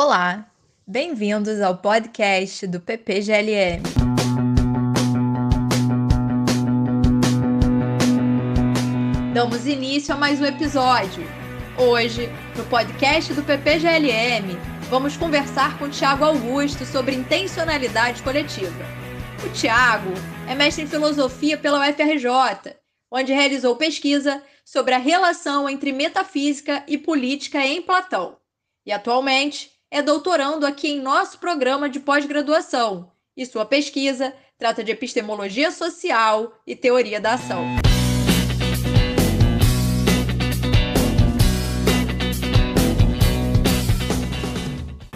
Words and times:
Olá, 0.00 0.48
bem-vindos 0.86 1.60
ao 1.60 1.76
podcast 1.76 2.68
do 2.68 2.78
PPGLM. 2.78 3.82
Damos 9.34 9.66
início 9.66 10.14
a 10.14 10.16
mais 10.16 10.40
um 10.40 10.44
episódio. 10.44 11.26
Hoje, 11.76 12.28
no 12.56 12.64
podcast 12.66 13.34
do 13.34 13.42
PPGLM, 13.42 14.56
vamos 14.88 15.16
conversar 15.16 15.76
com 15.80 15.90
Tiago 15.90 16.24
Augusto 16.24 16.86
sobre 16.86 17.16
intencionalidade 17.16 18.22
coletiva. 18.22 18.84
O 19.44 19.52
Tiago 19.52 20.12
é 20.48 20.54
mestre 20.54 20.84
em 20.84 20.86
filosofia 20.86 21.58
pela 21.58 21.80
UFRJ, 21.80 22.76
onde 23.10 23.32
realizou 23.32 23.74
pesquisa 23.74 24.40
sobre 24.64 24.94
a 24.94 24.98
relação 24.98 25.68
entre 25.68 25.90
metafísica 25.90 26.84
e 26.86 26.96
política 26.96 27.66
em 27.66 27.82
Platão. 27.82 28.36
E 28.86 28.92
atualmente 28.92 29.76
é 29.90 30.02
doutorando 30.02 30.66
aqui 30.66 30.88
em 30.88 31.00
nosso 31.00 31.38
programa 31.38 31.88
de 31.88 31.98
pós-graduação 31.98 33.10
e 33.36 33.46
sua 33.46 33.64
pesquisa 33.64 34.34
trata 34.58 34.84
de 34.84 34.90
epistemologia 34.90 35.70
social 35.70 36.52
e 36.66 36.76
teoria 36.76 37.20
da 37.20 37.34
ação. 37.34 37.64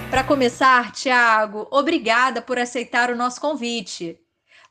Para 0.09 0.25
começar, 0.25 0.93
Tiago, 0.93 1.67
obrigada 1.71 2.41
por 2.41 2.59
aceitar 2.59 3.11
o 3.11 3.17
nosso 3.17 3.41
convite. 3.41 4.19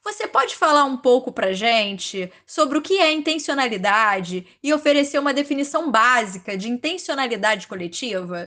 Você 0.04 0.28
pode 0.28 0.56
falar 0.56 0.86
um 0.86 0.98
pouco 0.98 1.32
para 1.32 1.54
gente 1.54 2.32
sobre 2.46 2.78
o 2.78 2.82
que 2.82 2.98
é 2.98 3.12
intencionalidade 3.12 4.48
e 4.64 4.74
oferecer 4.74 5.20
uma 5.20 5.34
definição 5.34 5.92
básica 5.92 6.58
de 6.58 6.70
intencionalidade 6.70 7.68
coletiva? 7.68 8.46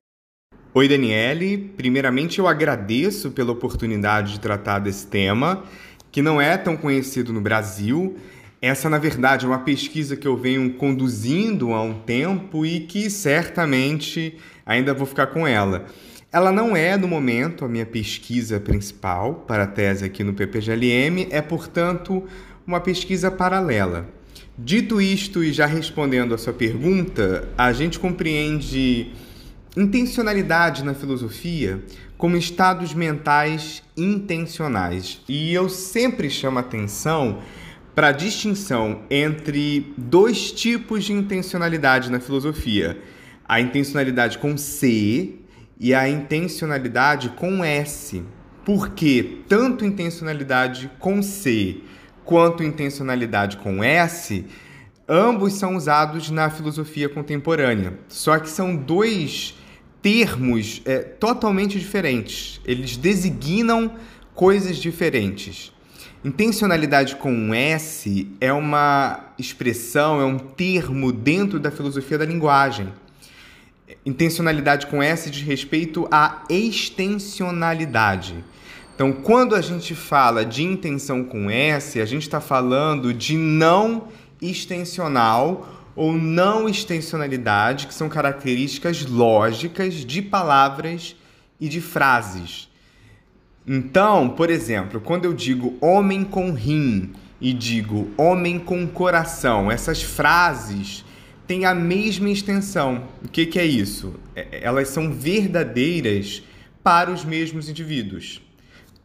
Oi, 0.77 0.89
Daniele. 0.89 1.73
Primeiramente, 1.77 2.41
eu 2.41 2.49
agradeço 2.49 3.31
pela 3.31 3.53
oportunidade 3.53 4.33
de 4.33 4.41
tratar 4.41 4.81
desse 4.81 5.07
tema, 5.07 5.63
que 6.11 6.21
não 6.21 6.41
é 6.41 6.57
tão 6.57 6.77
conhecido 6.77 7.33
no 7.33 7.41
Brasil. 7.41 8.17
Essa, 8.61 8.91
na 8.91 8.99
verdade, 8.99 9.45
é 9.45 9.49
uma 9.49 9.61
pesquisa 9.61 10.17
que 10.17 10.27
eu 10.27 10.37
venho 10.37 10.69
conduzindo 10.73 11.73
há 11.73 11.81
um 11.81 11.95
tempo 12.01 12.67
e 12.67 12.81
que 12.81 13.09
certamente 13.09 14.37
ainda 14.67 14.93
vou 14.93 15.07
ficar 15.07 15.29
com 15.29 15.47
ela. 15.47 15.87
Ela 16.33 16.51
não 16.51 16.75
é, 16.75 16.97
no 16.97 17.07
momento, 17.07 17.65
a 17.65 17.69
minha 17.69 17.87
pesquisa 17.87 18.59
principal 18.59 19.45
para 19.47 19.63
a 19.63 19.69
tese 19.69 20.05
aqui 20.05 20.25
no 20.25 20.35
PPGLM, 20.35 21.29
é, 21.31 21.41
portanto, 21.41 22.25
uma 22.67 22.81
pesquisa 22.81 23.31
paralela. 23.31 24.09
Dito 24.59 25.01
isto 25.01 25.45
e 25.45 25.53
já 25.53 25.67
respondendo 25.67 26.35
a 26.35 26.39
sua 26.39 26.53
pergunta, 26.53 27.49
a 27.57 27.73
gente 27.73 27.97
compreende 28.01 29.13
intencionalidade 29.77 30.85
na 30.85 30.95
filosofia 30.95 31.83
como 32.17 32.37
estados 32.37 32.95
mentais 32.95 33.83
intencionais. 33.97 35.21
E 35.29 35.53
eu 35.53 35.69
sempre 35.69 36.31
chamo 36.31 36.59
atenção 36.59 37.41
para 37.95 38.09
a 38.09 38.13
distinção 38.13 39.03
entre 39.11 39.93
dois 39.97 40.53
tipos 40.53 41.05
de 41.05 41.13
intencionalidade 41.13 42.11
na 42.11 42.21
filosofia: 42.21 42.99
a 43.49 43.61
intencionalidade 43.61 44.39
com 44.39 44.57
C 44.57 45.37
e 45.79 45.95
a 45.95 46.09
intencionalidade 46.09 47.31
com 47.31 47.65
S. 47.65 48.23
Porque 48.65 49.41
tanto 49.47 49.85
intencionalidade 49.85 50.91
com 50.99 51.23
C 51.23 51.83
quanto 52.25 52.63
intencionalidade 52.63 53.59
com 53.59 53.85
S, 53.85 54.47
ambos 55.07 55.53
são 55.55 55.77
usados 55.77 56.31
na 56.31 56.49
filosofia 56.49 57.09
contemporânea. 57.09 57.99
Só 58.09 58.39
que 58.39 58.49
são 58.49 58.75
dois 58.75 59.55
termos 60.05 60.83
é, 60.85 60.99
totalmente 60.99 61.79
diferentes. 61.79 62.61
Eles 62.67 62.95
designam 62.95 63.91
coisas 64.35 64.77
diferentes. 64.77 65.73
Intencionalidade 66.23 67.17
com 67.17 67.33
um 67.33 67.55
S 67.55 68.29
é 68.39 68.53
uma 68.53 69.33
expressão, 69.39 70.21
é 70.21 70.25
um 70.27 70.39
termo 70.39 71.11
dentro 71.11 71.59
da 71.59 71.71
filosofia 71.71 72.19
da 72.19 72.27
linguagem. 72.27 72.93
Intencionalidade 74.05 74.89
com 74.89 75.03
S 75.03 75.31
diz 75.31 75.41
respeito 75.41 76.07
à 76.11 76.45
extensionalidade. 76.51 78.45
Então, 78.95 79.11
quando 79.11 79.55
a 79.55 79.63
gente 79.63 79.95
fala 79.95 80.45
de 80.45 80.65
intenção 80.65 81.25
com 81.25 81.51
S, 81.51 81.99
a 81.99 82.05
gente 82.05 82.23
está 82.23 82.43
falando 82.43 83.15
de 83.15 83.39
não 83.39 84.09
extensional 84.43 85.74
ou 85.97 86.13
não 86.13 86.69
extensionalidade, 86.69 87.87
que 87.87 87.95
são 87.95 88.09
características 88.09 89.05
lógicas 89.07 89.95
de 90.05 90.21
palavras 90.21 91.17
e 91.61 91.69
de 91.69 91.81
frases. 91.81 92.69
Então, 93.67 94.29
por 94.29 94.51
exemplo, 94.51 95.01
quando 95.01 95.25
eu 95.25 95.33
digo 95.33 95.77
homem 95.81 96.25
com 96.25 96.53
rim 96.53 97.13
e 97.41 97.53
digo 97.53 98.11
homem 98.17 98.59
com 98.59 98.87
coração, 98.87 99.71
essas 99.71 100.03
frases 100.03 101.05
têm 101.47 101.65
a 101.65 101.75
mesma 101.75 102.29
extensão. 102.29 103.09
O 103.23 103.29
que, 103.29 103.47
que 103.47 103.59
é 103.59 103.65
isso? 103.65 104.15
É, 104.35 104.61
elas 104.63 104.89
são 104.89 105.13
verdadeiras 105.13 106.43
para 106.83 107.11
os 107.11 107.25
mesmos 107.25 107.69
indivíduos. 107.69 108.43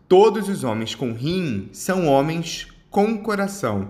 Todos 0.08 0.50
os 0.50 0.64
homens 0.64 0.96
com 0.96 1.14
rim 1.14 1.70
são 1.72 2.08
homens 2.08 2.68
com 2.90 3.18
coração. 3.18 3.90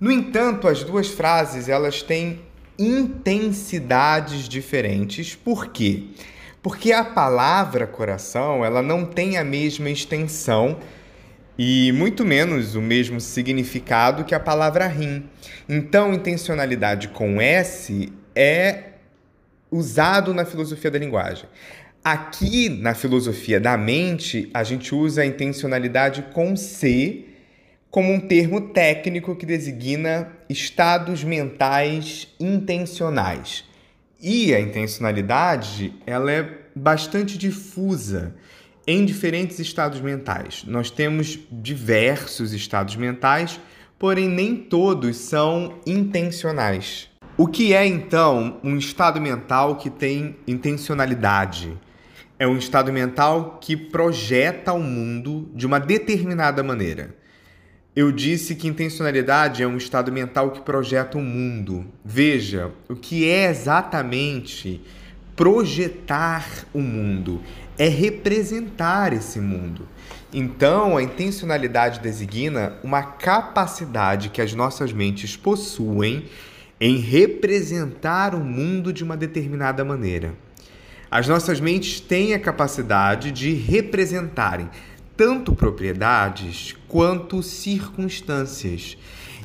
No 0.00 0.10
entanto, 0.10 0.66
as 0.66 0.82
duas 0.82 1.08
frases 1.08 1.68
elas 1.68 2.02
têm 2.02 2.40
intensidades 2.78 4.48
diferentes. 4.48 5.34
Por 5.34 5.66
quê? 5.66 6.04
Porque 6.62 6.90
a 6.90 7.04
palavra 7.04 7.86
coração 7.86 8.64
ela 8.64 8.80
não 8.80 9.04
tem 9.04 9.36
a 9.36 9.44
mesma 9.44 9.90
extensão 9.90 10.78
e 11.58 11.92
muito 11.92 12.24
menos 12.24 12.74
o 12.74 12.80
mesmo 12.80 13.20
significado 13.20 14.24
que 14.24 14.34
a 14.34 14.40
palavra 14.40 14.86
rim. 14.86 15.28
Então, 15.68 16.14
intencionalidade 16.14 17.08
com 17.08 17.38
S 17.38 18.10
é 18.34 18.84
usado 19.70 20.32
na 20.32 20.46
filosofia 20.46 20.90
da 20.90 20.98
linguagem. 20.98 21.44
Aqui 22.02 22.70
na 22.70 22.94
filosofia 22.94 23.60
da 23.60 23.76
mente, 23.76 24.48
a 24.54 24.64
gente 24.64 24.94
usa 24.94 25.20
a 25.20 25.26
intencionalidade 25.26 26.22
com 26.32 26.56
C 26.56 27.26
como 27.90 28.12
um 28.12 28.20
termo 28.20 28.60
técnico 28.60 29.34
que 29.34 29.44
designa 29.44 30.28
estados 30.48 31.24
mentais 31.24 32.28
intencionais. 32.38 33.64
E 34.22 34.54
a 34.54 34.60
intencionalidade, 34.60 35.94
ela 36.06 36.30
é 36.30 36.58
bastante 36.74 37.36
difusa 37.36 38.34
em 38.86 39.04
diferentes 39.04 39.58
estados 39.58 40.00
mentais. 40.00 40.64
Nós 40.66 40.90
temos 40.90 41.38
diversos 41.50 42.52
estados 42.52 42.96
mentais, 42.96 43.58
porém 43.98 44.28
nem 44.28 44.56
todos 44.56 45.16
são 45.16 45.80
intencionais. 45.86 47.08
O 47.36 47.46
que 47.46 47.72
é 47.72 47.86
então 47.86 48.60
um 48.62 48.76
estado 48.76 49.20
mental 49.20 49.76
que 49.76 49.88
tem 49.88 50.36
intencionalidade? 50.46 51.78
É 52.38 52.46
um 52.46 52.56
estado 52.56 52.92
mental 52.92 53.58
que 53.60 53.76
projeta 53.76 54.72
o 54.72 54.82
mundo 54.82 55.50
de 55.54 55.66
uma 55.66 55.80
determinada 55.80 56.62
maneira. 56.62 57.19
Eu 57.94 58.12
disse 58.12 58.54
que 58.54 58.68
intencionalidade 58.68 59.64
é 59.64 59.66
um 59.66 59.76
estado 59.76 60.12
mental 60.12 60.52
que 60.52 60.60
projeta 60.60 61.18
o 61.18 61.20
mundo. 61.20 61.84
Veja, 62.04 62.70
o 62.88 62.94
que 62.94 63.28
é 63.28 63.50
exatamente 63.50 64.80
projetar 65.34 66.46
o 66.72 66.78
mundo? 66.80 67.42
É 67.76 67.88
representar 67.88 69.12
esse 69.12 69.40
mundo. 69.40 69.88
Então, 70.32 70.96
a 70.96 71.02
intencionalidade 71.02 71.98
designa 71.98 72.74
uma 72.84 73.02
capacidade 73.02 74.28
que 74.28 74.40
as 74.40 74.54
nossas 74.54 74.92
mentes 74.92 75.36
possuem 75.36 76.26
em 76.80 76.98
representar 76.98 78.36
o 78.36 78.40
mundo 78.40 78.92
de 78.92 79.02
uma 79.02 79.16
determinada 79.16 79.84
maneira. 79.84 80.32
As 81.10 81.26
nossas 81.26 81.58
mentes 81.58 81.98
têm 81.98 82.34
a 82.34 82.38
capacidade 82.38 83.32
de 83.32 83.52
representarem 83.52 84.70
tanto 85.20 85.54
propriedades 85.54 86.74
quanto 86.88 87.42
circunstâncias. 87.42 88.96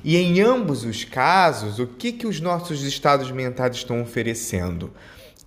E 0.06 0.16
em 0.16 0.40
ambos 0.40 0.86
os 0.86 1.04
casos, 1.04 1.80
o 1.80 1.86
que, 1.86 2.14
que 2.14 2.26
os 2.26 2.40
nossos 2.40 2.82
estados 2.84 3.30
mentais 3.30 3.76
estão 3.76 4.02
oferecendo? 4.02 4.90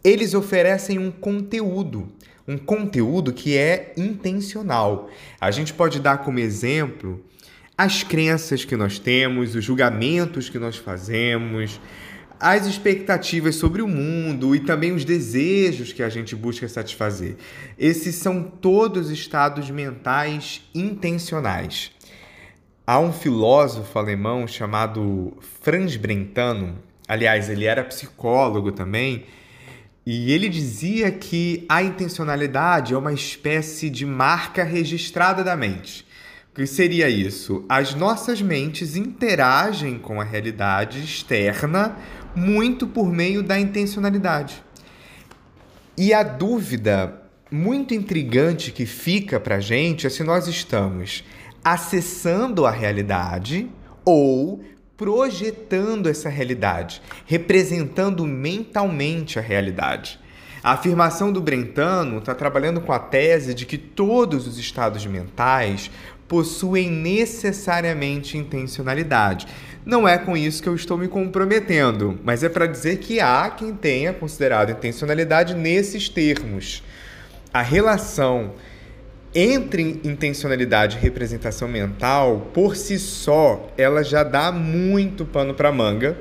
Eles 0.04 0.34
oferecem 0.34 0.98
um 0.98 1.10
conteúdo, 1.10 2.12
um 2.46 2.58
conteúdo 2.58 3.32
que 3.32 3.56
é 3.56 3.94
intencional. 3.96 5.08
A 5.40 5.50
gente 5.50 5.72
pode 5.72 5.98
dar 5.98 6.18
como 6.18 6.38
exemplo 6.38 7.24
as 7.78 8.02
crenças 8.02 8.66
que 8.66 8.76
nós 8.76 8.98
temos, 8.98 9.54
os 9.54 9.64
julgamentos 9.64 10.50
que 10.50 10.58
nós 10.58 10.76
fazemos, 10.76 11.80
as 12.40 12.66
expectativas 12.66 13.56
sobre 13.56 13.82
o 13.82 13.88
mundo 13.88 14.54
e 14.54 14.60
também 14.60 14.92
os 14.92 15.04
desejos 15.04 15.92
que 15.92 16.02
a 16.02 16.08
gente 16.08 16.36
busca 16.36 16.68
satisfazer. 16.68 17.36
Esses 17.78 18.14
são 18.14 18.42
todos 18.42 19.10
estados 19.10 19.70
mentais 19.70 20.62
intencionais. 20.74 21.90
Há 22.86 22.98
um 23.00 23.12
filósofo 23.12 23.98
alemão 23.98 24.46
chamado 24.46 25.36
Franz 25.60 25.96
Brentano, 25.96 26.78
aliás, 27.06 27.50
ele 27.50 27.66
era 27.66 27.84
psicólogo 27.84 28.72
também, 28.72 29.26
e 30.06 30.32
ele 30.32 30.48
dizia 30.48 31.10
que 31.10 31.66
a 31.68 31.82
intencionalidade 31.82 32.94
é 32.94 32.96
uma 32.96 33.12
espécie 33.12 33.90
de 33.90 34.06
marca 34.06 34.64
registrada 34.64 35.44
da 35.44 35.54
mente. 35.54 36.06
O 36.50 36.54
que 36.54 36.66
seria 36.66 37.10
isso? 37.10 37.62
As 37.68 37.94
nossas 37.94 38.40
mentes 38.40 38.96
interagem 38.96 39.98
com 39.98 40.18
a 40.18 40.24
realidade 40.24 40.98
externa 40.98 41.94
muito 42.34 42.86
por 42.86 43.12
meio 43.12 43.42
da 43.42 43.58
intencionalidade. 43.58 44.62
E 45.96 46.12
a 46.12 46.22
dúvida 46.22 47.22
muito 47.50 47.94
intrigante 47.94 48.70
que 48.70 48.86
fica 48.86 49.40
para 49.40 49.58
gente 49.58 50.06
é 50.06 50.10
se 50.10 50.22
nós 50.22 50.46
estamos 50.46 51.24
acessando 51.64 52.66
a 52.66 52.70
realidade 52.70 53.68
ou 54.04 54.62
projetando 54.96 56.08
essa 56.08 56.28
realidade, 56.28 57.00
representando 57.24 58.26
mentalmente 58.26 59.38
a 59.38 59.42
realidade. 59.42 60.18
A 60.62 60.72
afirmação 60.72 61.32
do 61.32 61.40
Brentano 61.40 62.18
está 62.18 62.34
trabalhando 62.34 62.80
com 62.80 62.92
a 62.92 62.98
tese 62.98 63.54
de 63.54 63.64
que 63.64 63.78
todos 63.78 64.46
os 64.46 64.58
estados 64.58 65.06
mentais 65.06 65.90
possuem 66.26 66.90
necessariamente 66.90 68.36
intencionalidade. 68.36 69.46
Não 69.88 70.06
é 70.06 70.18
com 70.18 70.36
isso 70.36 70.62
que 70.62 70.68
eu 70.68 70.74
estou 70.74 70.98
me 70.98 71.08
comprometendo, 71.08 72.20
mas 72.22 72.44
é 72.44 72.48
para 72.50 72.66
dizer 72.66 72.98
que 72.98 73.20
há 73.20 73.48
quem 73.48 73.72
tenha 73.72 74.12
considerado 74.12 74.70
intencionalidade 74.70 75.54
nesses 75.54 76.10
termos. 76.10 76.82
A 77.50 77.62
relação 77.62 78.52
entre 79.34 79.98
intencionalidade 80.04 80.98
e 80.98 81.00
representação 81.00 81.66
mental, 81.66 82.50
por 82.52 82.76
si 82.76 82.98
só, 82.98 83.72
ela 83.78 84.02
já 84.02 84.22
dá 84.22 84.52
muito 84.52 85.24
pano 85.24 85.54
para 85.54 85.72
manga. 85.72 86.18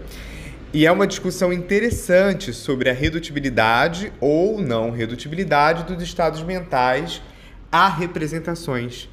E 0.73 0.85
é 0.85 0.91
uma 0.93 1.05
discussão 1.05 1.51
interessante 1.51 2.53
sobre 2.53 2.89
a 2.89 2.93
redutibilidade 2.93 4.13
ou 4.21 4.61
não 4.61 4.91
redutibilidade 4.91 5.83
dos 5.83 6.01
estados 6.01 6.41
mentais 6.41 7.21
a 7.69 7.89
representações, 7.89 9.09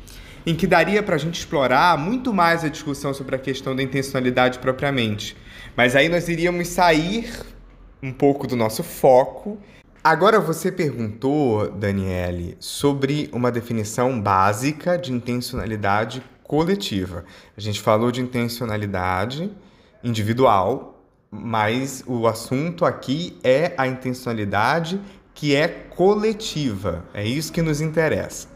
em 0.46 0.54
que 0.54 0.66
daria 0.66 1.02
para 1.02 1.14
a 1.14 1.18
gente 1.18 1.38
explorar 1.38 1.98
muito 1.98 2.32
mais 2.32 2.64
a 2.64 2.68
discussão 2.68 3.14
sobre 3.14 3.36
a 3.36 3.38
questão 3.38 3.74
da 3.74 3.82
intencionalidade 3.82 4.58
propriamente. 4.58 5.36
Mas 5.76 5.96
aí 5.96 6.08
nós 6.08 6.28
iríamos 6.28 6.68
sair 6.68 7.30
um 8.02 8.12
pouco 8.12 8.46
do 8.46 8.54
nosso 8.54 8.82
foco 8.82 9.58
Agora 10.06 10.38
você 10.38 10.70
perguntou, 10.70 11.70
Daniele, 11.70 12.58
sobre 12.60 13.30
uma 13.32 13.50
definição 13.50 14.20
básica 14.20 14.98
de 14.98 15.10
intencionalidade 15.10 16.22
coletiva. 16.42 17.24
A 17.56 17.60
gente 17.62 17.80
falou 17.80 18.12
de 18.12 18.20
intencionalidade 18.20 19.50
individual, 20.02 21.02
mas 21.30 22.04
o 22.06 22.26
assunto 22.26 22.84
aqui 22.84 23.38
é 23.42 23.72
a 23.78 23.86
intencionalidade 23.86 25.00
que 25.32 25.56
é 25.56 25.68
coletiva. 25.68 27.02
É 27.14 27.24
isso 27.24 27.50
que 27.50 27.62
nos 27.62 27.80
interessa. 27.80 28.53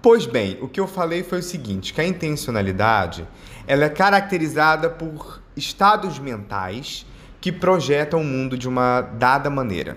Pois 0.00 0.26
bem, 0.26 0.56
o 0.60 0.68
que 0.68 0.78
eu 0.78 0.86
falei 0.86 1.24
foi 1.24 1.40
o 1.40 1.42
seguinte, 1.42 1.92
que 1.92 2.00
a 2.00 2.06
intencionalidade, 2.06 3.26
ela 3.66 3.84
é 3.84 3.88
caracterizada 3.88 4.88
por 4.88 5.42
estados 5.56 6.20
mentais 6.20 7.04
que 7.40 7.50
projetam 7.50 8.20
o 8.20 8.24
mundo 8.24 8.56
de 8.56 8.68
uma 8.68 9.00
dada 9.00 9.50
maneira. 9.50 9.96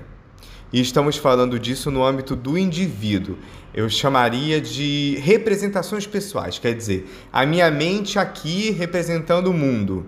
E 0.74 0.82
estamos 0.82 1.18
falando 1.18 1.60
disso 1.60 1.92
no 1.92 2.04
âmbito 2.04 2.36
do 2.36 2.58
indivíduo. 2.58 3.38
Eu 3.76 3.88
chamaria 3.90 4.60
de 4.60 5.18
representações 5.22 6.08
pessoais, 6.08 6.58
quer 6.58 6.74
dizer, 6.74 7.08
a 7.32 7.46
minha 7.46 7.70
mente 7.70 8.18
aqui 8.18 8.72
representando 8.72 9.48
o 9.48 9.54
mundo. 9.54 10.08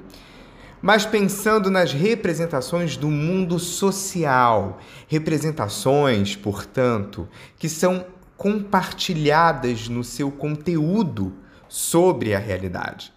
Mas 0.82 1.06
pensando 1.06 1.70
nas 1.70 1.94
representações 1.94 2.98
do 2.98 3.10
mundo 3.10 3.60
social, 3.60 4.82
representações, 5.08 6.36
portanto, 6.36 7.30
que 7.60 7.70
são 7.70 8.06
compartilhadas 8.44 9.88
no 9.88 10.04
seu 10.04 10.30
conteúdo 10.30 11.34
sobre 11.70 12.36
a 12.36 12.40
realidade. 12.40 13.14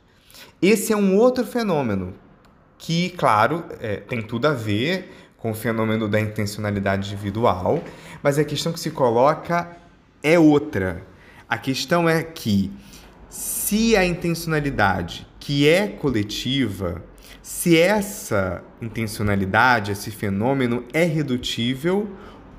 Esse 0.62 0.92
é 0.92 0.96
um 0.96 1.16
outro 1.16 1.44
fenômeno 1.44 2.14
que, 2.78 3.10
claro, 3.10 3.64
é, 3.80 3.96
tem 3.96 4.22
tudo 4.22 4.46
a 4.46 4.52
ver 4.52 5.32
com 5.36 5.50
o 5.50 5.54
fenômeno 5.54 6.08
da 6.08 6.20
intencionalidade 6.20 7.12
individual, 7.12 7.82
mas 8.22 8.38
a 8.38 8.44
questão 8.44 8.72
que 8.72 8.78
se 8.78 8.92
coloca 8.92 9.76
é 10.22 10.38
outra. 10.38 11.02
A 11.48 11.58
questão 11.58 12.08
é 12.08 12.22
que 12.22 12.70
se 13.28 13.96
a 13.96 14.04
intencionalidade 14.06 15.26
que 15.40 15.68
é 15.68 15.88
coletiva, 15.88 17.02
se 17.42 17.76
essa 17.76 18.62
intencionalidade, 18.80 19.90
esse 19.90 20.12
fenômeno 20.12 20.84
é 20.92 21.02
redutível 21.02 22.08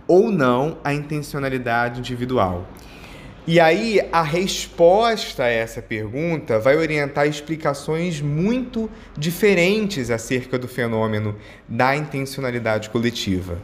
ou 0.08 0.32
não 0.32 0.78
à 0.84 0.94
intencionalidade 0.94 2.00
individual. 2.00 2.68
E 3.46 3.62
aí, 3.62 4.02
a 4.12 4.22
resposta 4.22 5.44
a 5.44 5.48
essa 5.48 5.82
pergunta 5.82 6.60
vai 6.60 6.76
orientar 6.76 7.28
explicações 7.28 8.20
muito 8.20 8.90
diferentes 9.18 10.12
acerca 10.12 10.60
do 10.60 10.68
fenômeno 10.68 11.34
da 11.66 11.96
intencionalidade 11.96 12.90
coletiva. 12.90 13.58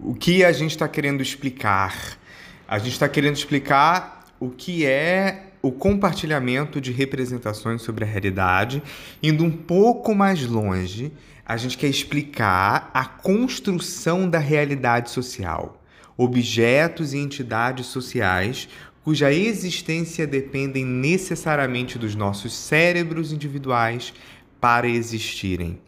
O 0.00 0.14
que 0.14 0.44
a 0.44 0.50
gente 0.50 0.72
está 0.72 0.88
querendo 0.88 1.22
explicar? 1.22 2.18
A 2.66 2.78
gente 2.78 2.94
está 2.94 3.08
querendo 3.08 3.36
explicar 3.36 4.24
o 4.40 4.50
que 4.50 4.84
é 4.84 5.53
o 5.66 5.72
compartilhamento 5.72 6.78
de 6.78 6.92
representações 6.92 7.80
sobre 7.80 8.04
a 8.04 8.06
realidade, 8.06 8.82
indo 9.22 9.42
um 9.42 9.50
pouco 9.50 10.14
mais 10.14 10.46
longe, 10.46 11.10
a 11.46 11.56
gente 11.56 11.78
quer 11.78 11.88
explicar 11.88 12.90
a 12.92 13.06
construção 13.06 14.28
da 14.28 14.38
realidade 14.38 15.10
social 15.10 15.80
objetos 16.16 17.12
e 17.12 17.18
entidades 17.18 17.86
sociais 17.86 18.68
cuja 19.02 19.32
existência 19.32 20.26
dependem 20.26 20.84
necessariamente 20.84 21.98
dos 21.98 22.14
nossos 22.14 22.54
cérebros 22.54 23.32
individuais 23.32 24.12
para 24.60 24.86
existirem. 24.86 25.78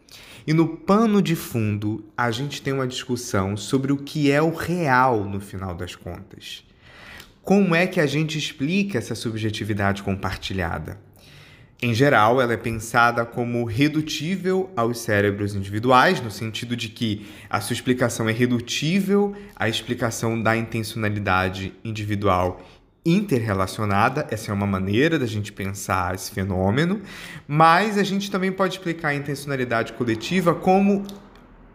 E 0.45 0.53
no 0.53 0.67
pano 0.67 1.21
de 1.21 1.35
fundo, 1.35 2.03
a 2.15 2.31
gente 2.31 2.61
tem 2.61 2.73
uma 2.73 2.87
discussão 2.87 3.55
sobre 3.55 3.91
o 3.91 3.97
que 3.97 4.31
é 4.31 4.41
o 4.41 4.53
real 4.53 5.23
no 5.23 5.39
final 5.39 5.75
das 5.75 5.95
contas. 5.95 6.63
Como 7.47 7.73
é 7.73 7.87
que 7.87 8.01
a 8.01 8.05
gente 8.05 8.37
explica 8.37 8.97
essa 8.97 9.15
subjetividade 9.15 10.03
compartilhada? 10.03 10.99
Em 11.81 11.93
geral, 11.93 12.41
ela 12.41 12.51
é 12.51 12.57
pensada 12.57 13.25
como 13.25 13.63
redutível 13.63 14.69
aos 14.75 14.99
cérebros 14.99 15.55
individuais, 15.55 16.19
no 16.19 16.29
sentido 16.29 16.75
de 16.75 16.89
que 16.89 17.25
a 17.49 17.61
sua 17.61 17.73
explicação 17.73 18.27
é 18.27 18.33
redutível 18.33 19.33
à 19.55 19.69
explicação 19.69 20.41
da 20.41 20.57
intencionalidade 20.57 21.73
individual 21.85 22.67
interrelacionada, 23.05 24.27
essa 24.29 24.51
é 24.51 24.53
uma 24.53 24.67
maneira 24.67 25.17
da 25.17 25.25
gente 25.25 25.53
pensar 25.53 26.15
esse 26.15 26.29
fenômeno, 26.29 27.01
mas 27.47 27.97
a 27.97 28.03
gente 28.03 28.29
também 28.29 28.51
pode 28.51 28.73
explicar 28.73 29.11
a 29.11 29.15
intencionalidade 29.15 29.93
coletiva 29.93 30.53
como 30.53 31.07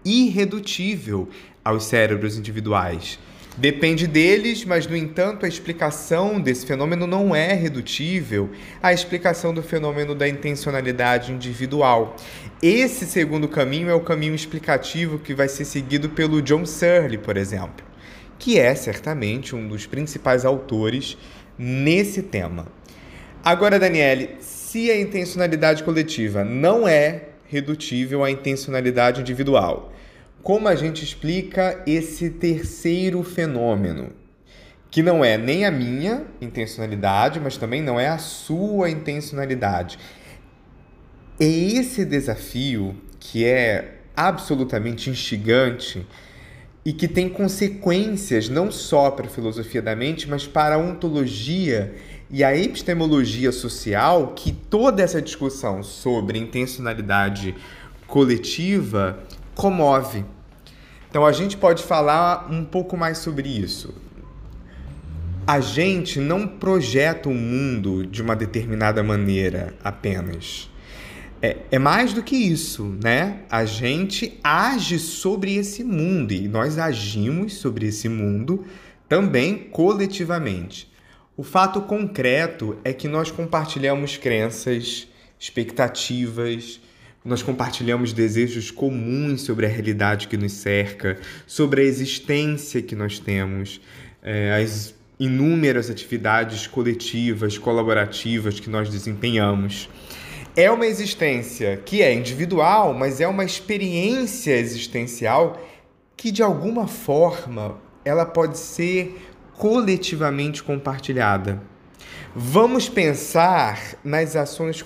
irredutível 0.05 1.31
aos 1.65 1.85
cérebros 1.85 2.37
individuais. 2.37 3.19
Depende 3.57 4.07
deles, 4.07 4.65
mas 4.65 4.87
no 4.87 4.97
entanto 4.97 5.45
a 5.45 5.49
explicação 5.49 6.41
desse 6.41 6.65
fenômeno 6.65 7.07
não 7.07 7.35
é 7.35 7.53
redutível 7.53 8.51
à 8.83 8.93
explicação 8.93 9.53
do 9.53 9.63
fenômeno 9.63 10.15
da 10.15 10.27
intencionalidade 10.27 11.33
individual. 11.33 12.17
Esse 12.63 13.05
segundo 13.05 13.47
caminho 13.47 13.91
é 13.91 13.95
o 13.95 14.01
caminho 14.01 14.35
explicativo 14.35 15.19
que 15.19 15.35
vai 15.35 15.49
ser 15.49 15.67
seguido 15.67 16.09
pelo 16.09 16.41
John 16.41 16.65
Searle, 16.65 17.19
por 17.19 17.37
exemplo 17.37 17.93
que 18.43 18.59
é 18.59 18.75
certamente 18.75 19.55
um 19.55 19.69
dos 19.69 19.87
principais 19.87 20.45
autores 20.45 21.17
nesse 21.57 22.23
tema. 22.23 22.67
Agora, 23.45 23.79
Daniele, 23.79 24.31
se 24.41 24.91
a 24.91 25.01
intencionalidade 25.01 25.85
coletiva 25.85 26.43
não 26.43 26.89
é 26.89 27.29
redutível 27.47 28.25
à 28.25 28.31
intencionalidade 28.33 29.21
individual, 29.21 29.93
como 30.43 30.67
a 30.67 30.75
gente 30.75 31.05
explica 31.05 31.83
esse 31.87 32.31
terceiro 32.31 33.23
fenômeno? 33.23 34.11
Que 34.91 35.03
não 35.03 35.25
é 35.25 35.39
nem 35.39 35.65
a 35.65 35.71
minha 35.71 36.25
intencionalidade, 36.41 37.41
mas 37.41 37.57
também 37.57 37.81
não 37.81 37.99
é 37.99 38.09
a 38.09 38.19
sua 38.19 38.91
intencionalidade. 38.91 39.99
É 41.39 41.47
esse 41.47 42.05
desafio 42.05 42.95
que 43.21 43.45
é 43.45 44.01
absolutamente 44.17 45.09
instigante 45.09 46.07
e 46.85 46.93
que 46.93 47.07
tem 47.07 47.29
consequências 47.29 48.49
não 48.49 48.71
só 48.71 49.11
para 49.13 49.27
a 49.27 49.31
filosofia 49.31 49.81
da 49.81 49.95
mente, 49.95 50.29
mas 50.29 50.47
para 50.47 50.75
a 50.75 50.79
ontologia 50.79 51.95
e 52.29 52.43
a 52.43 52.57
epistemologia 52.57 53.53
social, 53.53 54.33
que 54.35 54.53
toda 54.53 55.03
essa 55.03 55.23
discussão 55.23 55.83
sobre 55.83 56.39
intencionalidade 56.39 57.55
coletiva 58.07 59.23
comove. 59.55 60.25
Então 61.09 61.27
a 61.27 61.33
gente 61.33 61.57
pode 61.57 61.83
falar 61.83 62.49
um 62.51 62.65
pouco 62.65 62.97
mais 62.97 63.19
sobre 63.19 63.49
isso. 63.49 63.95
A 65.47 65.61
gente 65.61 66.21
não 66.21 66.47
projeta 66.47 67.29
o 67.29 67.35
mundo 67.35 68.07
de 68.07 68.23
uma 68.23 68.35
determinada 68.35 69.03
maneira 69.03 69.75
apenas. 69.83 70.71
É, 71.45 71.57
é, 71.73 71.79
mais 71.79 72.13
do 72.13 72.23
que 72.23 72.37
isso, 72.37 72.97
né? 73.03 73.41
A 73.51 73.65
gente 73.65 74.39
age 74.45 74.99
sobre 75.01 75.57
esse 75.57 75.83
mundo 75.83 76.33
e 76.33 76.47
nós 76.47 76.79
agimos 76.79 77.55
sobre 77.55 77.89
esse 77.89 78.09
mundo 78.09 78.65
também 79.09 79.57
coletivamente. 79.57 80.91
O 81.37 81.43
fato 81.43 81.83
concreto 81.83 82.79
é 82.85 82.93
que 82.93 83.09
nós 83.09 83.31
compartilhamos 83.31 84.17
crenças, 84.17 85.09
expectativas, 85.39 86.81
nós 87.25 87.43
compartilhamos 87.43 88.13
desejos 88.13 88.71
comuns 88.71 89.43
sobre 89.43 89.67
a 89.67 89.69
realidade 89.69 90.29
que 90.29 90.37
nos 90.37 90.53
cerca, 90.53 91.19
sobre 91.47 91.83
a 91.83 91.85
existência 91.85 92.83
que 92.83 92.97
nós 92.97 93.19
temos, 93.19 93.81
é, 94.23 94.61
as 94.61 94.95
inúmeras 95.19 95.89
atividades 95.89 96.67
coletivas, 96.67 97.57
colaborativas 97.57 98.59
que 98.59 98.69
nós 98.69 98.89
desempenhamos. 98.89 99.89
É 100.57 100.71
uma 100.71 100.87
existência 100.87 101.81
que 101.85 102.03
é 102.03 102.13
individual, 102.13 102.93
mas 102.93 103.21
é 103.21 103.29
uma 103.29 103.45
experiência 103.45 104.57
existencial 104.57 105.61
que 106.17 106.31
de 106.31 106.43
alguma 106.43 106.87
forma 106.87 107.79
ela 108.05 108.27
pode 108.27 108.59
ser 108.59 109.17
coletivamente 109.57 110.63
compartilhada. 110.63 111.63
Vamos 112.35 112.89
pensar 112.89 113.97
nas 114.03 114.37
ações 114.37 114.83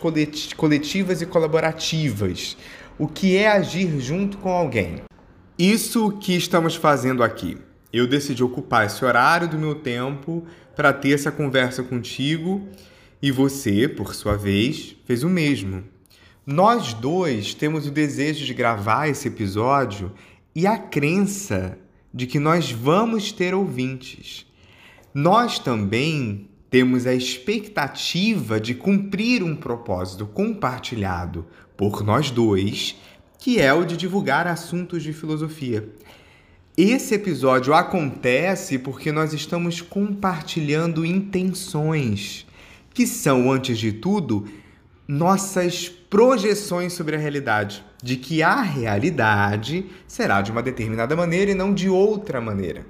coletivas 0.56 1.23
e 1.23 1.26
colaborativas. 1.26 2.56
O 2.99 3.06
que 3.06 3.37
é 3.37 3.49
agir 3.49 4.00
junto 4.00 4.38
com 4.38 4.50
alguém? 4.50 5.02
Isso 5.58 6.11
que 6.12 6.37
estamos 6.37 6.75
fazendo 6.75 7.23
aqui. 7.23 7.56
Eu 7.92 8.06
decidi 8.06 8.42
ocupar 8.42 8.87
esse 8.87 9.04
horário 9.04 9.49
do 9.49 9.58
meu 9.58 9.76
tempo 9.76 10.44
para 10.75 10.92
ter 10.92 11.12
essa 11.12 11.30
conversa 11.30 11.82
contigo 11.82 12.68
e 13.23 13.30
você, 13.30 13.88
por 13.88 14.14
sua 14.14 14.37
vez, 14.37 14.96
fez 15.06 15.23
o 15.23 15.30
mesmo. 15.30 15.85
Nós 16.44 16.92
dois 16.92 17.54
temos 17.54 17.87
o 17.87 17.90
desejo 17.90 18.44
de 18.44 18.54
gravar 18.54 19.08
esse 19.08 19.28
episódio 19.28 20.12
e 20.54 20.66
a 20.66 20.76
crença 20.76 21.78
de 22.12 22.26
que 22.26 22.38
nós 22.38 22.70
vamos 22.70 23.32
ter 23.32 23.54
ouvintes. 23.54 24.46
Nós 25.14 25.58
também 25.58 26.49
temos 26.76 27.06
a 27.06 27.14
expectativa 27.14 28.61
de 28.61 28.75
cumprir 28.75 29.42
um 29.42 29.56
propósito 29.56 30.26
compartilhado 30.26 31.47
por 31.75 32.04
nós 32.04 32.30
dois, 32.30 33.00
que 33.38 33.59
é 33.59 33.73
o 33.73 33.87
de 33.87 33.97
divulgar 33.97 34.47
assuntos 34.47 35.02
de 35.02 35.14
filosofia. 35.14 35.88
Esse 36.76 37.14
episódio 37.14 37.73
acontece 37.73 38.78
porque 38.78 39.11
nós 39.11 39.33
estamos 39.33 39.80
compartilhando 39.80 41.02
intenções, 41.06 42.47
que 42.92 43.06
são, 43.06 43.50
antes 43.50 43.78
de 43.78 43.92
tudo, 43.92 44.47
nossas 45.09 45.88
projeções 45.88 46.92
sobre 46.92 47.16
a 47.16 47.18
realidade, 47.18 47.83
de 48.02 48.18
que 48.18 48.42
a 48.42 48.61
realidade 48.61 49.87
será 50.06 50.42
de 50.42 50.52
uma 50.52 50.62
determinada 50.62 51.16
maneira 51.16 51.52
e 51.52 51.54
não 51.54 51.73
de 51.73 51.88
outra 51.88 52.38
maneira. 52.38 52.85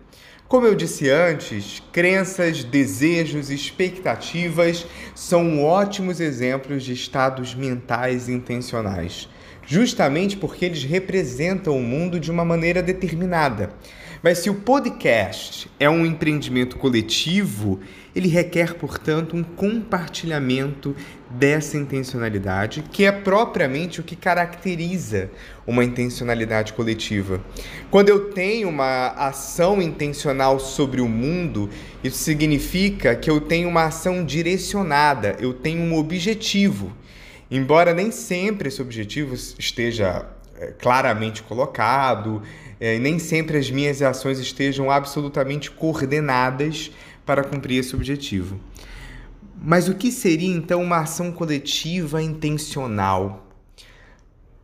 Como 0.49 0.65
eu 0.65 0.77
disse 0.77 1.11
antes, 1.11 1.83
crenças, 1.91 2.63
desejos, 2.63 3.51
expectativas 3.51 4.87
são 5.13 5.65
ótimos 5.65 6.21
exemplos 6.21 6.85
de 6.85 6.93
estados 6.93 7.53
mentais 7.53 8.29
intencionais, 8.29 9.29
justamente 9.67 10.37
porque 10.37 10.65
eles 10.65 10.85
representam 10.85 11.77
o 11.77 11.83
mundo 11.83 12.21
de 12.21 12.31
uma 12.31 12.45
maneira 12.45 12.81
determinada. 12.81 13.71
Mas 14.23 14.39
se 14.39 14.51
o 14.51 14.55
podcast 14.55 15.71
é 15.79 15.89
um 15.89 16.05
empreendimento 16.05 16.77
coletivo, 16.77 17.81
ele 18.15 18.29
requer, 18.29 18.75
portanto, 18.75 19.37
um 19.37 19.43
compartilhamento 19.43 20.97
dessa 21.31 21.77
intencionalidade, 21.77 22.83
que 22.91 23.05
é 23.05 23.13
propriamente 23.13 24.01
o 24.01 24.03
que 24.03 24.17
caracteriza 24.17 25.31
uma 25.67 25.85
intencionalidade 25.85 26.73
coletiva. 26.73 27.45
Quando 27.91 28.09
eu 28.09 28.31
tenho 28.31 28.69
uma 28.69 29.09
ação 29.09 29.83
intencional 29.83 30.59
sobre 30.59 31.01
o 31.01 31.09
mundo, 31.09 31.69
isso 32.03 32.19
significa 32.19 33.15
que 33.15 33.31
eu 33.31 33.41
tenho 33.41 33.69
uma 33.69 33.85
ação 33.85 34.25
direcionada, 34.25 35.37
eu 35.39 35.53
tenho 35.53 35.83
um 35.83 35.95
objetivo. 35.97 36.93
Embora 37.51 37.93
nem 37.93 38.11
sempre 38.11 38.69
esse 38.69 38.81
objetivo 38.81 39.35
esteja 39.35 40.27
claramente 40.79 41.43
colocado, 41.43 42.43
é, 42.81 42.99
nem 42.99 43.19
sempre 43.19 43.57
as 43.57 43.71
minhas 43.71 44.03
ações 44.03 44.39
estejam 44.39 44.91
absolutamente 44.91 45.71
coordenadas 45.71 46.91
para 47.25 47.43
cumprir 47.43 47.79
esse 47.79 47.95
objetivo. 47.95 48.61
Mas 49.61 49.89
o 49.89 49.95
que 49.95 50.13
seria 50.13 50.55
então 50.55 50.83
uma 50.83 50.99
ação 50.99 51.33
coletiva 51.33 52.23
intencional? 52.23 53.47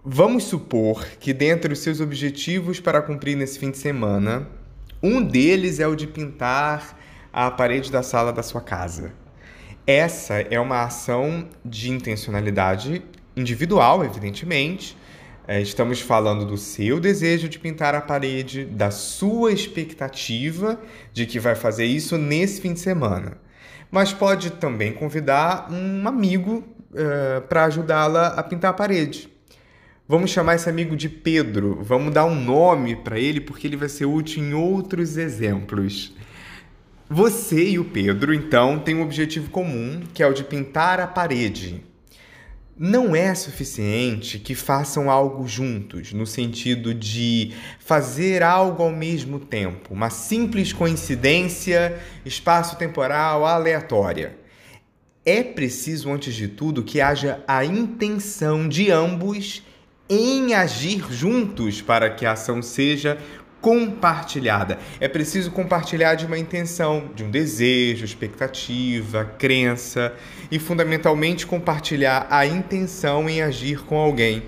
Vamos 0.05 0.45
supor 0.45 1.07
que, 1.21 1.33
dentre 1.33 1.73
os 1.73 1.79
seus 1.79 2.01
objetivos 2.01 2.81
para 2.81 3.01
cumprir 3.01 3.37
nesse 3.37 3.59
fim 3.59 3.71
de 3.71 3.79
semana, 3.79 4.49
um 5.03 5.23
deles 5.23 5.81
é 5.81 5.87
o 5.87 5.95
de 5.95 6.07
pintar 6.07 6.99
a 7.33 7.51
parede 7.51 7.91
da 7.91 8.03
sala 8.03 8.33
da 8.33 8.43
sua 8.43 8.61
casa. 8.61 9.13
Essa 9.87 10.35
é 10.35 10.61
uma 10.61 10.83
ação 10.83 11.49
de 11.65 11.91
intencionalidade 11.91 13.03
individual, 13.37 14.05
evidentemente, 14.05 14.97
é, 14.97 15.02
estamos 15.49 16.01
falando 16.01 16.47
do 16.47 16.57
seu 16.57 17.01
desejo 17.01 17.49
de 17.49 17.59
pintar 17.59 17.95
a 17.95 18.01
parede, 18.01 18.65
da 18.65 18.91
sua 18.91 19.53
expectativa 19.53 20.81
de 21.13 21.27
que 21.27 21.41
vai 21.41 21.55
fazer 21.55 21.85
isso 21.85 22.17
nesse 22.17 22.61
fim 22.61 22.73
de 22.73 22.81
semana. 22.81 23.39
Mas 23.91 24.13
pode 24.13 24.53
também 24.53 24.93
convidar 24.93 25.69
um 25.71 26.07
amigo 26.07 26.65
uh, 26.93 27.43
para 27.49 27.65
ajudá-la 27.65 28.29
a 28.29 28.43
pintar 28.43 28.71
a 28.71 28.75
parede. 28.75 29.29
Vamos 30.09 30.31
chamar 30.31 30.55
esse 30.55 30.69
amigo 30.69 30.97
de 30.97 31.09
Pedro. 31.09 31.79
Vamos 31.83 32.15
dar 32.15 32.25
um 32.25 32.35
nome 32.35 32.97
para 32.97 33.19
ele 33.19 33.41
porque 33.41 33.67
ele 33.67 33.77
vai 33.77 33.89
ser 33.89 34.07
útil 34.07 34.43
em 34.43 34.55
outros 34.55 35.17
exemplos. 35.17 36.15
Você 37.11 37.71
e 37.71 37.79
o 37.79 37.85
Pedro, 37.85 38.33
então, 38.33 38.79
têm 38.79 38.95
um 38.95 39.03
objetivo 39.03 39.51
comum, 39.51 40.03
que 40.15 40.23
é 40.23 40.27
o 40.27 40.33
de 40.33 40.45
pintar 40.45 41.01
a 41.01 41.07
parede 41.07 41.85
não 42.79 43.15
é 43.15 43.35
suficiente 43.35 44.39
que 44.39 44.55
façam 44.55 45.11
algo 45.11 45.47
juntos, 45.47 46.13
no 46.13 46.27
sentido 46.27 46.95
de 46.95 47.53
fazer 47.79 48.43
algo 48.43 48.83
ao 48.83 48.91
mesmo 48.91 49.39
tempo, 49.39 49.93
uma 49.93 50.11
simples 50.11 50.73
coincidência 50.73 52.01
espaço-temporal 52.25 53.45
aleatória. 53.45 54.37
É 55.25 55.43
preciso, 55.43 56.11
antes 56.11 56.35
de 56.35 56.49
tudo, 56.49 56.83
que 56.83 57.01
haja 57.01 57.45
a 57.47 57.65
intenção 57.65 58.69
de 58.69 58.91
ambos 58.91 59.63
em 60.09 60.53
agir 60.53 61.07
juntos 61.13 61.81
para 61.81 62.11
que 62.11 62.27
a 62.27 62.33
ação 62.33 62.61
seja 62.61 63.17
compartilhada. 63.63 64.79
É 65.01 65.09
preciso 65.09 65.53
compartilhar 65.53 66.17
de 66.17 66.27
uma 66.27 66.37
intenção, 66.37 67.09
de 67.15 67.23
um 67.23 67.31
desejo, 67.31 68.05
expectativa, 68.05 69.25
crença 69.39 70.13
e 70.51 70.59
fundamentalmente 70.59 71.47
compartilhar 71.47 72.27
a 72.29 72.45
intenção 72.45 73.31
em 73.31 73.41
agir 73.41 73.85
com 73.85 73.97
alguém. 73.97 74.43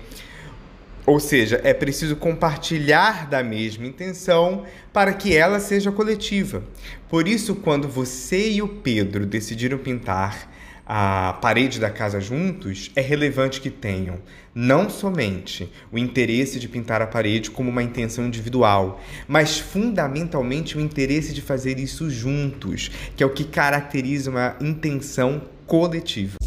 Ou 1.05 1.19
seja, 1.19 1.61
é 1.63 1.73
preciso 1.73 2.15
compartilhar 2.15 3.29
da 3.29 3.41
mesma 3.43 3.85
intenção 3.85 4.65
para 4.91 5.13
que 5.13 5.35
ela 5.35 5.59
seja 5.59 5.91
coletiva. 5.91 6.63
Por 7.07 7.27
isso, 7.27 7.55
quando 7.55 7.87
você 7.87 8.51
e 8.51 8.61
o 8.61 8.67
Pedro 8.67 9.25
decidiram 9.25 9.77
pintar 9.77 10.51
a 10.85 11.37
parede 11.41 11.79
da 11.79 11.89
casa 11.89 12.21
juntos, 12.21 12.91
é 12.95 13.01
relevante 13.01 13.59
que 13.59 13.69
tenham 13.69 14.19
não 14.53 14.89
somente 14.89 15.69
o 15.91 15.97
interesse 15.97 16.59
de 16.59 16.69
pintar 16.69 17.01
a 17.01 17.07
parede 17.07 17.51
como 17.51 17.69
uma 17.69 17.83
intenção 17.83 18.25
individual, 18.25 19.01
mas 19.27 19.59
fundamentalmente 19.59 20.77
o 20.77 20.81
interesse 20.81 21.33
de 21.33 21.41
fazer 21.41 21.79
isso 21.79 22.09
juntos, 22.09 22.89
que 23.17 23.23
é 23.23 23.25
o 23.25 23.31
que 23.31 23.43
caracteriza 23.43 24.29
uma 24.29 24.55
intenção 24.61 25.41
coletiva. 25.65 26.37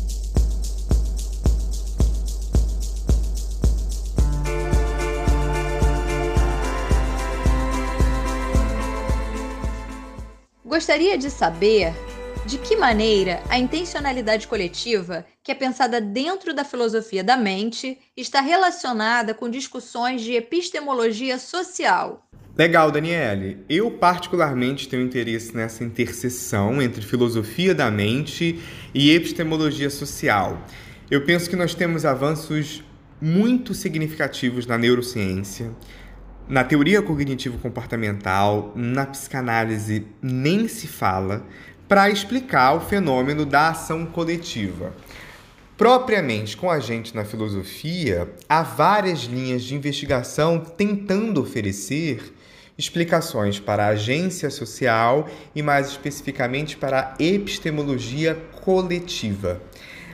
Gostaria 10.64 11.18
de 11.18 11.28
saber 11.28 11.92
de 12.48 12.56
que 12.56 12.76
maneira 12.76 13.42
a 13.50 13.58
intencionalidade 13.58 14.48
coletiva, 14.48 15.26
que 15.44 15.52
é 15.52 15.54
pensada 15.54 16.00
dentro 16.00 16.54
da 16.54 16.64
filosofia 16.64 17.22
da 17.22 17.36
mente, 17.36 17.98
está 18.16 18.40
relacionada 18.40 19.34
com 19.34 19.50
discussões 19.50 20.22
de 20.22 20.32
epistemologia 20.32 21.38
social? 21.38 22.26
Legal, 22.56 22.90
Daniele. 22.90 23.62
Eu 23.68 23.90
particularmente 23.90 24.88
tenho 24.88 25.02
interesse 25.02 25.54
nessa 25.54 25.84
interseção 25.84 26.80
entre 26.80 27.02
filosofia 27.02 27.74
da 27.74 27.90
mente 27.90 28.58
e 28.94 29.10
epistemologia 29.10 29.90
social. 29.90 30.58
Eu 31.10 31.26
penso 31.26 31.50
que 31.50 31.56
nós 31.56 31.74
temos 31.74 32.06
avanços 32.06 32.82
muito 33.20 33.74
significativos 33.74 34.66
na 34.66 34.78
neurociência, 34.78 35.70
na 36.48 36.64
teoria 36.64 37.02
cognitivo-comportamental, 37.02 38.72
na 38.74 39.04
psicanálise 39.04 40.06
nem 40.22 40.66
se 40.66 40.86
fala, 40.86 41.44
para 41.88 42.10
explicar 42.10 42.74
o 42.74 42.80
fenômeno 42.80 43.46
da 43.46 43.70
ação 43.70 44.04
coletiva. 44.04 44.94
Propriamente 45.76 46.56
com 46.56 46.70
a 46.70 46.80
gente 46.80 47.14
na 47.14 47.24
filosofia, 47.24 48.28
há 48.48 48.62
várias 48.62 49.20
linhas 49.20 49.62
de 49.62 49.74
investigação 49.74 50.58
tentando 50.58 51.40
oferecer 51.40 52.34
explicações 52.76 53.58
para 53.58 53.86
a 53.86 53.88
agência 53.90 54.50
social 54.50 55.28
e, 55.54 55.62
mais 55.62 55.88
especificamente, 55.88 56.76
para 56.76 57.14
a 57.18 57.22
epistemologia 57.22 58.34
coletiva. 58.60 59.60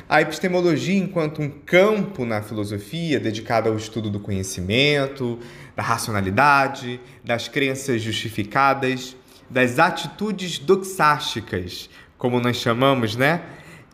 A 0.07 0.21
epistemologia, 0.21 0.99
enquanto 0.99 1.41
um 1.41 1.49
campo 1.49 2.27
na 2.27 2.43
filosofia 2.43 3.19
dedicado 3.19 3.71
ao 3.71 3.77
estudo 3.77 4.11
do 4.11 4.21
conhecimento, 4.21 5.39
da 5.75 5.83
racionalidade, 5.83 7.01
das 7.25 7.49
crenças 7.49 8.03
justificadas, 8.03 9.17
das 9.49 9.79
atitudes 9.79 10.59
doxásticas, 10.59 11.89
como 12.19 12.41
nós 12.41 12.57
chamamos, 12.57 13.17
né? 13.17 13.43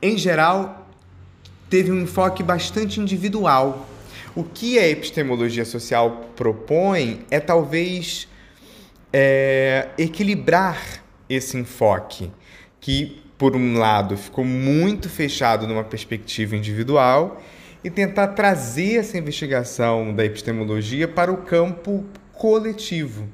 Em 0.00 0.16
geral, 0.16 0.88
teve 1.68 1.90
um 1.92 2.02
enfoque 2.02 2.42
bastante 2.42 3.00
individual. 3.00 3.88
O 4.34 4.44
que 4.44 4.78
a 4.78 4.88
epistemologia 4.88 5.64
social 5.64 6.30
propõe 6.36 7.24
é 7.30 7.40
talvez 7.40 8.28
é, 9.12 9.88
equilibrar 9.98 11.02
esse 11.28 11.56
enfoque, 11.56 12.30
que, 12.80 13.22
por 13.36 13.56
um 13.56 13.78
lado, 13.78 14.16
ficou 14.16 14.44
muito 14.44 15.08
fechado 15.08 15.66
numa 15.66 15.84
perspectiva 15.84 16.56
individual, 16.56 17.42
e 17.82 17.90
tentar 17.90 18.28
trazer 18.28 18.96
essa 18.96 19.16
investigação 19.16 20.14
da 20.14 20.24
epistemologia 20.24 21.08
para 21.08 21.32
o 21.32 21.38
campo 21.38 22.04
coletivo, 22.32 23.26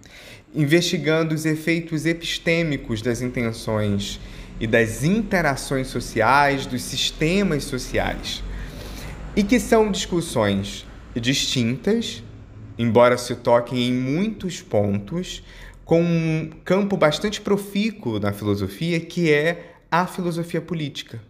investigando 0.56 1.34
os 1.34 1.44
efeitos 1.44 2.06
epistêmicos 2.06 3.02
das 3.02 3.20
intenções 3.20 4.18
e 4.58 4.66
das 4.66 5.04
interações 5.04 5.88
sociais, 5.88 6.64
dos 6.64 6.82
sistemas 6.82 7.64
sociais. 7.64 8.42
E 9.36 9.42
que 9.42 9.60
são 9.60 9.92
discussões 9.92 10.86
distintas, 11.14 12.22
embora 12.78 13.18
se 13.18 13.34
toquem 13.36 13.88
em 13.88 13.92
muitos 13.92 14.62
pontos, 14.62 15.42
com 15.84 16.02
um 16.02 16.50
campo 16.64 16.96
bastante 16.96 17.40
profícuo 17.40 18.18
na 18.18 18.32
filosofia, 18.32 18.98
que 18.98 19.30
é 19.30 19.74
a 19.90 20.06
filosofia 20.06 20.60
política. 20.60 21.20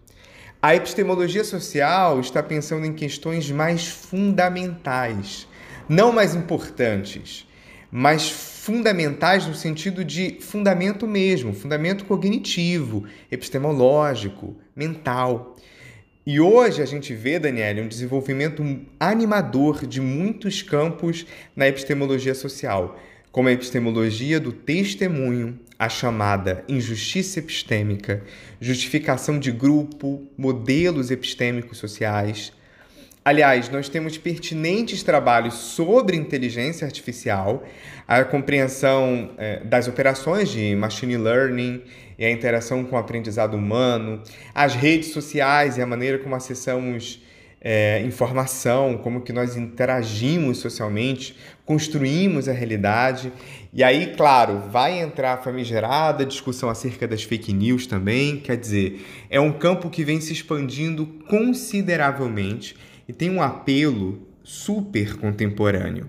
A 0.63 0.75
epistemologia 0.75 1.45
social 1.45 2.21
está 2.21 2.43
pensando 2.43 2.87
em 2.87 2.93
questões 2.93 3.51
mais 3.51 3.87
fundamentais, 3.87 5.47
não 5.89 6.13
mais 6.13 6.35
importantes, 6.35 7.47
mas 7.91 8.29
fundamentais 8.29 9.47
no 9.47 9.55
sentido 9.55 10.05
de 10.05 10.39
fundamento 10.41 11.07
mesmo, 11.07 11.53
fundamento 11.53 12.05
cognitivo, 12.05 13.05
epistemológico, 13.31 14.57
mental. 14.75 15.57
E 16.27 16.41
hoje 16.41 16.83
a 16.83 16.87
gente 16.87 17.15
vê, 17.15 17.39
Daniela, 17.39 17.81
um 17.81 17.89
desenvolvimento 17.89 18.65
animador 18.99 19.87
de 19.87 20.01
muitos 20.01 20.63
campos 20.63 21.25
na 21.55 21.69
epistemologia 21.69 22.35
social 22.35 22.99
como 23.37 23.51
a 23.51 23.53
epistemologia 23.53 24.41
do 24.41 24.51
testemunho, 24.51 25.61
a 25.79 25.91
chamada 25.91 26.65
injustiça 26.67 27.39
epistêmica, 27.39 28.25
justificação 28.59 29.39
de 29.39 29.53
grupo, 29.53 30.27
modelos 30.39 31.11
epistêmicos 31.11 31.77
sociais. 31.77 32.51
Aliás, 33.27 33.69
nós 33.71 33.89
temos 33.89 34.17
pertinentes 34.17 35.03
trabalhos 35.03 35.55
sobre 35.55 36.17
inteligência 36.17 36.87
artificial, 36.87 37.65
a 38.07 38.23
compreensão 38.23 39.33
é, 39.37 39.65
das 39.65 39.89
operações 39.89 40.49
de 40.49 40.77
machine 40.77 41.17
learning 41.17 41.83
e 42.17 42.25
a 42.25 42.31
interação 42.31 42.85
com 42.85 42.95
o 42.95 42.99
aprendizado 43.01 43.57
humano, 43.57 44.23
as 44.55 44.77
redes 44.77 45.09
sociais 45.09 45.77
e 45.77 45.83
a 45.83 45.87
maneira 45.87 46.21
como 46.21 46.37
acessamos 46.37 47.21
é, 47.61 48.01
informação, 48.03 48.97
como 48.97 49.21
que 49.21 49.33
nós 49.33 49.57
interagimos 49.57 50.59
socialmente, 50.59 51.37
construímos 51.65 52.49
a 52.49 52.53
realidade. 52.53 53.33
E 53.75 53.83
aí, 53.83 54.15
claro, 54.17 54.61
vai 54.71 55.01
entrar 55.01 55.33
a 55.33 55.39
famigerada 55.39 56.25
discussão 56.25 56.71
acerca 56.71 57.09
das 57.09 57.25
fake 57.25 57.53
news 57.53 57.89
também. 57.89 58.39
Quer 58.39 58.57
dizer, 58.57 59.05
é 59.29 59.41
um 59.41 59.51
campo 59.51 59.91
que 59.91 60.05
vem 60.05 60.21
se 60.21 60.33
expandindo 60.33 61.07
consideravelmente 61.29 62.77
e 63.09 63.13
tem 63.13 63.31
um 63.31 63.43
apelo 63.43 64.27
super 64.43 65.17
contemporâneo. 65.17 66.09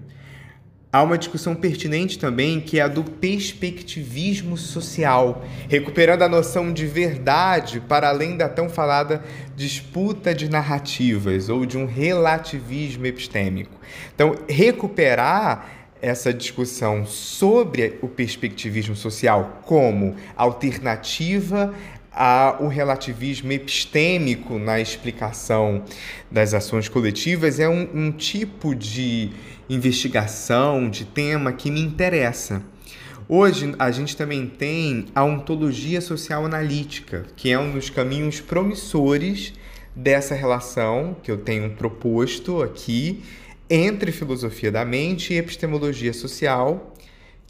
Há 0.91 1.03
uma 1.03 1.17
discussão 1.17 1.53
pertinente 1.53 2.17
também 2.17 2.61
que 2.61 2.79
é 2.79 2.81
a 2.81 2.87
do 2.87 3.03
perspectivismo 3.03 4.57
social, 4.57 5.45
recuperando 5.67 6.21
a 6.21 6.29
noção 6.29 6.71
de 6.71 6.85
verdade 6.85 7.81
para 7.81 8.07
além 8.07 8.37
da 8.37 8.47
tão 8.47 8.69
falada 8.69 9.21
disputa 9.55 10.33
de 10.33 10.49
narrativas 10.49 11.49
ou 11.49 11.65
de 11.65 11.77
um 11.77 11.85
relativismo 11.85 13.05
epistêmico. 13.05 13.77
Então, 14.15 14.35
recuperar 14.47 15.69
essa 16.01 16.33
discussão 16.33 17.05
sobre 17.05 17.97
o 18.01 18.07
perspectivismo 18.07 18.95
social 18.95 19.61
como 19.65 20.15
alternativa 20.35 21.73
ao 22.17 22.67
relativismo 22.67 23.51
epistêmico 23.51 24.57
na 24.57 24.79
explicação 24.79 25.83
das 26.31 26.51
ações 26.55 26.89
coletivas 26.89 27.59
é 27.59 27.69
um, 27.69 27.87
um 27.93 28.11
tipo 28.11 28.73
de 28.73 29.29
investigação, 29.69 30.89
de 30.89 31.05
tema 31.05 31.53
que 31.53 31.69
me 31.69 31.79
interessa. 31.79 32.63
Hoje 33.29 33.75
a 33.77 33.91
gente 33.91 34.17
também 34.17 34.47
tem 34.47 35.05
a 35.13 35.23
ontologia 35.23 36.01
social 36.01 36.43
analítica, 36.43 37.23
que 37.35 37.51
é 37.51 37.59
um 37.59 37.71
dos 37.71 37.91
caminhos 37.91 38.41
promissores 38.41 39.53
dessa 39.95 40.33
relação 40.33 41.15
que 41.21 41.29
eu 41.29 41.37
tenho 41.37 41.69
proposto 41.71 42.63
aqui 42.63 43.21
entre 43.69 44.11
filosofia 44.11 44.71
da 44.71 44.83
mente 44.83 45.33
e 45.33 45.37
epistemologia 45.37 46.13
social, 46.13 46.95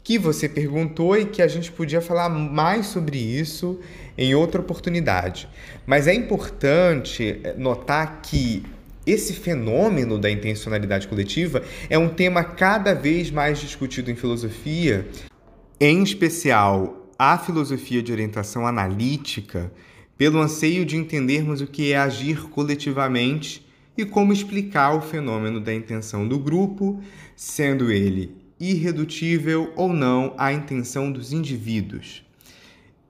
que 0.08 0.16
você 0.16 0.48
perguntou 0.48 1.18
e 1.18 1.26
que 1.26 1.42
a 1.42 1.46
gente 1.46 1.70
podia 1.70 2.00
falar 2.00 2.30
mais 2.30 2.86
sobre 2.86 3.18
isso 3.18 3.78
em 4.16 4.34
outra 4.34 4.58
oportunidade. 4.58 5.46
Mas 5.86 6.06
é 6.06 6.14
importante 6.14 7.38
notar 7.58 8.22
que 8.22 8.64
esse 9.06 9.34
fenômeno 9.34 10.18
da 10.18 10.30
intencionalidade 10.30 11.06
coletiva 11.06 11.62
é 11.90 11.98
um 11.98 12.08
tema 12.08 12.42
cada 12.42 12.94
vez 12.94 13.30
mais 13.30 13.58
discutido 13.60 14.10
em 14.10 14.16
filosofia, 14.16 15.06
em 15.78 16.02
especial 16.02 17.12
a 17.18 17.36
filosofia 17.36 18.02
de 18.02 18.10
orientação 18.10 18.66
analítica, 18.66 19.70
pelo 20.16 20.40
anseio 20.40 20.86
de 20.86 20.96
entendermos 20.96 21.60
o 21.60 21.66
que 21.66 21.92
é 21.92 21.98
agir 21.98 22.48
coletivamente 22.48 23.62
e 23.94 24.06
como 24.06 24.32
explicar 24.32 24.94
o 24.94 25.02
fenômeno 25.02 25.60
da 25.60 25.74
intenção 25.74 26.26
do 26.26 26.38
grupo, 26.38 26.98
sendo 27.36 27.92
ele 27.92 28.47
irredutível 28.60 29.72
ou 29.76 29.92
não 29.92 30.34
à 30.36 30.52
intenção 30.52 31.10
dos 31.10 31.32
indivíduos. 31.32 32.24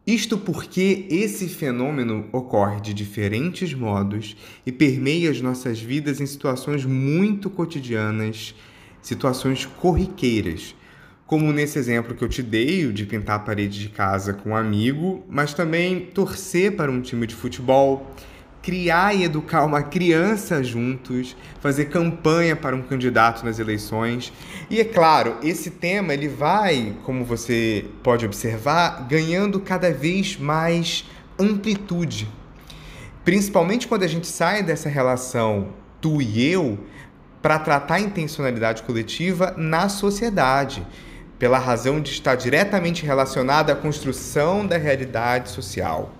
Isto 0.07 0.39
porque 0.39 1.07
esse 1.11 1.49
fenômeno 1.49 2.29
ocorre 2.33 2.81
de 2.81 2.95
diferentes 2.95 3.75
modos 3.75 4.37
e 4.65 4.73
permeia 4.73 5.31
as 5.31 5.41
nossas 5.43 5.79
vidas 5.79 6.19
em 6.19 6.25
situações 6.25 6.85
muito 6.87 7.51
cotidianas, 7.51 8.55
situações 9.03 9.67
corriqueiras, 9.67 10.75
como 11.27 11.53
nesse 11.53 11.79
exemplo 11.79 12.15
que 12.15 12.25
eu 12.25 12.29
te 12.29 12.43
dei, 12.43 12.91
de 12.91 13.05
pintar 13.05 13.37
a 13.37 13.39
parede 13.39 13.79
de 13.79 13.91
casa 13.91 14.33
com 14.33 14.49
um 14.49 14.57
amigo, 14.57 15.23
mas 15.29 15.53
também 15.53 16.07
torcer 16.07 16.75
para 16.75 16.91
um 16.91 17.03
time 17.03 17.27
de 17.27 17.35
futebol, 17.35 18.11
criar 18.63 19.15
e 19.15 19.25
educar 19.25 19.65
uma 19.65 19.83
criança 19.83 20.63
juntos, 20.63 21.37
fazer 21.61 21.87
campanha 21.87 22.57
para 22.57 22.75
um 22.75 22.83
candidato 22.83 23.45
nas 23.45 23.59
eleições. 23.59 24.33
E 24.69 24.81
é 24.81 24.85
claro, 24.85 25.37
esse 25.43 25.71
tema 25.71 26.13
ele 26.13 26.29
vai, 26.29 26.95
como 27.05 27.25
você 27.25 27.87
pode 28.03 28.27
observar, 28.27 29.07
ganhando 29.09 29.61
cada 29.61 29.93
vez 29.93 30.37
mais 30.37 31.05
amplitude. 31.39 32.29
Principalmente 33.25 33.87
quando 33.87 34.03
a 34.03 34.09
gente 34.09 34.27
sai 34.27 34.63
dessa 34.63 34.89
relação 34.89 35.69
tu 36.01 36.21
e 36.21 36.45
eu 36.51 36.79
para 37.41 37.59
tratar 37.59 37.97
a 37.97 38.01
intencionalidade 38.01 38.83
coletiva 38.83 39.55
na 39.57 39.89
sociedade, 39.89 40.85
pela 41.39 41.59
razão 41.59 42.01
de 42.01 42.11
estar 42.11 42.35
diretamente 42.35 43.07
relacionada 43.07 43.73
à 43.73 43.77
construção 43.77 44.67
da 44.67 44.77
realidade 44.77 45.51
social 45.51 46.18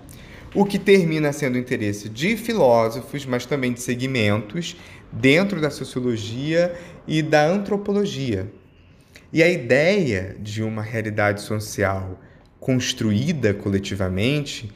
o 0.53 0.65
que 0.65 0.79
termina 0.79 1.31
sendo 1.31 1.57
interesse 1.57 2.09
de 2.09 2.35
filósofos, 2.35 3.25
mas 3.25 3.45
também 3.45 3.73
de 3.73 3.81
segmentos 3.81 4.75
dentro 5.11 5.61
da 5.61 5.69
sociologia 5.69 6.75
e 7.07 7.21
da 7.21 7.45
antropologia. 7.45 8.51
E 9.31 9.43
a 9.43 9.47
ideia 9.47 10.35
de 10.39 10.63
uma 10.63 10.81
realidade 10.81 11.41
social 11.41 12.19
construída 12.59 13.53
coletivamente, 13.53 14.71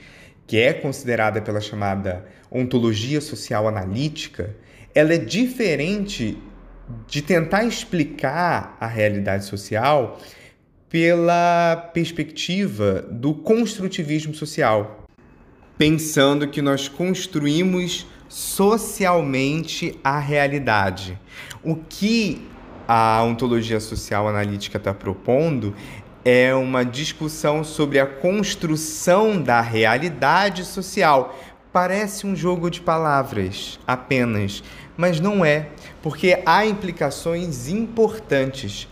que 0.45 0.57
é 0.57 0.73
considerada 0.73 1.41
pela 1.41 1.59
chamada 1.59 2.25
ontologia 2.51 3.19
social 3.19 3.67
analítica, 3.67 4.55
ela 4.93 5.13
é 5.13 5.17
diferente 5.17 6.37
de 7.07 7.21
tentar 7.21 7.63
explicar 7.63 8.77
a 8.79 8.87
realidade 8.87 9.45
social 9.45 10.19
pela 10.89 11.89
perspectiva 11.93 13.01
do 13.09 13.33
construtivismo 13.33 14.35
social, 14.35 15.02
pensando 15.77 16.47
que 16.47 16.61
nós 16.61 16.87
construímos 16.87 18.05
socialmente 18.27 19.99
a 20.03 20.19
realidade. 20.19 21.19
O 21.63 21.75
que 21.75 22.47
a 22.87 23.23
ontologia 23.23 23.79
social 23.79 24.27
analítica 24.27 24.77
está 24.77 24.93
propondo 24.93 25.75
é 26.25 26.53
uma 26.55 26.85
discussão 26.85 27.63
sobre 27.63 27.99
a 27.99 28.05
construção 28.05 29.41
da 29.41 29.61
realidade 29.61 30.63
social. 30.63 31.37
Parece 31.71 32.25
um 32.25 32.35
jogo 32.35 32.69
de 32.69 32.81
palavras 32.81 33.79
apenas, 33.85 34.63
mas 34.95 35.19
não 35.19 35.43
é, 35.43 35.69
porque 36.01 36.41
há 36.45 36.65
implicações 36.65 37.67
importantes. 37.67 38.87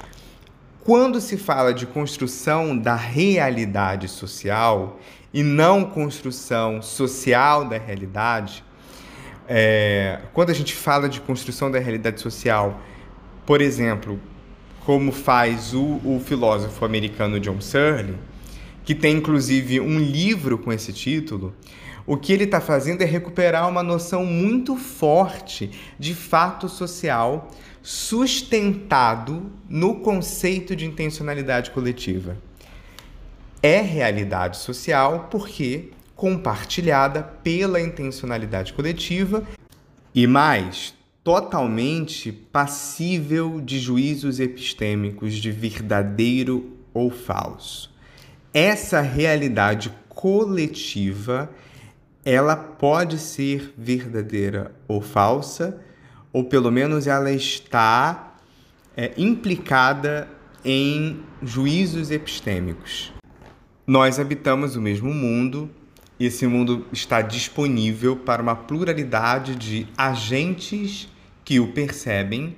Quando 0.83 1.21
se 1.21 1.37
fala 1.37 1.73
de 1.73 1.85
construção 1.85 2.75
da 2.75 2.95
realidade 2.95 4.07
social 4.07 4.99
e 5.33 5.43
não 5.43 5.85
construção 5.85 6.81
social 6.81 7.65
da 7.65 7.77
realidade, 7.77 8.63
é, 9.47 10.19
quando 10.33 10.49
a 10.49 10.53
gente 10.53 10.73
fala 10.73 11.09
de 11.09 11.19
construção 11.19 11.69
da 11.69 11.79
realidade 11.79 12.21
social, 12.21 12.81
por 13.45 13.61
exemplo, 13.61 14.19
como 14.85 15.11
faz 15.11 15.73
o, 15.73 15.99
o 16.03 16.21
filósofo 16.23 16.83
americano 16.85 17.39
John 17.39 17.61
Searle, 17.61 18.15
que 18.83 18.95
tem 18.95 19.17
inclusive 19.17 19.79
um 19.79 19.99
livro 19.99 20.57
com 20.57 20.71
esse 20.71 20.91
título, 20.91 21.53
o 22.05 22.17
que 22.17 22.33
ele 22.33 22.45
está 22.45 22.59
fazendo 22.59 23.01
é 23.01 23.05
recuperar 23.05 23.69
uma 23.69 23.83
noção 23.83 24.25
muito 24.25 24.75
forte 24.75 25.71
de 25.99 26.15
fato 26.15 26.67
social 26.67 27.51
sustentado 27.81 29.51
no 29.69 29.95
conceito 30.01 30.75
de 30.75 30.85
intencionalidade 30.85 31.71
coletiva. 31.71 32.37
É 33.63 33.79
realidade 33.79 34.57
social 34.57 35.27
porque 35.29 35.91
compartilhada 36.15 37.21
pela 37.21 37.79
intencionalidade 37.79 38.73
coletiva 38.73 39.43
e 40.15 40.25
mais, 40.25 40.95
totalmente 41.23 42.31
passível 42.31 43.61
de 43.61 43.79
juízos 43.79 44.39
epistêmicos 44.39 45.35
de 45.35 45.51
verdadeiro 45.51 46.75
ou 46.91 47.11
falso. 47.11 47.93
Essa 48.51 48.99
realidade 48.99 49.93
coletiva, 50.09 51.49
ela 52.25 52.55
pode 52.55 53.19
ser 53.19 53.73
verdadeira 53.77 54.73
ou 54.87 55.01
falsa, 55.01 55.79
ou 56.33 56.43
pelo 56.43 56.71
menos 56.71 57.05
ela 57.05 57.31
está 57.31 58.37
é, 58.97 59.11
implicada 59.17 60.27
em 60.65 61.19
juízos 61.43 62.09
epistêmicos. 62.09 63.13
Nós 63.91 64.21
habitamos 64.21 64.77
o 64.77 64.81
mesmo 64.81 65.13
mundo, 65.13 65.69
e 66.17 66.25
esse 66.25 66.47
mundo 66.47 66.85
está 66.93 67.21
disponível 67.21 68.15
para 68.15 68.41
uma 68.41 68.55
pluralidade 68.55 69.53
de 69.53 69.85
agentes 69.97 71.09
que 71.43 71.59
o 71.59 71.73
percebem 71.73 72.55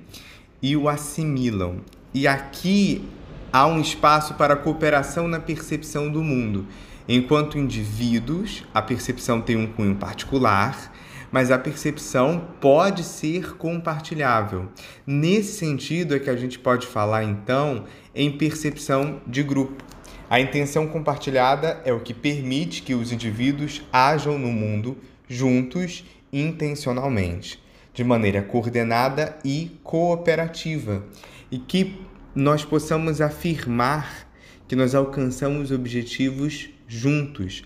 e 0.62 0.76
o 0.76 0.88
assimilam. 0.88 1.78
E 2.14 2.28
aqui 2.28 3.04
há 3.52 3.66
um 3.66 3.80
espaço 3.80 4.34
para 4.34 4.54
cooperação 4.54 5.26
na 5.26 5.40
percepção 5.40 6.08
do 6.08 6.22
mundo. 6.22 6.68
Enquanto 7.08 7.58
indivíduos, 7.58 8.62
a 8.72 8.80
percepção 8.80 9.40
tem 9.40 9.56
um 9.56 9.66
cunho 9.66 9.96
particular, 9.96 10.92
mas 11.32 11.50
a 11.50 11.58
percepção 11.58 12.46
pode 12.60 13.02
ser 13.02 13.56
compartilhável. 13.56 14.68
Nesse 15.04 15.58
sentido 15.58 16.14
é 16.14 16.20
que 16.20 16.30
a 16.30 16.36
gente 16.36 16.60
pode 16.60 16.86
falar 16.86 17.24
então 17.24 17.86
em 18.14 18.30
percepção 18.30 19.20
de 19.26 19.42
grupo. 19.42 19.93
A 20.34 20.40
intenção 20.40 20.88
compartilhada 20.88 21.80
é 21.84 21.92
o 21.92 22.00
que 22.00 22.12
permite 22.12 22.82
que 22.82 22.92
os 22.92 23.12
indivíduos 23.12 23.82
ajam 23.92 24.36
no 24.36 24.48
mundo 24.48 24.98
juntos 25.28 26.04
intencionalmente, 26.32 27.62
de 27.92 28.02
maneira 28.02 28.42
coordenada 28.42 29.38
e 29.44 29.78
cooperativa, 29.84 31.04
e 31.52 31.58
que 31.58 32.00
nós 32.34 32.64
possamos 32.64 33.20
afirmar 33.20 34.28
que 34.66 34.74
nós 34.74 34.92
alcançamos 34.92 35.70
objetivos 35.70 36.68
juntos. 36.88 37.62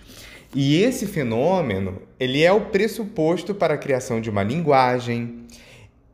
E 0.55 0.77
esse 0.83 1.07
fenômeno, 1.07 2.03
ele 2.21 2.43
é 2.43 2.53
o 2.53 2.67
pressuposto 2.67 3.55
para 3.55 3.73
a 3.73 3.79
criação 3.79 4.21
de 4.21 4.29
uma 4.29 4.43
linguagem. 4.43 5.47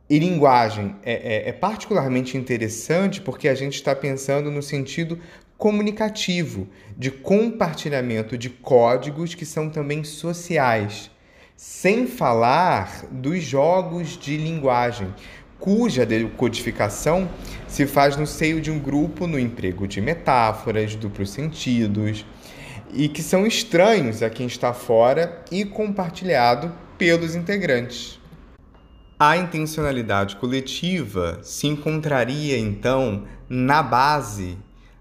E 0.09 0.19
linguagem 0.19 0.95
é, 1.03 1.47
é, 1.47 1.49
é 1.49 1.51
particularmente 1.51 2.37
interessante 2.37 3.19
porque 3.19 3.49
a 3.49 3.55
gente 3.55 3.73
está 3.73 3.93
pensando 3.93 4.49
no 4.49 4.61
sentido 4.61 5.19
comunicativo, 5.57 6.67
de 6.97 7.09
compartilhamento 7.09 8.37
de 8.37 8.49
códigos 8.49 9.33
que 9.33 9.45
são 9.45 9.69
também 9.69 10.03
sociais, 10.03 11.09
sem 11.55 12.05
falar 12.05 13.05
dos 13.09 13.41
jogos 13.41 14.17
de 14.17 14.37
linguagem, 14.37 15.13
cuja 15.59 16.05
decodificação 16.05 17.29
se 17.67 17.85
faz 17.85 18.17
no 18.17 18.27
seio 18.27 18.59
de 18.59 18.69
um 18.69 18.79
grupo 18.79 19.25
no 19.25 19.39
emprego 19.39 19.87
de 19.87 20.01
metáforas, 20.01 20.95
duplos 20.95 21.29
sentidos, 21.29 22.25
e 22.93 23.07
que 23.07 23.23
são 23.23 23.45
estranhos 23.45 24.21
a 24.21 24.29
quem 24.29 24.47
está 24.47 24.73
fora 24.73 25.43
e 25.51 25.65
compartilhado 25.65 26.71
pelos 26.97 27.35
integrantes. 27.35 28.19
A 29.17 29.37
intencionalidade 29.37 30.35
coletiva 30.35 31.39
se 31.41 31.67
encontraria 31.67 32.57
então 32.57 33.23
na 33.47 33.81
base 33.81 34.57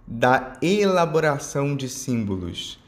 da 0.07 0.55
elaboração 0.61 1.75
de 1.75 1.88
símbolos 1.88 2.79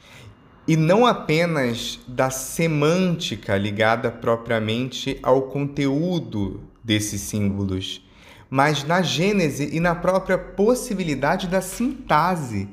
e 0.69 0.77
não 0.77 1.07
apenas 1.07 2.01
da 2.07 2.29
semântica 2.29 3.57
ligada 3.57 4.11
propriamente 4.11 5.19
ao 5.23 5.43
conteúdo 5.43 6.61
desses 6.83 7.21
símbolos, 7.21 8.05
mas 8.51 8.85
na 8.85 9.01
gênese 9.01 9.71
e 9.73 9.81
na 9.81 9.95
própria 9.95 10.37
possibilidade 10.37 11.47
da 11.47 11.61
sintase. 11.61 12.69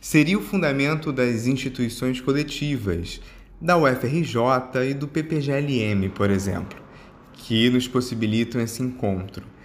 Seria 0.00 0.38
o 0.38 0.42
fundamento 0.42 1.10
das 1.10 1.46
instituições 1.46 2.20
coletivas, 2.20 3.20
da 3.60 3.76
UFRJ 3.76 4.90
e 4.90 4.94
do 4.94 5.08
PPGLM, 5.08 6.10
por 6.10 6.30
exemplo, 6.30 6.78
que 7.32 7.70
nos 7.70 7.88
possibilitam 7.88 8.60
esse 8.60 8.82
encontro 8.82 9.55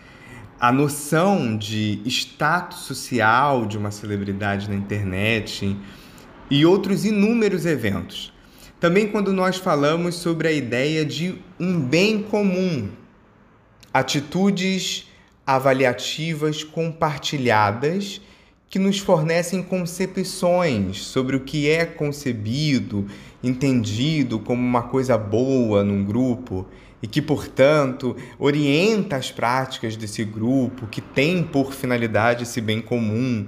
a 0.61 0.71
noção 0.71 1.57
de 1.57 1.99
status 2.05 2.81
social 2.81 3.65
de 3.65 3.79
uma 3.79 3.89
celebridade 3.89 4.69
na 4.69 4.75
internet 4.75 5.75
e 6.51 6.63
outros 6.67 7.03
inúmeros 7.03 7.65
eventos. 7.65 8.31
Também 8.79 9.07
quando 9.07 9.33
nós 9.33 9.57
falamos 9.57 10.13
sobre 10.13 10.47
a 10.47 10.51
ideia 10.51 11.03
de 11.03 11.33
um 11.59 11.79
bem 11.79 12.21
comum, 12.21 12.91
atitudes 13.91 15.07
avaliativas 15.47 16.63
compartilhadas 16.63 18.21
que 18.69 18.77
nos 18.77 18.99
fornecem 18.99 19.63
concepções 19.63 20.99
sobre 20.99 21.35
o 21.35 21.39
que 21.39 21.71
é 21.71 21.87
concebido, 21.87 23.07
entendido 23.43 24.37
como 24.37 24.61
uma 24.61 24.83
coisa 24.83 25.17
boa 25.17 25.83
num 25.83 26.05
grupo 26.05 26.67
e 27.01 27.07
que, 27.07 27.21
portanto, 27.21 28.15
orienta 28.37 29.15
as 29.15 29.31
práticas 29.31 29.95
desse 29.95 30.23
grupo, 30.23 30.87
que 30.87 31.01
tem 31.01 31.43
por 31.43 31.73
finalidade 31.73 32.43
esse 32.43 32.61
bem 32.61 32.81
comum. 32.81 33.47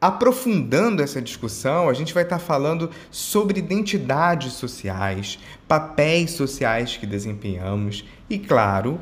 Aprofundando 0.00 1.02
essa 1.02 1.20
discussão, 1.20 1.88
a 1.88 1.92
gente 1.92 2.14
vai 2.14 2.22
estar 2.22 2.38
falando 2.38 2.88
sobre 3.10 3.58
identidades 3.58 4.52
sociais, 4.52 5.40
papéis 5.66 6.30
sociais 6.32 6.96
que 6.96 7.04
desempenhamos 7.04 8.04
e, 8.30 8.38
claro, 8.38 9.00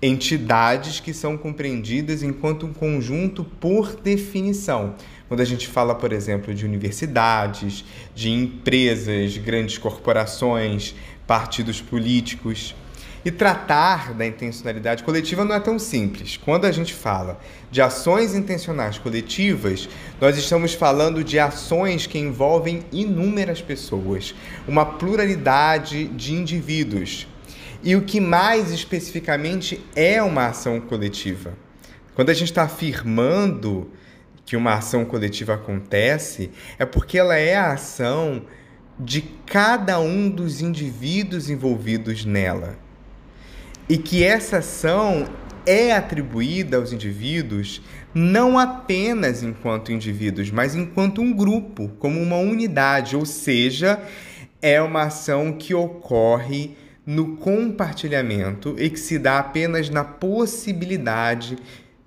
entidades 0.00 0.98
que 0.98 1.14
são 1.14 1.36
compreendidas 1.36 2.22
enquanto 2.22 2.66
um 2.66 2.72
conjunto 2.72 3.44
por 3.44 3.94
definição. 3.94 4.94
Quando 5.28 5.40
a 5.40 5.44
gente 5.44 5.68
fala, 5.68 5.94
por 5.94 6.12
exemplo, 6.12 6.52
de 6.52 6.64
universidades, 6.64 7.84
de 8.14 8.30
empresas, 8.30 9.36
grandes 9.36 9.78
corporações, 9.78 10.94
partidos 11.26 11.80
políticos. 11.80 12.74
E 13.24 13.30
tratar 13.30 14.12
da 14.14 14.26
intencionalidade 14.26 15.04
coletiva 15.04 15.44
não 15.44 15.54
é 15.54 15.60
tão 15.60 15.78
simples. 15.78 16.36
Quando 16.36 16.64
a 16.64 16.72
gente 16.72 16.92
fala 16.92 17.38
de 17.70 17.80
ações 17.80 18.34
intencionais 18.34 18.98
coletivas, 18.98 19.88
nós 20.20 20.36
estamos 20.36 20.74
falando 20.74 21.22
de 21.22 21.38
ações 21.38 22.04
que 22.04 22.18
envolvem 22.18 22.84
inúmeras 22.90 23.62
pessoas, 23.62 24.34
uma 24.66 24.84
pluralidade 24.84 26.08
de 26.08 26.34
indivíduos. 26.34 27.28
E 27.80 27.94
o 27.94 28.02
que 28.02 28.20
mais 28.20 28.72
especificamente 28.72 29.80
é 29.94 30.20
uma 30.20 30.46
ação 30.46 30.80
coletiva? 30.80 31.56
Quando 32.16 32.30
a 32.30 32.34
gente 32.34 32.50
está 32.50 32.64
afirmando 32.64 33.88
que 34.44 34.56
uma 34.56 34.74
ação 34.74 35.04
coletiva 35.04 35.54
acontece, 35.54 36.50
é 36.76 36.84
porque 36.84 37.18
ela 37.18 37.36
é 37.36 37.54
a 37.54 37.72
ação 37.72 38.42
de 38.98 39.22
cada 39.46 40.00
um 40.00 40.28
dos 40.28 40.60
indivíduos 40.60 41.48
envolvidos 41.48 42.24
nela 42.24 42.76
e 43.88 43.98
que 43.98 44.24
essa 44.24 44.58
ação 44.58 45.26
é 45.66 45.92
atribuída 45.92 46.76
aos 46.76 46.92
indivíduos 46.92 47.80
não 48.14 48.58
apenas 48.58 49.42
enquanto 49.42 49.92
indivíduos, 49.92 50.50
mas 50.50 50.74
enquanto 50.74 51.20
um 51.20 51.32
grupo, 51.32 51.88
como 51.98 52.20
uma 52.20 52.36
unidade, 52.36 53.16
ou 53.16 53.24
seja, 53.24 54.02
é 54.60 54.80
uma 54.82 55.04
ação 55.04 55.52
que 55.52 55.74
ocorre 55.74 56.76
no 57.06 57.36
compartilhamento 57.36 58.76
e 58.78 58.88
que 58.90 59.00
se 59.00 59.18
dá 59.18 59.38
apenas 59.38 59.88
na 59.88 60.04
possibilidade 60.04 61.56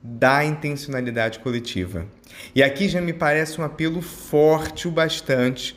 da 0.02 0.46
intencionalidade 0.46 1.40
coletiva. 1.40 2.06
E 2.54 2.62
aqui 2.62 2.88
já 2.88 3.02
me 3.02 3.12
parece 3.12 3.60
um 3.60 3.64
apelo 3.64 4.02
forte 4.02 4.88
o 4.88 4.92
bastante 4.92 5.76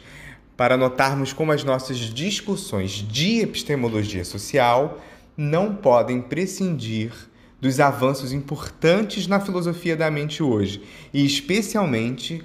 para 0.57 0.77
notarmos 0.77 1.33
como 1.33 1.53
as 1.53 1.65
nossas 1.65 1.99
discussões 1.99 2.91
de 2.91 3.41
epistemologia 3.41 4.25
social 4.25 5.01
não 5.39 5.73
podem 5.73 6.21
prescindir 6.21 7.13
dos 7.61 7.79
avanços 7.79 8.33
importantes 8.33 9.29
na 9.29 9.39
filosofia 9.39 9.97
da 9.97 10.11
mente 10.11 10.43
hoje, 10.43 10.83
e 11.15 11.25
especialmente 11.25 12.45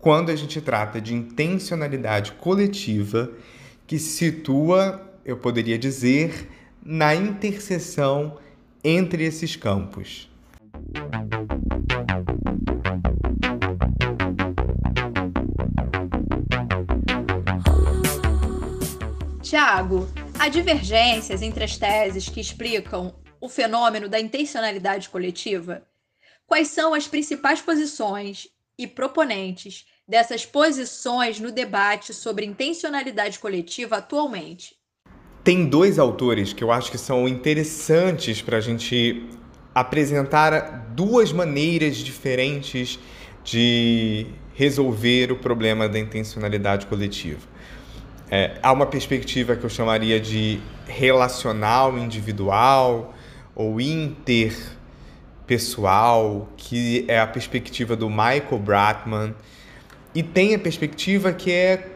quando 0.00 0.30
a 0.30 0.36
gente 0.36 0.60
trata 0.60 1.00
de 1.00 1.14
intencionalidade 1.14 2.32
coletiva 2.32 3.30
que 3.86 3.96
se 3.96 4.10
situa, 4.10 5.00
eu 5.24 5.36
poderia 5.36 5.78
dizer, 5.78 6.48
na 6.84 7.14
interseção 7.14 8.38
entre 8.82 9.24
esses 9.24 9.54
campos. 9.54 10.28
Tiago, 19.42 20.08
há 20.38 20.48
divergências 20.48 21.42
entre 21.42 21.64
as 21.64 21.76
teses 21.76 22.28
que 22.28 22.40
explicam 22.40 23.14
o 23.40 23.48
fenômeno 23.48 24.08
da 24.08 24.20
intencionalidade 24.20 25.08
coletiva? 25.08 25.82
Quais 26.46 26.68
são 26.68 26.94
as 26.94 27.06
principais 27.06 27.60
posições 27.60 28.48
e 28.78 28.86
proponentes 28.86 29.86
dessas 30.06 30.44
posições 30.44 31.40
no 31.40 31.50
debate 31.50 32.14
sobre 32.14 32.46
intencionalidade 32.46 33.38
coletiva 33.38 33.96
atualmente? 33.96 34.76
Tem 35.42 35.66
dois 35.66 35.98
autores 35.98 36.52
que 36.52 36.62
eu 36.62 36.70
acho 36.70 36.90
que 36.90 36.98
são 36.98 37.26
interessantes 37.28 38.42
para 38.42 38.58
a 38.58 38.60
gente 38.60 39.28
apresentar 39.74 40.90
duas 40.94 41.32
maneiras 41.32 41.96
diferentes 41.96 42.98
de 43.44 44.26
resolver 44.54 45.30
o 45.30 45.36
problema 45.36 45.88
da 45.88 45.98
intencionalidade 45.98 46.86
coletiva. 46.86 47.55
É, 48.30 48.58
há 48.60 48.72
uma 48.72 48.86
perspectiva 48.86 49.54
que 49.54 49.64
eu 49.64 49.70
chamaria 49.70 50.18
de 50.18 50.60
relacional 50.86 51.96
individual 51.96 53.14
ou 53.54 53.80
interpessoal, 53.80 56.48
que 56.56 57.04
é 57.06 57.20
a 57.20 57.26
perspectiva 57.26 57.94
do 57.94 58.10
Michael 58.10 58.58
Bratman, 58.58 59.32
e 60.14 60.22
tem 60.22 60.54
a 60.54 60.58
perspectiva 60.58 61.32
que 61.32 61.52
é 61.52 61.92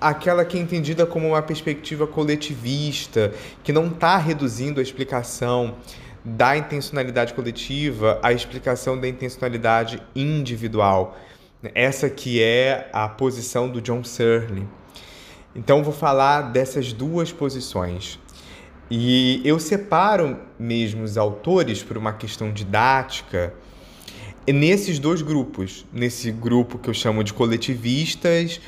aquela 0.00 0.44
que 0.44 0.58
é 0.58 0.60
entendida 0.60 1.06
como 1.06 1.28
uma 1.28 1.40
perspectiva 1.40 2.06
coletivista, 2.06 3.32
que 3.62 3.72
não 3.72 3.86
está 3.86 4.18
reduzindo 4.18 4.78
a 4.78 4.82
explicação 4.82 5.76
da 6.24 6.56
intencionalidade 6.56 7.34
coletiva 7.34 8.20
à 8.22 8.32
explicação 8.32 9.00
da 9.00 9.08
intencionalidade 9.08 10.00
individual. 10.14 11.18
Essa 11.74 12.08
que 12.10 12.42
é 12.42 12.90
a 12.92 13.08
posição 13.08 13.68
do 13.68 13.80
John 13.80 14.04
Searle. 14.04 14.68
Então 15.54 15.82
vou 15.82 15.92
falar 15.92 16.52
dessas 16.52 16.92
duas 16.92 17.30
posições. 17.30 18.18
E 18.90 19.40
eu 19.44 19.58
separo 19.58 20.38
mesmo 20.58 21.02
os 21.02 21.16
autores 21.16 21.82
por 21.82 21.96
uma 21.96 22.12
questão 22.12 22.52
didática 22.52 23.54
nesses 24.46 24.98
dois 24.98 25.22
grupos. 25.22 25.86
Nesse 25.92 26.30
grupo 26.30 26.78
que 26.78 26.88
eu 26.88 26.94
chamo 26.94 27.22
de 27.22 27.32
coletivistas, 27.32 28.60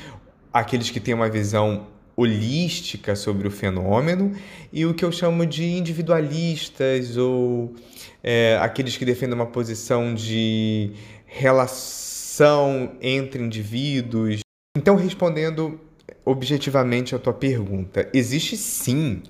aqueles 0.53 0.89
que 0.89 0.99
têm 0.99 1.13
uma 1.13 1.29
visão 1.29 1.87
holística 2.15 3.15
sobre 3.15 3.47
o 3.47 3.51
fenômeno, 3.51 4.31
e 4.71 4.85
o 4.85 4.93
que 4.93 5.03
eu 5.03 5.11
chamo 5.11 5.45
de 5.45 5.65
individualistas, 5.65 7.17
ou 7.17 7.75
é, 8.23 8.57
aqueles 8.61 8.95
que 8.95 9.03
defendem 9.03 9.35
uma 9.35 9.47
posição 9.47 10.15
de 10.15 10.91
relação 11.25 12.93
entre 13.01 13.43
indivíduos. 13.43 14.39
Então, 14.77 14.95
respondendo 14.95 15.79
objetivamente 16.25 17.13
a 17.13 17.19
tua 17.19 17.33
pergunta. 17.33 18.09
Existe 18.13 18.57
sim 18.57 19.21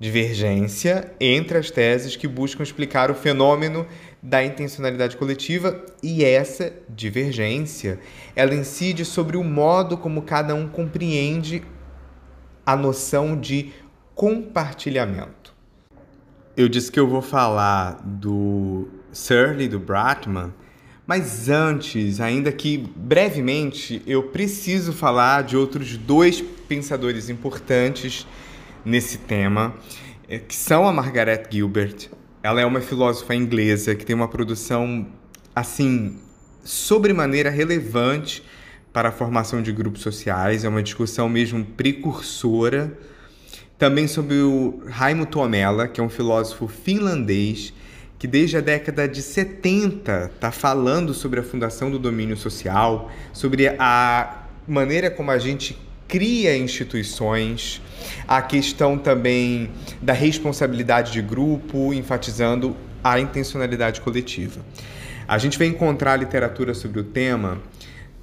divergência 0.00 1.12
entre 1.20 1.58
as 1.58 1.70
teses 1.70 2.16
que 2.16 2.28
buscam 2.28 2.62
explicar 2.62 3.10
o 3.10 3.14
fenômeno 3.14 3.86
da 4.22 4.42
intencionalidade 4.44 5.16
coletiva 5.16 5.84
e 6.02 6.24
essa 6.24 6.72
divergência 6.88 7.98
ela 8.34 8.54
incide 8.54 9.04
sobre 9.04 9.36
o 9.36 9.44
modo 9.44 9.98
como 9.98 10.22
cada 10.22 10.54
um 10.54 10.68
compreende 10.68 11.62
a 12.64 12.76
noção 12.76 13.38
de 13.38 13.72
compartilhamento. 14.14 15.54
Eu 16.56 16.68
disse 16.68 16.90
que 16.90 16.98
eu 16.98 17.08
vou 17.08 17.22
falar 17.22 18.00
do 18.04 18.88
Searle 19.12 19.68
do 19.68 19.78
Bratman 19.78 20.52
mas 21.08 21.48
antes, 21.48 22.20
ainda 22.20 22.52
que 22.52 22.76
brevemente, 22.94 24.02
eu 24.06 24.24
preciso 24.24 24.92
falar 24.92 25.42
de 25.42 25.56
outros 25.56 25.96
dois 25.96 26.42
pensadores 26.68 27.30
importantes 27.30 28.26
nesse 28.84 29.16
tema, 29.16 29.74
eh, 30.28 30.38
que 30.38 30.54
são 30.54 30.86
a 30.86 30.92
Margaret 30.92 31.44
Gilbert. 31.50 32.10
Ela 32.42 32.60
é 32.60 32.66
uma 32.66 32.82
filósofa 32.82 33.34
inglesa 33.34 33.94
que 33.94 34.04
tem 34.04 34.14
uma 34.14 34.28
produção 34.28 35.06
assim 35.56 36.18
sobremaneira 36.62 37.48
relevante 37.48 38.42
para 38.92 39.08
a 39.08 39.12
formação 39.12 39.62
de 39.62 39.72
grupos 39.72 40.02
sociais, 40.02 40.62
é 40.62 40.68
uma 40.68 40.82
discussão 40.82 41.26
mesmo 41.26 41.64
precursora. 41.64 42.98
Também 43.78 44.06
sobre 44.06 44.42
o 44.42 44.82
Raimo 44.86 45.24
Tuomela, 45.24 45.88
que 45.88 46.02
é 46.02 46.04
um 46.04 46.10
filósofo 46.10 46.68
finlandês 46.68 47.72
que 48.18 48.26
desde 48.26 48.56
a 48.56 48.60
década 48.60 49.06
de 49.06 49.22
70 49.22 50.32
está 50.34 50.50
falando 50.50 51.14
sobre 51.14 51.38
a 51.38 51.42
fundação 51.42 51.90
do 51.90 51.98
domínio 51.98 52.36
social, 52.36 53.10
sobre 53.32 53.68
a 53.78 54.42
maneira 54.66 55.10
como 55.10 55.30
a 55.30 55.38
gente 55.38 55.78
cria 56.08 56.56
instituições, 56.56 57.80
a 58.26 58.42
questão 58.42 58.98
também 58.98 59.70
da 60.00 60.12
responsabilidade 60.12 61.12
de 61.12 61.22
grupo, 61.22 61.92
enfatizando 61.92 62.74
a 63.04 63.20
intencionalidade 63.20 64.00
coletiva. 64.00 64.60
A 65.28 65.38
gente 65.38 65.58
vai 65.58 65.66
encontrar 65.66 66.16
literatura 66.16 66.72
sobre 66.74 67.00
o 67.00 67.04
tema 67.04 67.60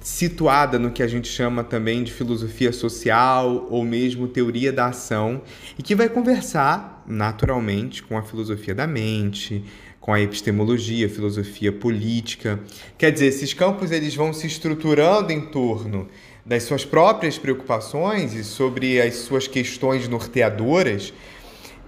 situada 0.00 0.78
no 0.78 0.92
que 0.92 1.02
a 1.02 1.08
gente 1.08 1.28
chama 1.28 1.64
também 1.64 2.04
de 2.04 2.12
filosofia 2.12 2.72
social 2.72 3.66
ou 3.70 3.84
mesmo 3.84 4.28
teoria 4.28 4.72
da 4.72 4.86
ação 4.86 5.42
e 5.76 5.82
que 5.82 5.96
vai 5.96 6.08
conversar 6.08 7.04
naturalmente 7.06 8.02
com 8.02 8.16
a 8.16 8.22
filosofia 8.22 8.72
da 8.72 8.86
mente, 8.86 9.64
com 10.06 10.12
a 10.12 10.20
epistemologia, 10.20 11.08
filosofia 11.08 11.72
política. 11.72 12.60
Quer 12.96 13.10
dizer, 13.10 13.26
esses 13.26 13.52
campos 13.52 13.90
eles 13.90 14.14
vão 14.14 14.32
se 14.32 14.46
estruturando 14.46 15.32
em 15.32 15.40
torno 15.40 16.06
das 16.44 16.62
suas 16.62 16.84
próprias 16.84 17.36
preocupações 17.38 18.32
e 18.32 18.44
sobre 18.44 19.00
as 19.00 19.16
suas 19.16 19.48
questões 19.48 20.06
norteadoras, 20.06 21.12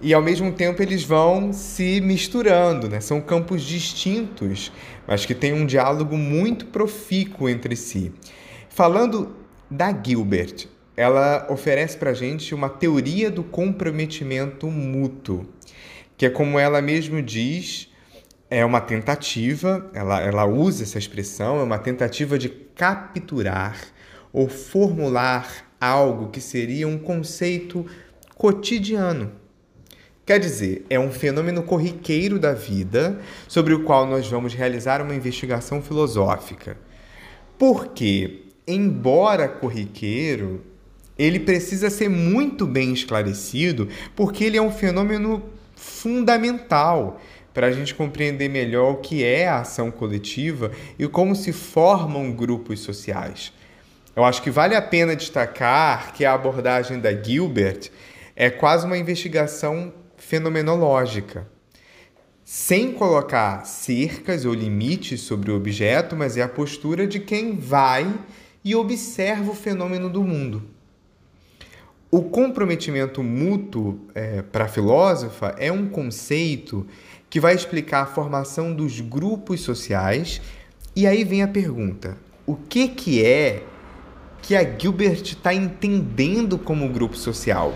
e 0.01 0.13
ao 0.13 0.21
mesmo 0.21 0.51
tempo 0.51 0.81
eles 0.81 1.01
vão 1.01 1.53
se 1.53 2.01
misturando, 2.01 2.89
né? 2.89 2.99
São 2.99 3.21
campos 3.21 3.61
distintos, 3.61 4.69
mas 5.07 5.25
que 5.25 5.33
têm 5.33 5.53
um 5.53 5.65
diálogo 5.65 6.17
muito 6.17 6.65
profícuo 6.65 7.47
entre 7.47 7.73
si. 7.77 8.11
Falando 8.67 9.33
da 9.71 9.93
Gilbert, 9.93 10.67
ela 10.97 11.47
oferece 11.49 11.95
para 11.95 12.09
a 12.09 12.13
gente 12.13 12.53
uma 12.53 12.67
teoria 12.67 13.31
do 13.31 13.43
comprometimento 13.43 14.67
mútuo, 14.67 15.47
que 16.17 16.25
é 16.25 16.29
como 16.29 16.59
ela 16.59 16.81
mesmo 16.81 17.21
diz, 17.21 17.88
é 18.49 18.65
uma 18.65 18.81
tentativa, 18.81 19.89
ela, 19.93 20.19
ela 20.21 20.45
usa 20.45 20.83
essa 20.83 20.97
expressão, 20.97 21.59
é 21.59 21.63
uma 21.63 21.77
tentativa 21.77 22.37
de 22.37 22.49
capturar 22.49 23.77
ou 24.33 24.49
formular 24.49 25.47
algo 25.79 26.29
que 26.29 26.41
seria 26.41 26.87
um 26.87 26.97
conceito 26.97 27.85
cotidiano. 28.35 29.31
Quer 30.25 30.39
dizer, 30.39 30.85
é 30.89 30.99
um 30.99 31.11
fenômeno 31.11 31.63
corriqueiro 31.63 32.39
da 32.39 32.53
vida 32.53 33.19
sobre 33.47 33.73
o 33.73 33.83
qual 33.83 34.05
nós 34.05 34.27
vamos 34.27 34.53
realizar 34.53 35.01
uma 35.01 35.15
investigação 35.15 35.81
filosófica. 35.81 36.77
Porque, 37.57 38.43
embora 38.67 39.47
corriqueiro, 39.47 40.63
ele 41.17 41.39
precisa 41.39 41.89
ser 41.89 42.09
muito 42.09 42.65
bem 42.65 42.93
esclarecido, 42.93 43.89
porque 44.15 44.43
ele 44.43 44.57
é 44.57 44.61
um 44.61 44.71
fenômeno 44.71 45.43
fundamental 45.75 47.19
para 47.53 47.67
a 47.67 47.71
gente 47.71 47.95
compreender 47.95 48.49
melhor 48.49 48.91
o 48.91 48.97
que 48.97 49.23
é 49.23 49.47
a 49.47 49.61
ação 49.61 49.91
coletiva 49.91 50.71
e 50.97 51.07
como 51.07 51.35
se 51.35 51.51
formam 51.51 52.31
grupos 52.31 52.79
sociais. 52.81 53.51
Eu 54.15 54.23
acho 54.23 54.41
que 54.41 54.51
vale 54.51 54.75
a 54.75 54.81
pena 54.81 55.15
destacar 55.15 56.13
que 56.13 56.25
a 56.25 56.33
abordagem 56.33 56.99
da 56.99 57.13
Gilbert 57.13 57.89
é 58.35 58.49
quase 58.49 58.85
uma 58.85 58.97
investigação 58.97 59.93
fenomenológica, 60.17 61.47
sem 62.43 62.91
colocar 62.91 63.65
cercas 63.65 64.43
ou 64.45 64.53
limites 64.53 65.21
sobre 65.21 65.51
o 65.51 65.55
objeto, 65.55 66.15
mas 66.15 66.35
é 66.35 66.41
a 66.41 66.49
postura 66.49 67.05
de 67.05 67.19
quem 67.19 67.57
vai 67.57 68.11
e 68.63 68.75
observa 68.75 69.51
o 69.51 69.55
fenômeno 69.55 70.09
do 70.09 70.23
mundo. 70.23 70.63
O 72.11 72.23
comprometimento 72.23 73.21
mútuo, 73.21 73.99
é, 74.15 74.41
para 74.41 74.65
a 74.65 74.67
filósofa, 74.67 75.55
é 75.59 75.71
um 75.71 75.87
conceito 75.87 76.87
que 77.29 77.39
vai 77.39 77.53
explicar 77.53 78.01
a 78.01 78.05
formação 78.05 78.73
dos 78.73 78.99
grupos 78.99 79.61
sociais. 79.61 80.41
E 80.95 81.05
aí 81.05 81.23
vem 81.23 81.43
a 81.43 81.47
pergunta: 81.47 82.17
o 82.45 82.55
que, 82.55 82.87
que 82.87 83.23
é 83.23 83.63
que 84.41 84.55
a 84.55 84.63
Gilbert 84.77 85.21
está 85.21 85.53
entendendo 85.53 86.57
como 86.57 86.89
grupo 86.89 87.15
social? 87.15 87.73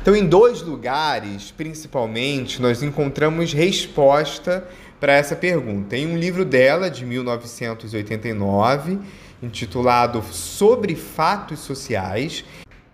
Então, 0.00 0.16
em 0.16 0.26
dois 0.26 0.62
lugares, 0.62 1.52
principalmente, 1.52 2.60
nós 2.60 2.82
encontramos 2.82 3.52
resposta 3.52 4.66
para 4.98 5.12
essa 5.12 5.36
pergunta. 5.36 5.96
Em 5.96 6.06
um 6.06 6.16
livro 6.16 6.44
dela, 6.44 6.90
de 6.90 7.04
1989, 7.04 8.98
intitulado 9.40 10.22
Sobre 10.32 10.96
Fatos 10.96 11.60
Sociais, 11.60 12.44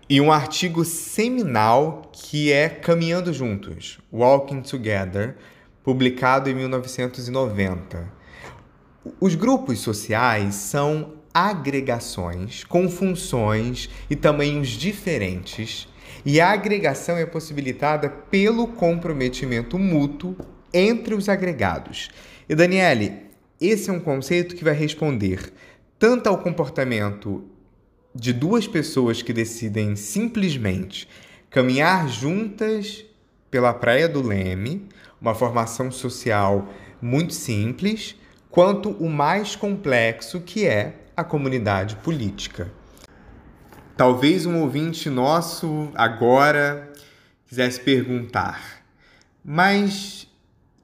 e 0.09 0.19
um 0.19 0.31
artigo 0.31 0.83
seminal 0.83 2.11
que 2.11 2.51
é 2.51 2.67
Caminhando 2.67 3.31
Juntos, 3.31 3.99
Walking 4.11 4.61
Together, 4.61 5.35
publicado 5.89 6.51
em 6.51 6.53
1990. 6.53 8.13
Os 9.19 9.33
grupos 9.33 9.79
sociais 9.79 10.53
são 10.53 11.15
agregações 11.33 12.63
com 12.63 12.87
funções 12.87 13.89
e 14.07 14.15
tamanhos 14.15 14.67
diferentes, 14.67 15.87
e 16.23 16.39
a 16.39 16.51
agregação 16.51 17.17
é 17.17 17.25
possibilitada 17.25 18.07
pelo 18.07 18.67
comprometimento 18.67 19.79
mútuo 19.79 20.37
entre 20.71 21.15
os 21.15 21.27
agregados. 21.27 22.11
E 22.47 22.53
Daniele, 22.53 23.23
esse 23.59 23.89
é 23.89 23.93
um 23.93 23.99
conceito 23.99 24.55
que 24.55 24.63
vai 24.63 24.75
responder 24.75 25.51
tanto 25.97 26.29
ao 26.29 26.37
comportamento 26.37 27.49
de 28.13 28.31
duas 28.31 28.67
pessoas 28.67 29.23
que 29.23 29.33
decidem 29.33 29.95
simplesmente 29.95 31.07
caminhar 31.49 32.07
juntas 32.07 33.03
pela 33.49 33.73
Praia 33.73 34.07
do 34.07 34.21
Leme, 34.21 34.87
uma 35.21 35.35
formação 35.35 35.91
social 35.91 36.67
muito 37.01 37.33
simples, 37.33 38.15
quanto 38.49 38.91
o 38.91 39.09
mais 39.09 39.55
complexo 39.55 40.41
que 40.41 40.65
é 40.65 40.95
a 41.15 41.23
comunidade 41.23 41.95
política. 41.97 42.71
Talvez 43.95 44.45
um 44.45 44.61
ouvinte 44.61 45.09
nosso 45.09 45.91
agora 45.93 46.91
quisesse 47.47 47.79
perguntar, 47.81 48.83
mas 49.43 50.27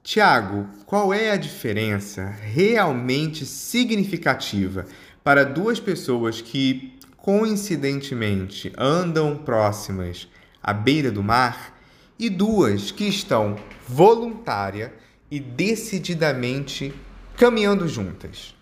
Tiago, 0.02 0.68
qual 0.84 1.12
é 1.12 1.30
a 1.30 1.36
diferença 1.36 2.26
realmente 2.26 3.44
significativa 3.44 4.86
para 5.24 5.44
duas 5.44 5.80
pessoas 5.80 6.40
que 6.40 6.96
coincidentemente 7.16 8.72
andam 8.78 9.36
próximas 9.36 10.28
à 10.62 10.72
beira 10.72 11.10
do 11.10 11.24
mar 11.24 11.75
e 12.18 12.30
duas 12.30 12.90
que 12.90 13.04
estão 13.04 13.56
voluntária 13.86 14.94
e 15.30 15.38
decididamente 15.38 16.94
caminhando 17.36 17.86
juntas. 17.88 18.54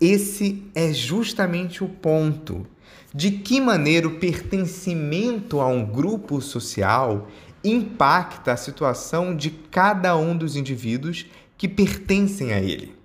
Esse 0.00 0.62
é 0.74 0.92
justamente 0.92 1.82
o 1.82 1.88
ponto. 1.88 2.66
De 3.12 3.30
que 3.30 3.60
maneira 3.60 4.06
o 4.06 4.18
pertencimento 4.18 5.60
a 5.60 5.66
um 5.66 5.84
grupo 5.84 6.40
social 6.40 7.26
impacta 7.64 8.52
a 8.52 8.56
situação 8.56 9.34
de 9.34 9.50
cada 9.50 10.16
um 10.16 10.36
dos 10.36 10.56
indivíduos 10.56 11.26
que 11.56 11.66
pertencem 11.66 12.52
a 12.52 12.60
ele. 12.60 12.96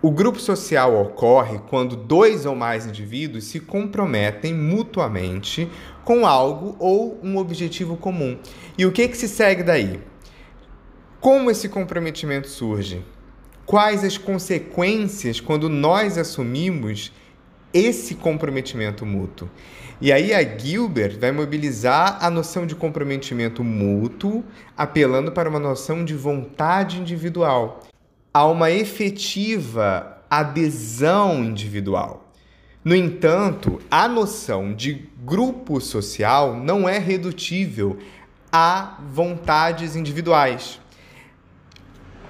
O 0.00 0.10
grupo 0.10 0.40
social 0.40 1.00
ocorre 1.00 1.60
quando 1.70 1.94
dois 1.94 2.44
ou 2.44 2.56
mais 2.56 2.86
indivíduos 2.86 3.44
se 3.44 3.60
comprometem 3.60 4.52
mutuamente 4.52 5.68
com 6.04 6.26
algo 6.26 6.76
ou 6.78 7.18
um 7.22 7.36
objetivo 7.36 7.96
comum. 7.96 8.38
E 8.76 8.84
o 8.86 8.92
que, 8.92 9.08
que 9.08 9.16
se 9.16 9.28
segue 9.28 9.62
daí? 9.62 10.00
Como 11.20 11.50
esse 11.50 11.68
comprometimento 11.68 12.48
surge? 12.48 13.04
Quais 13.64 14.02
as 14.02 14.18
consequências 14.18 15.40
quando 15.40 15.68
nós 15.68 16.18
assumimos 16.18 17.12
esse 17.72 18.16
comprometimento 18.16 19.06
mútuo? 19.06 19.48
E 20.00 20.10
aí 20.10 20.34
a 20.34 20.42
Gilbert 20.42 21.16
vai 21.18 21.30
mobilizar 21.30 22.18
a 22.20 22.28
noção 22.28 22.66
de 22.66 22.74
comprometimento 22.74 23.62
mútuo, 23.62 24.42
apelando 24.76 25.30
para 25.30 25.48
uma 25.48 25.60
noção 25.60 26.04
de 26.04 26.14
vontade 26.14 26.98
individual 27.00 27.80
a 28.34 28.46
uma 28.46 28.70
efetiva 28.70 30.18
adesão 30.28 31.44
individual. 31.44 32.21
No 32.84 32.96
entanto, 32.96 33.80
a 33.88 34.08
noção 34.08 34.74
de 34.74 35.08
grupo 35.24 35.80
social 35.80 36.56
não 36.56 36.88
é 36.88 36.98
redutível 36.98 37.96
a 38.50 38.98
vontades 39.08 39.94
individuais. 39.94 40.80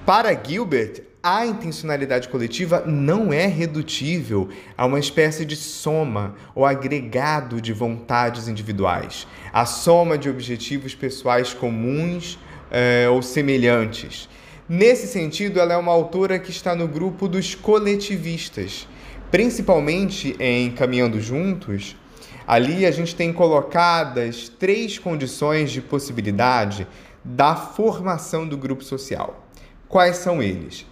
Para 0.05 0.35
Gilbert, 0.35 1.05
a 1.23 1.47
intencionalidade 1.47 2.29
coletiva 2.29 2.83
não 2.85 3.33
é 3.33 3.47
redutível 3.47 4.51
a 4.77 4.85
uma 4.85 4.99
espécie 4.99 5.47
de 5.47 5.57
soma 5.57 6.35
ou 6.55 6.67
agregado 6.67 7.59
de 7.59 7.73
vontades 7.73 8.47
individuais, 8.47 9.27
a 9.55 9.65
soma 9.65 10.19
de 10.19 10.29
objetivos 10.29 10.95
pessoais 10.95 11.55
comuns 11.55 12.39
eh, 12.71 13.09
ou 13.09 13.23
semelhantes. 13.23 14.29
Nesse 14.69 15.07
sentido, 15.07 15.61
ela 15.61 15.73
é 15.73 15.77
uma 15.77 15.93
autora 15.93 16.39
que 16.39 16.51
está 16.51 16.75
no 16.75 16.89
grupo 16.89 17.27
dos 17.29 17.55
coletivistas, 17.55 18.87
principalmente 19.33 20.37
em 20.39 20.71
Caminhando 20.71 21.19
Juntos. 21.19 21.97
Ali 22.47 22.85
a 22.85 22.91
gente 22.91 23.17
tem 23.17 23.33
colocadas 23.33 24.51
três 24.51 24.99
condições 24.99 25.73
de 25.73 25.81
possibilidade 25.81 26.87
da 27.25 27.57
formação 27.57 28.47
do 28.47 28.59
grupo 28.59 28.85
social. 28.85 29.49
Quais 29.89 30.17
são 30.17 30.43
eles? 30.43 30.85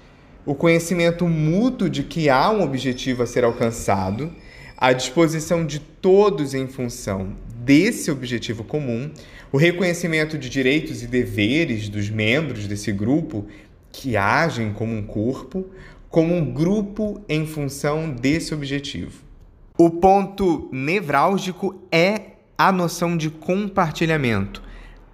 O 0.46 0.54
conhecimento 0.54 1.28
mútuo 1.28 1.90
de 1.90 2.02
que 2.02 2.30
há 2.30 2.50
um 2.50 2.62
objetivo 2.62 3.22
a 3.22 3.26
ser 3.26 3.44
alcançado, 3.44 4.32
a 4.74 4.94
disposição 4.94 5.66
de 5.66 5.78
todos 5.78 6.54
em 6.54 6.66
função 6.66 7.36
desse 7.56 8.10
objetivo 8.10 8.64
comum, 8.64 9.10
o 9.52 9.58
reconhecimento 9.58 10.38
de 10.38 10.48
direitos 10.48 11.02
e 11.02 11.06
deveres 11.06 11.90
dos 11.90 12.08
membros 12.08 12.66
desse 12.66 12.90
grupo 12.90 13.46
que 13.92 14.16
agem 14.16 14.72
como 14.72 14.94
um 14.94 15.02
corpo, 15.02 15.66
como 16.10 16.34
um 16.34 16.52
grupo 16.52 17.24
em 17.28 17.46
função 17.46 18.10
desse 18.10 18.52
objetivo. 18.52 19.22
O 19.78 19.88
ponto 19.88 20.68
nevrálgico 20.72 21.80
é 21.90 22.32
a 22.58 22.72
noção 22.72 23.16
de 23.16 23.30
compartilhamento. 23.30 24.62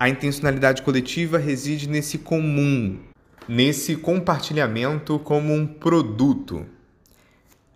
A 0.01 0.09
intencionalidade 0.09 0.83
coletiva 0.83 1.39
reside 1.39 1.89
nesse 1.89 2.19
comum, 2.19 2.99
nesse 3.47 3.95
compartilhamento 3.95 5.19
como 5.19 5.53
um 5.53 5.67
produto. 5.67 6.67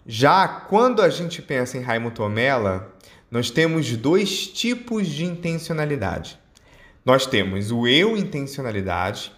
Já 0.06 0.48
quando 0.48 1.02
a 1.02 1.10
gente 1.10 1.42
pensa 1.42 1.76
em 1.76 1.82
Raimund 1.82 2.14
Tomella, 2.14 2.92
nós 3.30 3.50
temos 3.50 3.94
dois 3.96 4.48
tipos 4.48 5.06
de 5.06 5.26
intencionalidade. 5.26 6.38
Nós 7.04 7.26
temos 7.26 7.70
o 7.70 7.86
eu 7.86 8.16
intencionalidade 8.16 9.30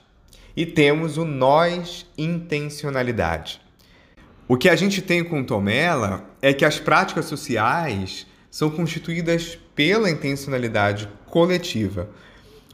e 0.56 0.64
temos 0.64 1.18
o 1.18 1.24
nós 1.24 2.06
intencionalidade. 2.16 3.61
O 4.48 4.56
que 4.56 4.68
a 4.68 4.76
gente 4.76 5.00
tem 5.00 5.24
com 5.24 5.44
Tomela 5.44 6.24
é 6.40 6.52
que 6.52 6.64
as 6.64 6.78
práticas 6.78 7.26
sociais 7.26 8.26
são 8.50 8.70
constituídas 8.70 9.58
pela 9.74 10.10
intencionalidade 10.10 11.08
coletiva. 11.26 12.10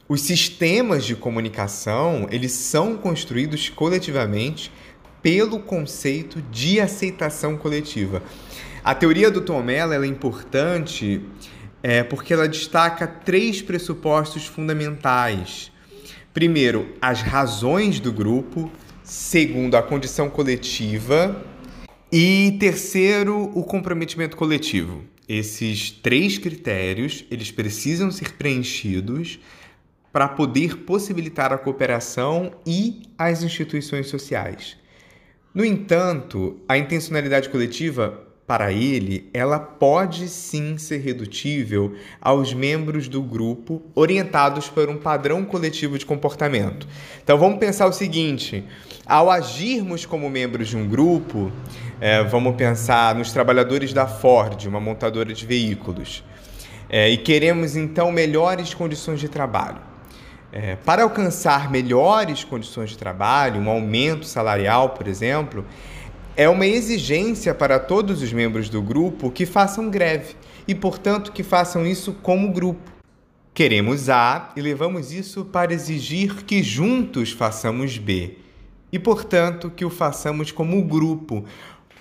Os 0.07 0.21
sistemas 0.21 1.05
de 1.05 1.15
comunicação, 1.15 2.27
eles 2.31 2.51
são 2.51 2.97
construídos 2.97 3.69
coletivamente 3.69 4.71
pelo 5.21 5.59
conceito 5.59 6.41
de 6.51 6.79
aceitação 6.79 7.55
coletiva. 7.55 8.23
A 8.83 8.95
teoria 8.95 9.29
do 9.29 9.41
Tomela 9.41 9.95
é 9.95 10.07
importante 10.07 11.21
é, 11.83 12.03
porque 12.03 12.33
ela 12.33 12.47
destaca 12.47 13.07
três 13.07 13.61
pressupostos 13.61 14.45
fundamentais 14.45 15.71
Primeiro, 16.33 16.95
as 17.01 17.21
razões 17.21 17.99
do 17.99 18.13
grupo. 18.13 18.71
Segundo, 19.03 19.75
a 19.75 19.81
condição 19.81 20.29
coletiva. 20.29 21.43
E 22.11 22.57
terceiro, 22.59 23.51
o 23.53 23.63
comprometimento 23.63 24.35
coletivo. 24.35 25.03
Esses 25.27 25.91
três 25.91 26.39
critérios, 26.39 27.23
eles 27.29 27.51
precisam 27.51 28.09
ser 28.09 28.33
preenchidos 28.33 29.39
para 30.11 30.27
poder 30.27 30.77
possibilitar 30.77 31.53
a 31.53 31.57
cooperação 31.57 32.51
e 32.65 33.03
as 33.15 33.43
instituições 33.43 34.07
sociais. 34.07 34.75
No 35.53 35.63
entanto, 35.63 36.59
a 36.67 36.79
intencionalidade 36.79 37.47
coletiva 37.49 38.27
para 38.49 38.71
ele, 38.71 39.29
ela 39.31 39.59
pode 39.59 40.27
sim 40.27 40.75
ser 40.79 40.97
redutível 41.01 41.93
aos 42.19 42.51
membros 42.51 43.07
do 43.07 43.21
grupo 43.21 43.79
orientados 43.93 44.67
por 44.67 44.89
um 44.89 44.97
padrão 44.97 45.45
coletivo 45.45 45.99
de 45.99 46.03
comportamento. 46.03 46.87
Então 47.23 47.37
vamos 47.37 47.59
pensar 47.59 47.85
o 47.85 47.93
seguinte: 47.93 48.63
ao 49.05 49.29
agirmos 49.29 50.03
como 50.03 50.27
membros 50.31 50.69
de 50.69 50.75
um 50.75 50.87
grupo, 50.87 51.51
é, 52.01 52.23
vamos 52.23 52.55
pensar 52.55 53.13
nos 53.13 53.31
trabalhadores 53.31 53.93
da 53.93 54.07
Ford, 54.07 54.65
uma 54.65 54.79
montadora 54.79 55.31
de 55.31 55.45
veículos. 55.45 56.23
é, 56.89 57.07
e 57.07 57.17
queremos 57.17 57.75
então 57.75 58.11
melhores 58.11 58.73
condições 58.73 59.19
de 59.19 59.29
trabalho. 59.29 59.77
É, 60.51 60.75
para 60.77 61.03
alcançar 61.03 61.69
melhores 61.69 62.43
condições 62.43 62.89
de 62.89 62.97
trabalho, 62.97 63.61
um 63.61 63.69
aumento 63.69 64.25
salarial, 64.25 64.89
por 64.89 65.07
exemplo, 65.07 65.63
é 66.39 66.47
uma 66.47 66.65
exigência 66.65 67.53
para 67.53 67.77
todos 67.77 68.21
os 68.21 68.31
membros 68.31 68.69
do 68.69 68.81
grupo 68.81 69.29
que 69.29 69.45
façam 69.45 69.89
greve 69.89 70.35
e, 70.65 70.73
portanto, 70.73 71.33
que 71.33 71.43
façam 71.43 71.85
isso 71.85 72.13
como 72.13 72.53
grupo. 72.53 72.89
Queremos 73.53 74.09
A 74.09 74.53
e 74.55 74.61
levamos 74.61 75.11
isso 75.11 75.43
para 75.43 75.73
exigir 75.73 76.45
que 76.45 76.63
juntos 76.63 77.33
façamos 77.33 77.97
B 77.97 78.37
e, 78.89 78.97
portanto, 78.97 79.69
que 79.69 79.83
o 79.83 79.89
façamos 79.89 80.49
como 80.49 80.81
grupo. 80.81 81.43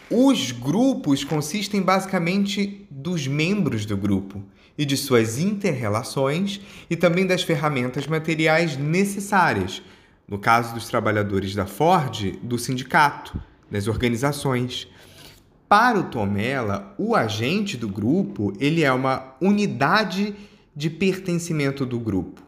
Os 0.09 0.53
grupos 0.53 1.25
consistem 1.25 1.83
basicamente 1.83 2.87
dos 2.89 3.27
membros 3.27 3.85
do 3.85 3.97
grupo 3.97 4.41
e 4.79 4.85
de 4.85 4.97
suas 4.97 5.41
interrelações 5.41 6.61
e 6.89 6.95
também 6.95 7.27
das 7.27 7.43
ferramentas 7.43 8.07
materiais 8.07 8.77
necessárias. 8.77 9.83
No 10.29 10.39
caso 10.39 10.75
dos 10.75 10.87
trabalhadores 10.87 11.57
da 11.57 11.67
Ford, 11.67 12.39
do 12.41 12.57
sindicato, 12.57 13.37
das 13.71 13.89
organizações. 13.89 14.89
Para 15.69 15.99
o 15.99 16.05
Tomella, 16.05 16.95
o 16.99 17.15
agente 17.15 17.77
do 17.77 17.89
grupo, 17.89 18.53
ele 18.59 18.83
é 18.83 18.93
uma 18.93 19.35
unidade 19.41 20.35
de 20.75 20.89
pertencimento 20.89 21.85
do 21.85 21.99
grupo. 21.99 22.43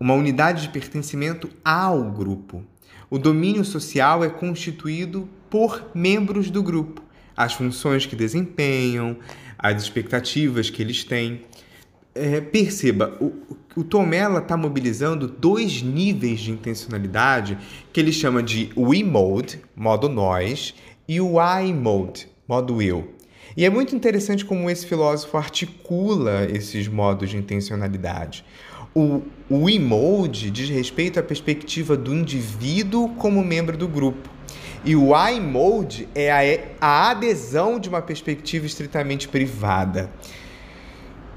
Uma 0.00 0.14
unidade 0.14 0.62
de 0.62 0.68
pertencimento 0.68 1.50
ao 1.64 2.10
grupo. 2.10 2.64
O 3.10 3.18
domínio 3.18 3.64
social 3.64 4.24
é 4.24 4.28
constituído 4.28 5.28
por 5.50 5.90
membros 5.94 6.50
do 6.50 6.62
grupo, 6.62 7.02
as 7.36 7.52
funções 7.52 8.06
que 8.06 8.16
desempenham, 8.16 9.16
as 9.58 9.82
expectativas 9.82 10.70
que 10.70 10.82
eles 10.82 11.04
têm. 11.04 11.42
É, 12.16 12.40
perceba, 12.40 13.16
o, 13.20 13.32
o 13.76 13.84
está 14.38 14.56
mobilizando 14.56 15.28
dois 15.28 15.82
níveis 15.82 16.40
de 16.40 16.50
intencionalidade 16.50 17.58
que 17.92 18.00
ele 18.00 18.10
chama 18.10 18.42
de 18.42 18.70
we 18.76 19.04
mode, 19.04 19.60
modo 19.76 20.08
nós, 20.08 20.74
e 21.06 21.20
o 21.20 21.36
I 21.38 21.72
mode, 21.72 22.26
modo 22.48 22.80
eu. 22.80 23.12
E 23.56 23.64
é 23.64 23.70
muito 23.70 23.94
interessante 23.94 24.44
como 24.44 24.68
esse 24.68 24.86
filósofo 24.86 25.36
articula 25.36 26.46
esses 26.50 26.88
modos 26.88 27.30
de 27.30 27.36
intencionalidade. 27.36 28.44
O, 28.94 29.22
o 29.50 29.68
mode 29.78 30.50
diz 30.50 30.70
respeito 30.70 31.20
à 31.20 31.22
perspectiva 31.22 31.96
do 31.96 32.14
indivíduo 32.14 33.10
como 33.16 33.44
membro 33.44 33.76
do 33.76 33.86
grupo. 33.86 34.36
E 34.86 34.94
o 34.94 35.10
I-mode 35.14 36.08
é 36.14 36.30
a, 36.80 36.86
a 36.86 37.10
adesão 37.10 37.80
de 37.80 37.88
uma 37.88 38.00
perspectiva 38.00 38.66
estritamente 38.66 39.26
privada. 39.26 40.10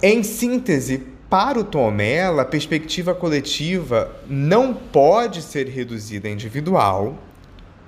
Em 0.02 0.24
síntese, 0.24 1.04
para 1.30 1.60
o 1.60 1.64
Tomella, 1.64 2.44
a 2.44 2.46
perspectiva 2.46 3.14
coletiva 3.14 4.16
não 4.30 4.74
pode 4.74 5.42
ser 5.42 5.68
reduzida 5.68 6.30
a 6.30 6.32
individual. 6.32 7.18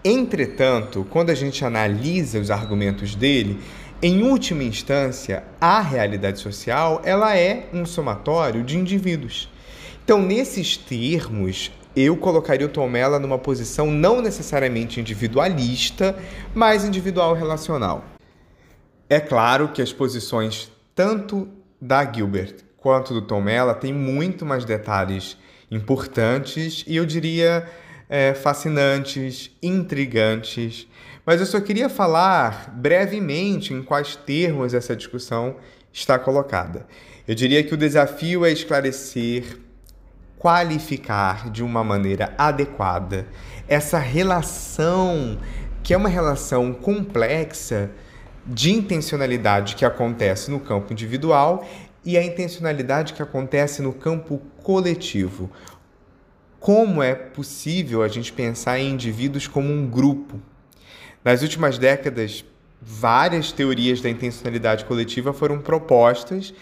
Entretanto, 0.04 1.08
quando 1.10 1.30
a 1.30 1.34
gente 1.34 1.64
analisa 1.64 2.38
os 2.38 2.52
argumentos 2.52 3.16
dele, 3.16 3.62
em 4.02 4.24
última 4.24 4.62
instância, 4.62 5.46
a 5.62 5.80
realidade 5.80 6.42
social 6.42 7.02
ela 7.06 7.38
é 7.38 7.70
um 7.74 7.86
somatório 7.86 8.62
de 8.62 8.78
indivíduos. 8.78 9.50
Então, 10.04 10.22
nesses 10.22 10.76
termos, 10.76 11.72
eu 11.96 12.18
colocaria 12.18 12.68
o 12.68 12.70
Tomella 12.70 13.20
numa 13.20 13.38
posição 13.38 13.90
não 13.90 14.22
necessariamente 14.22 15.00
individualista, 15.00 16.14
mas 16.54 16.84
individual 16.84 17.34
relacional. 17.34 18.04
É 19.10 19.22
claro 19.22 19.70
que 19.70 19.82
as 19.82 19.94
posições 19.94 20.70
tanto 20.94 21.48
da 21.82 22.10
Gilbert 22.10 22.56
quanto 22.78 23.14
do 23.14 23.22
Tomella 23.22 23.74
têm 23.74 23.94
muito 23.94 24.46
mais 24.46 24.66
detalhes 24.66 25.38
importantes 25.70 26.84
e 26.88 26.96
eu 26.96 27.06
diria 27.06 27.68
é, 28.10 28.34
fascinantes, 28.34 29.52
intrigantes. 29.62 30.88
Mas 31.26 31.40
eu 31.40 31.46
só 31.46 31.62
queria 31.62 31.88
falar 31.88 32.74
brevemente 32.76 33.74
em 33.74 33.82
quais 33.82 34.16
termos 34.16 34.74
essa 34.74 34.96
discussão 34.96 35.56
está 35.94 36.18
colocada. 36.18 36.88
Eu 37.28 37.36
diria 37.36 37.64
que 37.64 37.74
o 37.74 37.78
desafio 37.78 38.44
é 38.44 38.52
esclarecer 38.52 39.60
qualificar 40.38 41.52
de 41.52 41.64
uma 41.64 41.84
maneira 41.84 42.34
adequada 42.36 43.28
essa 43.68 44.00
relação, 44.00 45.38
que 45.84 45.94
é 45.94 45.98
uma 45.98 46.10
relação 46.10 46.74
complexa 46.74 47.92
de 48.46 48.72
intencionalidade 48.72 49.76
que 49.76 49.86
acontece 49.86 50.50
no 50.50 50.60
campo 50.60 50.92
individual 50.92 51.68
e 52.04 52.18
a 52.18 52.24
intencionalidade 52.24 53.14
que 53.14 53.22
acontece 53.22 53.82
no 53.82 53.94
campo 53.94 54.42
coletivo. 54.64 55.52
Como 56.60 57.02
é 57.02 57.14
possível 57.16 58.04
a 58.04 58.08
gente 58.08 58.34
pensar 58.34 58.80
em 58.80 58.92
indivíduos 58.92 59.48
como 59.48 59.72
um 59.72 59.88
grupo? 59.88 60.40
Nas 61.24 61.42
últimas 61.42 61.78
décadas, 61.78 62.44
várias 62.82 63.52
teorias 63.52 64.02
da 64.02 64.10
intencionalidade 64.10 64.86
coletiva 64.86 65.34
foram 65.34 65.60
propostas 65.60 66.54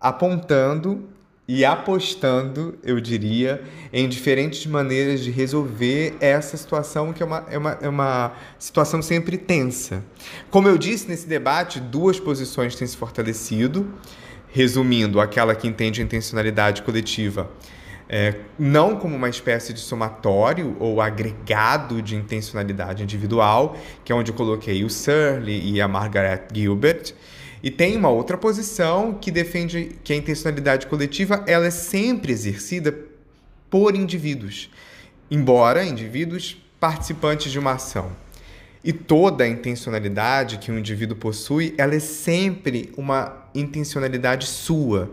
apontando 0.00 1.08
e 1.46 1.64
apostando, 1.64 2.78
eu 2.82 2.98
diria, 3.00 3.62
em 3.92 4.08
diferentes 4.08 4.64
maneiras 4.66 5.20
de 5.20 5.30
resolver 5.30 6.16
essa 6.20 6.56
situação, 6.56 7.12
que 7.12 7.22
é 7.22 7.26
uma, 7.26 7.46
é 7.50 7.58
uma, 7.58 7.78
é 7.82 7.88
uma 7.88 8.32
situação 8.58 9.02
sempre 9.02 9.36
tensa. 9.36 10.02
Como 10.50 10.68
eu 10.68 10.78
disse 10.78 11.08
nesse 11.08 11.26
debate, 11.26 11.80
duas 11.80 12.18
posições 12.18 12.74
têm 12.74 12.86
se 12.86 12.96
fortalecido. 12.96 13.92
Resumindo, 14.48 15.20
aquela 15.20 15.54
que 15.54 15.66
entende 15.66 16.00
a 16.00 16.04
intencionalidade 16.04 16.82
coletiva 16.82 17.50
é, 18.08 18.34
não 18.58 18.96
como 18.96 19.16
uma 19.16 19.28
espécie 19.28 19.72
de 19.72 19.80
somatório 19.80 20.76
ou 20.78 21.00
agregado 21.00 22.02
de 22.02 22.14
intencionalidade 22.14 23.02
individual, 23.02 23.76
que 24.04 24.12
é 24.12 24.14
onde 24.14 24.30
eu 24.30 24.36
coloquei 24.36 24.84
o 24.84 24.90
Searle 24.90 25.52
e 25.52 25.80
a 25.80 25.88
Margaret 25.88 26.42
Gilbert, 26.52 27.12
e 27.64 27.70
tem 27.70 27.96
uma 27.96 28.10
outra 28.10 28.36
posição 28.36 29.14
que 29.14 29.30
defende 29.30 29.96
que 30.04 30.12
a 30.12 30.16
intencionalidade 30.16 30.86
coletiva 30.86 31.42
ela 31.46 31.64
é 31.64 31.70
sempre 31.70 32.30
exercida 32.30 32.94
por 33.70 33.96
indivíduos, 33.96 34.68
embora 35.30 35.82
indivíduos 35.82 36.62
participantes 36.78 37.50
de 37.50 37.58
uma 37.58 37.72
ação. 37.72 38.12
E 38.84 38.92
toda 38.92 39.44
a 39.44 39.48
intencionalidade 39.48 40.58
que 40.58 40.70
um 40.70 40.78
indivíduo 40.78 41.16
possui, 41.16 41.74
ela 41.78 41.94
é 41.94 42.00
sempre 42.00 42.92
uma 42.98 43.48
intencionalidade 43.54 44.44
sua, 44.44 45.10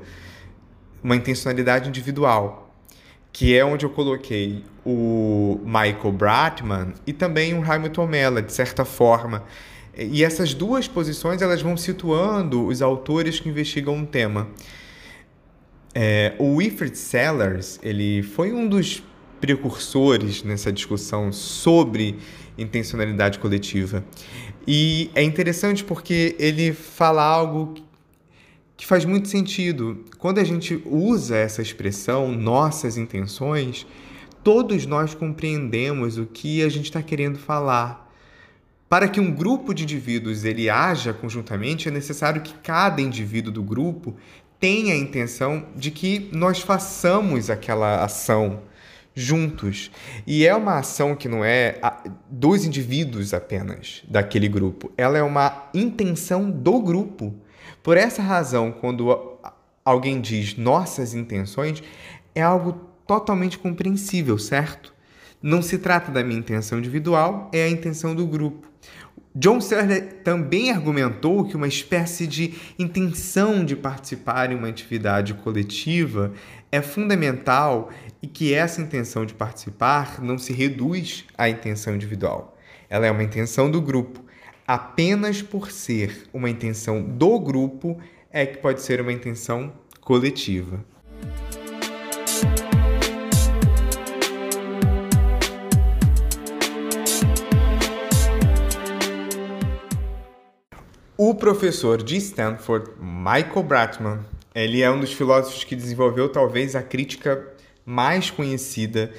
uma 1.02 1.16
intencionalidade 1.16 1.88
individual, 1.88 2.76
que 3.32 3.56
é 3.58 3.64
onde 3.64 3.86
eu 3.86 3.90
coloquei 3.92 4.62
o 4.86 5.58
Michael 5.64 6.12
Bratman 6.12 6.94
e 7.08 7.14
também 7.14 7.54
o 7.54 7.64
Hamilton 7.64 8.08
Mella, 8.08 8.42
de 8.42 8.52
certa 8.52 8.84
forma, 8.84 9.42
e 9.98 10.24
essas 10.24 10.54
duas 10.54 10.88
posições 10.88 11.42
elas 11.42 11.62
vão 11.62 11.76
situando 11.76 12.66
os 12.66 12.82
autores 12.82 13.40
que 13.40 13.50
investigam 13.50 13.96
um 13.96 14.06
tema. 14.06 14.48
É, 15.94 16.34
o 16.40 16.56
Wilfred 16.56 16.98
Sellers 16.98 17.80
ele 17.84 18.24
foi 18.24 18.54
um 18.54 18.68
dos 18.68 19.04
precursores 19.42 20.44
nessa 20.44 20.72
discussão 20.72 21.34
sobre 21.34 22.18
intencionalidade 22.58 23.40
coletiva. 23.40 24.04
E 24.68 25.10
é 25.16 25.24
interessante 25.24 25.84
porque 25.84 26.36
ele 26.40 26.72
fala 26.72 27.24
algo 27.24 27.74
que 28.78 28.86
faz 28.86 29.04
muito 29.04 29.28
sentido. 29.28 30.06
Quando 30.18 30.40
a 30.40 30.44
gente 30.44 30.82
usa 30.86 31.36
essa 31.36 31.62
expressão, 31.62 32.32
nossas 32.32 32.98
intenções, 32.98 33.86
todos 34.44 34.86
nós 34.86 35.14
compreendemos 35.14 36.18
o 36.18 36.26
que 36.26 36.64
a 36.64 36.70
gente 36.70 36.86
está 36.86 37.02
querendo 37.02 37.38
falar. 37.38 38.11
Para 38.92 39.08
que 39.08 39.22
um 39.22 39.32
grupo 39.32 39.74
de 39.74 39.84
indivíduos 39.84 40.44
ele 40.44 40.70
haja 40.70 41.14
conjuntamente, 41.14 41.88
é 41.88 41.92
necessário 41.92 42.42
que 42.42 42.54
cada 42.56 43.02
indivíduo 43.02 43.50
do 43.50 43.64
grupo 43.64 44.18
tenha 44.60 44.94
a 44.94 44.98
intenção 44.98 45.66
de 45.78 45.92
que 45.92 46.30
nós 46.34 46.60
façamos 46.60 47.50
aquela 47.50 48.04
ação 48.04 48.64
juntos. 49.16 49.90
E 50.28 50.46
é 50.46 50.54
uma 50.54 50.80
ação 50.80 51.16
que 51.16 51.30
não 51.30 51.42
é 51.42 51.80
dos 52.30 52.66
indivíduos 52.66 53.34
apenas 53.34 54.04
daquele 54.10 54.50
grupo, 54.50 54.92
ela 54.98 55.18
é 55.18 55.24
uma 55.24 55.70
intenção 55.74 56.52
do 56.52 56.82
grupo. 56.82 57.34
Por 57.82 57.96
essa 57.96 58.22
razão, 58.22 58.74
quando 58.74 59.40
alguém 59.86 60.20
diz 60.20 60.58
nossas 60.58 61.14
intenções, 61.14 61.82
é 62.36 62.42
algo 62.42 62.74
totalmente 63.08 63.58
compreensível, 63.58 64.38
certo? 64.38 64.94
Não 65.42 65.62
se 65.62 65.78
trata 65.78 66.12
da 66.12 66.24
minha 66.24 66.40
intenção 66.40 66.78
individual, 66.78 67.50
é 67.52 67.64
a 67.64 67.70
intenção 67.70 68.14
do 68.14 68.28
grupo. 68.28 68.68
John 69.34 69.62
Searle 69.62 70.02
também 70.24 70.72
argumentou 70.72 71.46
que 71.46 71.56
uma 71.56 71.68
espécie 71.68 72.28
de 72.28 72.54
intenção 72.78 73.64
de 73.64 73.78
participar 73.78 74.52
em 74.52 74.56
uma 74.56 74.68
atividade 74.68 75.34
coletiva 75.36 76.34
é 76.70 76.82
fundamental 76.82 77.90
e 78.22 78.28
que 78.28 78.54
essa 78.54 78.82
intenção 78.82 79.26
de 79.26 79.34
participar 79.34 80.22
não 80.22 80.38
se 80.38 80.52
reduz 80.52 81.26
à 81.38 81.50
intenção 81.50 81.96
individual. 81.96 82.58
Ela 82.90 83.08
é 83.08 83.12
uma 83.12 83.24
intenção 83.24 83.72
do 83.72 83.82
grupo. 83.82 84.22
Apenas 84.68 85.42
por 85.42 85.72
ser 85.72 86.28
uma 86.34 86.50
intenção 86.50 87.02
do 87.02 87.40
grupo, 87.40 87.98
é 88.32 88.46
que 88.46 88.58
pode 88.58 88.82
ser 88.82 89.02
uma 89.02 89.14
intenção 89.14 89.74
coletiva. 90.02 90.84
Professor 101.42 102.04
de 102.04 102.18
Stanford, 102.18 102.92
Michael 103.02 103.64
Bratman, 103.64 104.20
ele 104.54 104.84
é 104.84 104.92
um 104.92 105.00
dos 105.00 105.12
filósofos 105.12 105.64
que 105.64 105.76
desenvolveu 105.76 106.30
talvez 106.30 106.76
a 106.76 106.84
crítica 106.84 107.48
mais 107.84 108.30
conhecida 108.30 109.12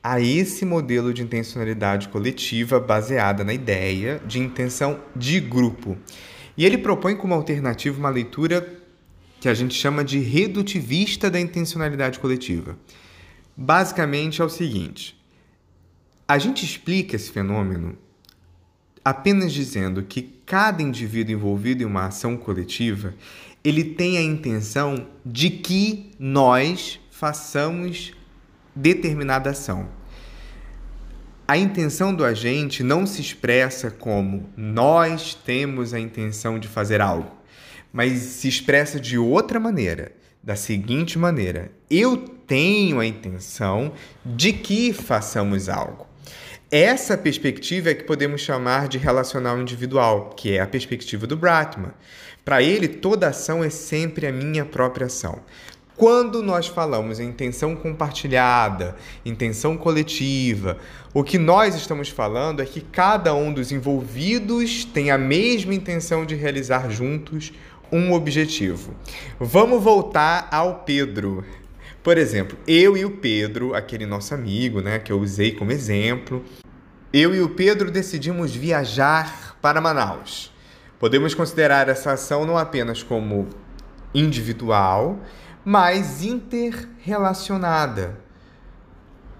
a 0.00 0.20
esse 0.20 0.64
modelo 0.64 1.12
de 1.12 1.24
intencionalidade 1.24 2.10
coletiva 2.10 2.78
baseada 2.78 3.42
na 3.42 3.52
ideia 3.52 4.22
de 4.24 4.38
intenção 4.38 5.00
de 5.16 5.40
grupo. 5.40 5.98
E 6.56 6.64
ele 6.64 6.78
propõe 6.78 7.16
como 7.16 7.34
alternativa 7.34 7.98
uma 7.98 8.08
leitura 8.08 8.64
que 9.40 9.48
a 9.48 9.54
gente 9.54 9.74
chama 9.74 10.04
de 10.04 10.20
redutivista 10.20 11.28
da 11.28 11.40
intencionalidade 11.40 12.20
coletiva. 12.20 12.78
Basicamente 13.56 14.40
é 14.40 14.44
o 14.44 14.48
seguinte: 14.48 15.20
a 16.28 16.38
gente 16.38 16.64
explica 16.64 17.16
esse 17.16 17.32
fenômeno 17.32 17.98
apenas 19.04 19.52
dizendo 19.52 20.02
que 20.02 20.22
cada 20.46 20.82
indivíduo 20.82 21.34
envolvido 21.34 21.82
em 21.82 21.86
uma 21.86 22.06
ação 22.06 22.36
coletiva, 22.36 23.14
ele 23.62 23.84
tem 23.84 24.16
a 24.16 24.22
intenção 24.22 25.06
de 25.24 25.50
que 25.50 26.10
nós 26.18 27.00
façamos 27.10 28.12
determinada 28.74 29.50
ação. 29.50 29.88
A 31.46 31.58
intenção 31.58 32.14
do 32.14 32.24
agente 32.24 32.82
não 32.82 33.06
se 33.06 33.20
expressa 33.20 33.90
como 33.90 34.48
nós 34.56 35.34
temos 35.34 35.92
a 35.92 36.00
intenção 36.00 36.58
de 36.58 36.66
fazer 36.66 37.02
algo, 37.02 37.30
mas 37.92 38.18
se 38.18 38.48
expressa 38.48 38.98
de 38.98 39.18
outra 39.18 39.60
maneira, 39.60 40.12
da 40.42 40.56
seguinte 40.56 41.18
maneira: 41.18 41.70
eu 41.90 42.16
tenho 42.16 42.98
a 42.98 43.06
intenção 43.06 43.92
de 44.24 44.52
que 44.52 44.92
façamos 44.92 45.68
algo. 45.68 46.06
Essa 46.76 47.16
perspectiva 47.16 47.90
é 47.90 47.94
que 47.94 48.02
podemos 48.02 48.40
chamar 48.40 48.88
de 48.88 48.98
relacional 48.98 49.60
individual, 49.60 50.30
que 50.30 50.56
é 50.56 50.60
a 50.60 50.66
perspectiva 50.66 51.24
do 51.24 51.36
Bratman. 51.36 51.92
Para 52.44 52.64
ele, 52.64 52.88
toda 52.88 53.28
ação 53.28 53.62
é 53.62 53.70
sempre 53.70 54.26
a 54.26 54.32
minha 54.32 54.64
própria 54.64 55.06
ação. 55.06 55.38
Quando 55.96 56.42
nós 56.42 56.66
falamos 56.66 57.20
em 57.20 57.28
intenção 57.28 57.76
compartilhada, 57.76 58.96
intenção 59.24 59.76
coletiva, 59.76 60.76
o 61.14 61.22
que 61.22 61.38
nós 61.38 61.76
estamos 61.76 62.08
falando 62.08 62.60
é 62.60 62.66
que 62.66 62.80
cada 62.80 63.32
um 63.36 63.52
dos 63.52 63.70
envolvidos 63.70 64.84
tem 64.84 65.12
a 65.12 65.16
mesma 65.16 65.74
intenção 65.74 66.26
de 66.26 66.34
realizar 66.34 66.90
juntos 66.90 67.52
um 67.92 68.12
objetivo. 68.12 68.96
Vamos 69.38 69.80
voltar 69.80 70.48
ao 70.50 70.80
Pedro. 70.80 71.44
Por 72.04 72.18
exemplo, 72.18 72.58
eu 72.66 72.98
e 72.98 73.04
o 73.06 73.12
Pedro, 73.12 73.74
aquele 73.74 74.04
nosso 74.04 74.34
amigo, 74.34 74.82
né, 74.82 74.98
que 74.98 75.10
eu 75.10 75.18
usei 75.18 75.52
como 75.52 75.72
exemplo, 75.72 76.44
eu 77.10 77.34
e 77.34 77.40
o 77.40 77.48
Pedro 77.48 77.90
decidimos 77.90 78.54
viajar 78.54 79.56
para 79.62 79.80
Manaus. 79.80 80.52
Podemos 81.00 81.34
considerar 81.34 81.88
essa 81.88 82.12
ação 82.12 82.44
não 82.44 82.58
apenas 82.58 83.02
como 83.02 83.48
individual, 84.14 85.18
mas 85.64 86.22
interrelacionada. 86.22 88.18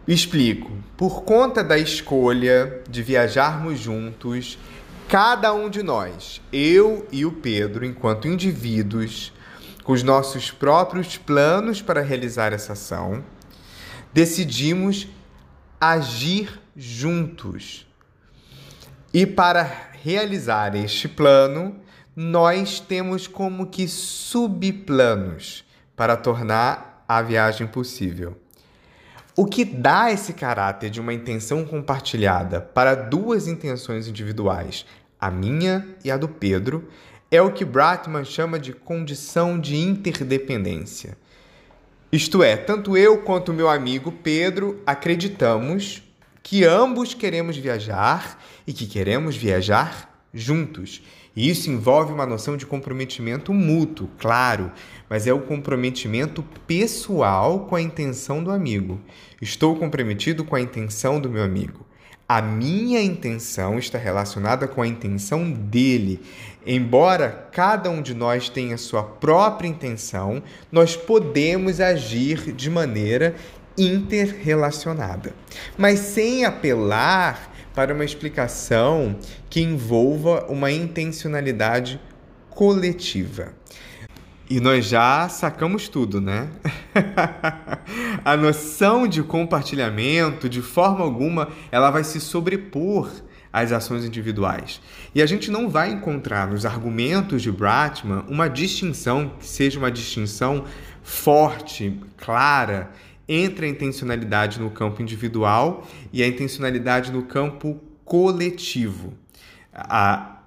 Explico. 0.09 0.73
Por 0.97 1.23
conta 1.23 1.63
da 1.63 1.77
escolha 1.77 2.81
de 2.89 3.03
viajarmos 3.03 3.79
juntos, 3.79 4.59
cada 5.07 5.53
um 5.53 5.69
de 5.69 5.83
nós, 5.83 6.41
eu 6.51 7.07
e 7.13 7.27
o 7.27 7.33
Pedro, 7.33 7.85
enquanto 7.85 8.27
indivíduos, 8.27 9.34
com 9.85 9.93
os 9.93 10.03
nossos 10.03 10.51
próprios 10.51 11.19
planos 11.19 11.83
para 11.83 12.01
realizar 12.01 12.53
essa 12.53 12.73
ação, 12.73 13.23
decidimos 14.13 15.07
agir 15.79 16.61
juntos. 16.75 17.87
E 19.13 19.27
para 19.27 19.63
realizar 20.03 20.75
este 20.75 21.07
plano, 21.07 21.77
nós 22.17 22.81
temos 22.81 23.27
como 23.27 23.67
que 23.67 23.87
subplanos 23.87 25.65
para 25.95 26.17
tornar 26.17 27.05
a 27.07 27.21
viagem 27.21 27.67
possível. 27.67 28.37
O 29.37 29.47
que 29.47 29.65
dá 29.65 30.11
esse 30.11 30.33
caráter 30.33 30.89
de 30.91 31.01
uma 31.01 31.13
intenção 31.13 31.65
compartilhada 31.65 32.61
para 32.61 32.95
duas 32.95 33.47
intenções 33.47 34.09
individuais, 34.09 34.87
a 35.21 35.31
minha 35.31 35.87
e 36.05 36.11
a 36.11 36.17
do 36.17 36.29
Pedro, 36.29 36.89
é 37.35 37.43
o 37.43 37.51
que 37.51 37.65
Bratman 37.65 38.25
chama 38.25 38.61
de 38.61 38.73
condição 38.73 39.59
de 39.59 39.77
interdependência. 39.77 41.19
Isto 42.13 42.45
é, 42.45 42.57
tanto 42.57 42.97
eu 42.97 43.23
quanto 43.23 43.53
meu 43.53 43.69
amigo 43.69 44.13
Pedro 44.13 44.81
acreditamos 44.87 46.01
que 46.45 46.65
ambos 46.65 47.13
queremos 47.13 47.57
viajar 47.57 48.41
e 48.65 48.73
que 48.73 48.87
queremos 48.87 49.37
viajar 49.37 50.25
juntos. 50.33 51.03
E 51.35 51.51
isso 51.51 51.69
envolve 51.69 52.13
uma 52.13 52.25
noção 52.25 52.57
de 52.57 52.65
comprometimento 52.65 53.53
mútuo, 53.53 54.09
claro, 54.17 54.71
mas 55.11 55.27
é 55.27 55.33
o 55.33 55.41
comprometimento 55.41 56.45
pessoal 56.69 57.67
com 57.67 57.75
a 57.75 57.83
intenção 57.83 58.45
do 58.45 58.53
amigo. 58.53 59.01
Estou 59.43 59.75
comprometido 59.75 60.45
com 60.45 60.55
a 60.55 60.61
intenção 60.61 61.19
do 61.19 61.29
meu 61.29 61.43
amigo. 61.43 61.85
A 62.27 62.41
minha 62.41 63.03
intenção 63.03 63.79
está 63.79 63.99
relacionada 63.99 64.67
com 64.67 64.81
a 64.81 64.87
intenção 64.87 65.51
dele. 65.51 66.23
Embora 66.67 67.49
cada 67.53 67.91
um 67.91 68.01
de 68.01 68.15
nós 68.15 68.49
tenha 68.49 68.79
sua 68.79 69.03
própria 69.03 69.69
intenção, 69.69 70.43
nós 70.73 70.97
podemos 70.97 71.81
agir 71.81 72.53
de 72.53 72.71
maneira 72.71 73.35
interrelacionada, 73.77 75.35
mas 75.77 75.99
sem 75.99 76.45
apelar 76.45 77.53
para 77.75 77.93
uma 77.93 78.05
explicação 78.05 79.17
que 79.51 79.61
envolva 79.61 80.47
uma 80.49 80.71
intencionalidade 80.71 82.01
coletiva. 82.49 83.53
E 84.49 84.61
nós 84.61 84.87
já 84.87 85.29
sacamos 85.29 85.89
tudo, 85.89 86.21
né? 86.21 86.49
a 88.25 88.37
noção 88.37 89.09
de 89.09 89.23
compartilhamento, 89.23 90.49
de 90.49 90.63
forma 90.63 91.03
alguma, 91.03 91.49
ela 91.73 91.91
vai 91.91 92.05
se 92.05 92.21
sobrepor 92.21 93.11
às 93.55 93.71
ações 93.71 94.05
individuais. 94.05 94.81
E 95.15 95.23
a 95.23 95.27
gente 95.27 95.49
não 95.49 95.69
vai 95.69 95.93
encontrar 95.93 96.49
nos 96.49 96.67
argumentos 96.67 97.41
de 97.41 97.53
Bratman 97.53 98.25
uma 98.29 98.49
distinção 98.49 99.31
que 99.39 99.47
seja 99.47 99.79
uma 99.79 99.93
distinção 99.93 100.65
forte, 101.05 102.01
clara 102.17 102.91
entre 103.29 103.67
a 103.67 103.69
intencionalidade 103.69 104.59
no 104.59 104.71
campo 104.71 105.01
individual 105.01 105.87
e 106.13 106.21
a 106.21 106.27
intencionalidade 106.27 107.13
no 107.13 107.23
campo 107.23 107.81
coletivo. 108.05 109.15
A, 109.73 110.41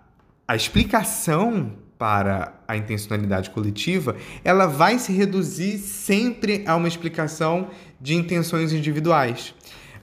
a 0.46 0.56
explicação 0.58 1.72
para 1.98 2.54
a 2.68 2.76
intencionalidade 2.76 3.50
coletiva, 3.52 4.18
ela 4.44 4.68
vai 4.68 5.00
se 5.00 5.14
reduzir 5.14 5.78
sempre 5.78 6.64
a 6.68 6.76
uma 6.76 6.90
explicação 6.90 7.70
de 8.00 8.16
intenções 8.16 8.74
individuais. 8.74 9.56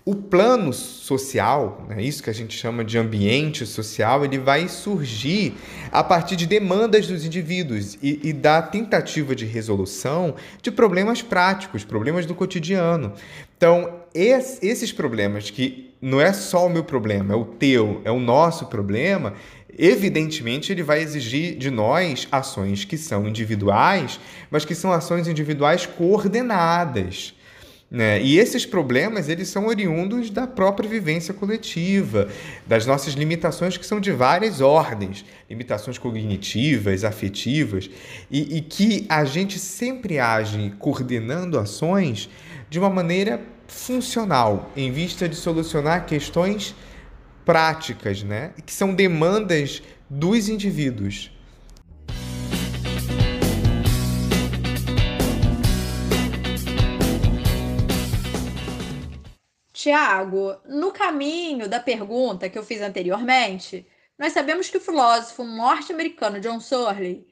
O 0.07 0.15
plano 0.15 0.71
social, 0.71 1.87
né, 1.89 2.03
isso 2.03 2.23
que 2.23 2.29
a 2.29 2.35
gente 2.35 2.55
chama 2.55 2.85
de 2.85 2.99
ambiente 2.99 3.65
social, 3.65 4.23
ele 4.23 4.37
vai 4.37 4.69
surgir 4.69 5.55
a 5.91 6.05
partir 6.05 6.37
de 6.37 6.47
demandas 6.47 7.07
dos 7.07 7.25
indivíduos 7.25 7.97
e, 8.03 8.21
e 8.23 8.35
da 8.35 8.61
tentativa 8.61 9.35
de 9.35 9.47
resolução 9.47 10.35
de 10.61 10.71
problemas 10.71 11.23
práticos, 11.23 11.85
problemas 11.85 12.27
do 12.27 12.35
cotidiano. 12.35 13.15
Então, 13.57 14.03
es, 14.15 14.59
esses 14.63 14.93
problemas 14.93 15.49
que 15.49 15.95
não 16.03 16.21
é 16.21 16.35
só 16.35 16.67
o 16.67 16.71
meu 16.71 16.85
problema, 16.85 17.33
é 17.33 17.37
o 17.39 17.47
teu, 17.47 18.03
é 18.05 18.11
o 18.11 18.21
nosso 18.21 18.67
problema, 18.67 19.33
evidentemente 19.79 20.71
ele 20.71 20.83
vai 20.83 21.01
exigir 21.01 21.57
de 21.57 21.71
nós 21.71 22.29
ações 22.31 22.85
que 22.85 22.99
são 22.99 23.27
individuais, 23.27 24.21
mas 24.51 24.67
que 24.67 24.75
são 24.75 24.93
ações 24.93 25.27
individuais 25.27 25.87
coordenadas. 25.87 27.34
Né? 27.95 28.21
E 28.21 28.41
esses 28.41 28.67
problemas 28.67 29.29
eles 29.29 29.47
são 29.47 29.69
oriundos 29.69 30.29
da 30.29 30.49
própria 30.49 30.91
vivência 30.91 31.33
coletiva, 31.33 32.27
das 32.67 32.85
nossas 32.85 33.15
limitações 33.15 33.77
que 33.77 33.87
são 33.87 34.01
de 34.01 34.11
várias 34.11 34.61
ordens, 34.61 35.25
limitações 35.49 35.97
cognitivas, 35.97 37.05
afetivas, 37.05 37.89
e, 38.29 38.57
e 38.57 38.61
que 38.63 39.07
a 39.09 39.25
gente 39.25 39.61
sempre 39.61 40.19
age 40.19 40.75
coordenando 40.81 41.57
ações 41.57 42.29
de 42.69 42.81
uma 42.81 42.91
maneira 42.91 43.41
funcional, 43.69 44.73
em 44.77 44.91
vista 44.91 45.29
de 45.29 45.37
solucionar 45.37 46.05
questões 46.05 46.75
práticas, 47.45 48.25
né? 48.25 48.51
que 48.67 48.73
são 48.73 48.93
demandas 48.93 49.81
dos 50.11 50.49
indivíduos. 50.49 51.31
Tiago, 59.85 60.57
no 60.67 60.91
caminho 60.91 61.69
da 61.69 61.79
pergunta 61.79 62.49
que 62.49 62.57
eu 62.57 62.65
fiz 62.65 62.81
anteriormente, 62.81 63.87
nós 64.19 64.33
sabemos 64.33 64.71
que 64.71 64.79
o 64.79 64.81
filósofo 64.81 65.45
norte-americano 65.45 66.41
John 66.41 66.59
Searle 66.59 67.27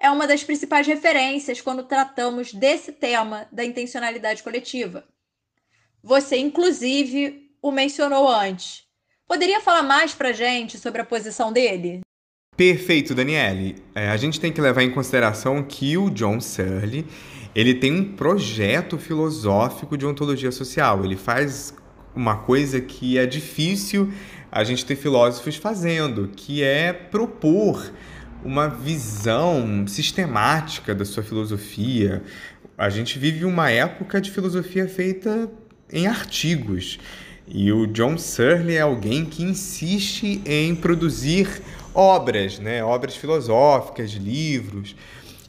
é 0.00 0.10
uma 0.10 0.26
das 0.26 0.42
principais 0.42 0.86
referências 0.86 1.60
quando 1.60 1.82
tratamos 1.82 2.54
desse 2.54 2.92
tema 2.92 3.46
da 3.52 3.62
intencionalidade 3.62 4.42
coletiva. 4.42 5.04
Você, 6.02 6.38
inclusive, 6.38 7.50
o 7.60 7.70
mencionou 7.70 8.26
antes. 8.26 8.84
Poderia 9.26 9.60
falar 9.60 9.82
mais 9.82 10.14
para 10.14 10.32
gente 10.32 10.78
sobre 10.78 11.02
a 11.02 11.04
posição 11.04 11.52
dele? 11.52 12.00
Perfeito, 12.56 13.14
Daniele. 13.14 13.84
É, 13.94 14.08
a 14.08 14.16
gente 14.16 14.40
tem 14.40 14.50
que 14.50 14.62
levar 14.62 14.82
em 14.82 14.90
consideração 14.90 15.62
que 15.62 15.98
o 15.98 16.08
John 16.08 16.40
Searle 16.40 17.06
ele 17.54 17.74
tem 17.74 17.92
um 17.92 18.16
projeto 18.16 18.96
filosófico 18.96 19.98
de 19.98 20.06
ontologia 20.06 20.50
social. 20.50 21.04
Ele 21.04 21.16
faz 21.16 21.76
uma 22.14 22.36
coisa 22.36 22.80
que 22.80 23.18
é 23.18 23.26
difícil 23.26 24.12
a 24.50 24.64
gente 24.64 24.84
ter 24.84 24.96
filósofos 24.96 25.56
fazendo, 25.56 26.30
que 26.34 26.62
é 26.62 26.92
propor 26.92 27.92
uma 28.44 28.68
visão 28.68 29.86
sistemática 29.86 30.94
da 30.94 31.04
sua 31.04 31.22
filosofia. 31.22 32.22
A 32.76 32.88
gente 32.88 33.18
vive 33.18 33.44
uma 33.44 33.70
época 33.70 34.20
de 34.20 34.30
filosofia 34.30 34.88
feita 34.88 35.50
em 35.92 36.06
artigos. 36.06 36.98
E 37.46 37.72
o 37.72 37.86
John 37.86 38.18
Searle 38.18 38.74
é 38.74 38.80
alguém 38.80 39.24
que 39.24 39.42
insiste 39.42 40.40
em 40.44 40.74
produzir 40.74 41.62
obras, 41.94 42.58
né? 42.58 42.84
obras 42.84 43.16
filosóficas, 43.16 44.12
livros. 44.12 44.94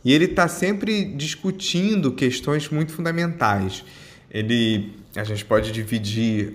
E 0.04 0.14
ele 0.14 0.26
está 0.26 0.48
sempre 0.48 1.04
discutindo 1.04 2.14
questões 2.14 2.70
muito 2.70 2.94
fundamentais. 2.94 3.84
Ele, 4.32 4.94
a 5.16 5.24
gente 5.24 5.44
pode 5.44 5.72
dividir 5.72 6.54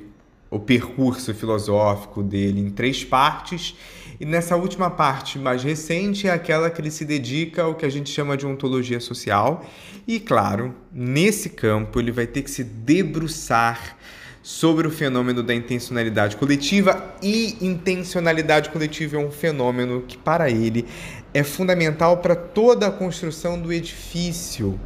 o 0.51 0.59
percurso 0.59 1.35
filosófico 1.35 2.23
dele 2.23 2.61
em 2.61 2.71
três 2.71 3.05
partes. 3.05 3.75
E 4.21 4.25
nessa 4.25 4.55
última 4.55 4.89
parte 4.89 5.39
mais 5.39 5.65
recente 5.65 6.29
é 6.29 6.31
aquela 6.31 6.71
que 6.71 6.81
ele 6.81 6.91
se 6.91 7.05
dedica 7.05 7.65
ao 7.65 7.75
que 7.75 7.85
a 7.85 7.89
gente 7.89 8.09
chama 8.09 8.37
de 8.37 8.47
ontologia 8.47 9.01
social. 9.01 9.67
E 10.07 10.21
claro, 10.21 10.73
nesse 10.93 11.51
campo 11.51 11.99
ele 11.99 12.13
vai 12.13 12.27
ter 12.27 12.43
que 12.43 12.51
se 12.51 12.63
debruçar 12.63 13.97
sobre 14.45 14.87
o 14.87 14.91
fenômeno 14.91 15.43
da 15.43 15.55
intencionalidade 15.55 16.37
coletiva 16.37 17.15
e 17.23 17.57
intencionalidade 17.63 18.69
coletiva 18.69 19.17
é 19.17 19.19
um 19.19 19.31
fenômeno 19.31 20.03
que 20.03 20.19
para 20.19 20.51
ele 20.51 20.85
é 21.33 21.43
fundamental 21.43 22.19
para 22.19 22.37
toda 22.37 22.87
a 22.87 22.91
construção 22.91 23.59
do 23.59 23.73
edifício 23.73 24.79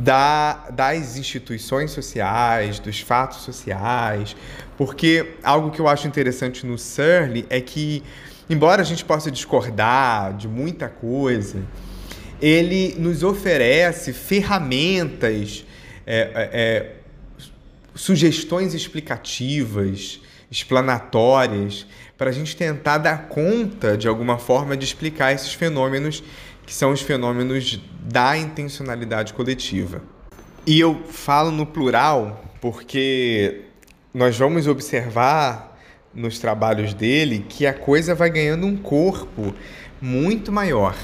da, 0.00 0.70
das 0.70 1.18
instituições 1.18 1.90
sociais, 1.90 2.78
dos 2.78 3.00
fatos 3.00 3.42
sociais, 3.42 4.34
porque 4.78 5.34
algo 5.42 5.70
que 5.70 5.78
eu 5.78 5.86
acho 5.86 6.08
interessante 6.08 6.64
no 6.64 6.78
Searle 6.78 7.46
é 7.50 7.60
que, 7.60 8.02
embora 8.48 8.80
a 8.80 8.84
gente 8.84 9.04
possa 9.04 9.30
discordar 9.30 10.34
de 10.34 10.48
muita 10.48 10.88
coisa, 10.88 11.62
ele 12.40 12.94
nos 12.98 13.22
oferece 13.22 14.14
ferramentas 14.14 15.66
é, 16.06 16.30
é, 16.34 16.92
sugestões 17.94 18.72
explicativas, 18.72 20.18
explanatórias, 20.50 21.86
para 22.16 22.30
a 22.30 22.32
gente 22.32 22.56
tentar 22.56 22.96
dar 22.98 23.28
conta, 23.28 23.98
de 23.98 24.08
alguma 24.08 24.38
forma, 24.38 24.74
de 24.78 24.84
explicar 24.84 25.34
esses 25.34 25.52
fenômenos 25.52 26.22
que 26.70 26.76
são 26.76 26.92
os 26.92 27.00
fenômenos 27.00 27.80
da 28.04 28.38
intencionalidade 28.38 29.34
coletiva. 29.34 30.00
E 30.64 30.78
eu 30.78 31.02
falo 31.08 31.50
no 31.50 31.66
plural 31.66 32.44
porque 32.60 33.62
nós 34.14 34.38
vamos 34.38 34.68
observar 34.68 35.76
nos 36.14 36.38
trabalhos 36.38 36.94
dele 36.94 37.44
que 37.48 37.66
a 37.66 37.74
coisa 37.74 38.14
vai 38.14 38.30
ganhando 38.30 38.68
um 38.68 38.76
corpo 38.76 39.52
muito 40.00 40.52
maior. 40.52 40.94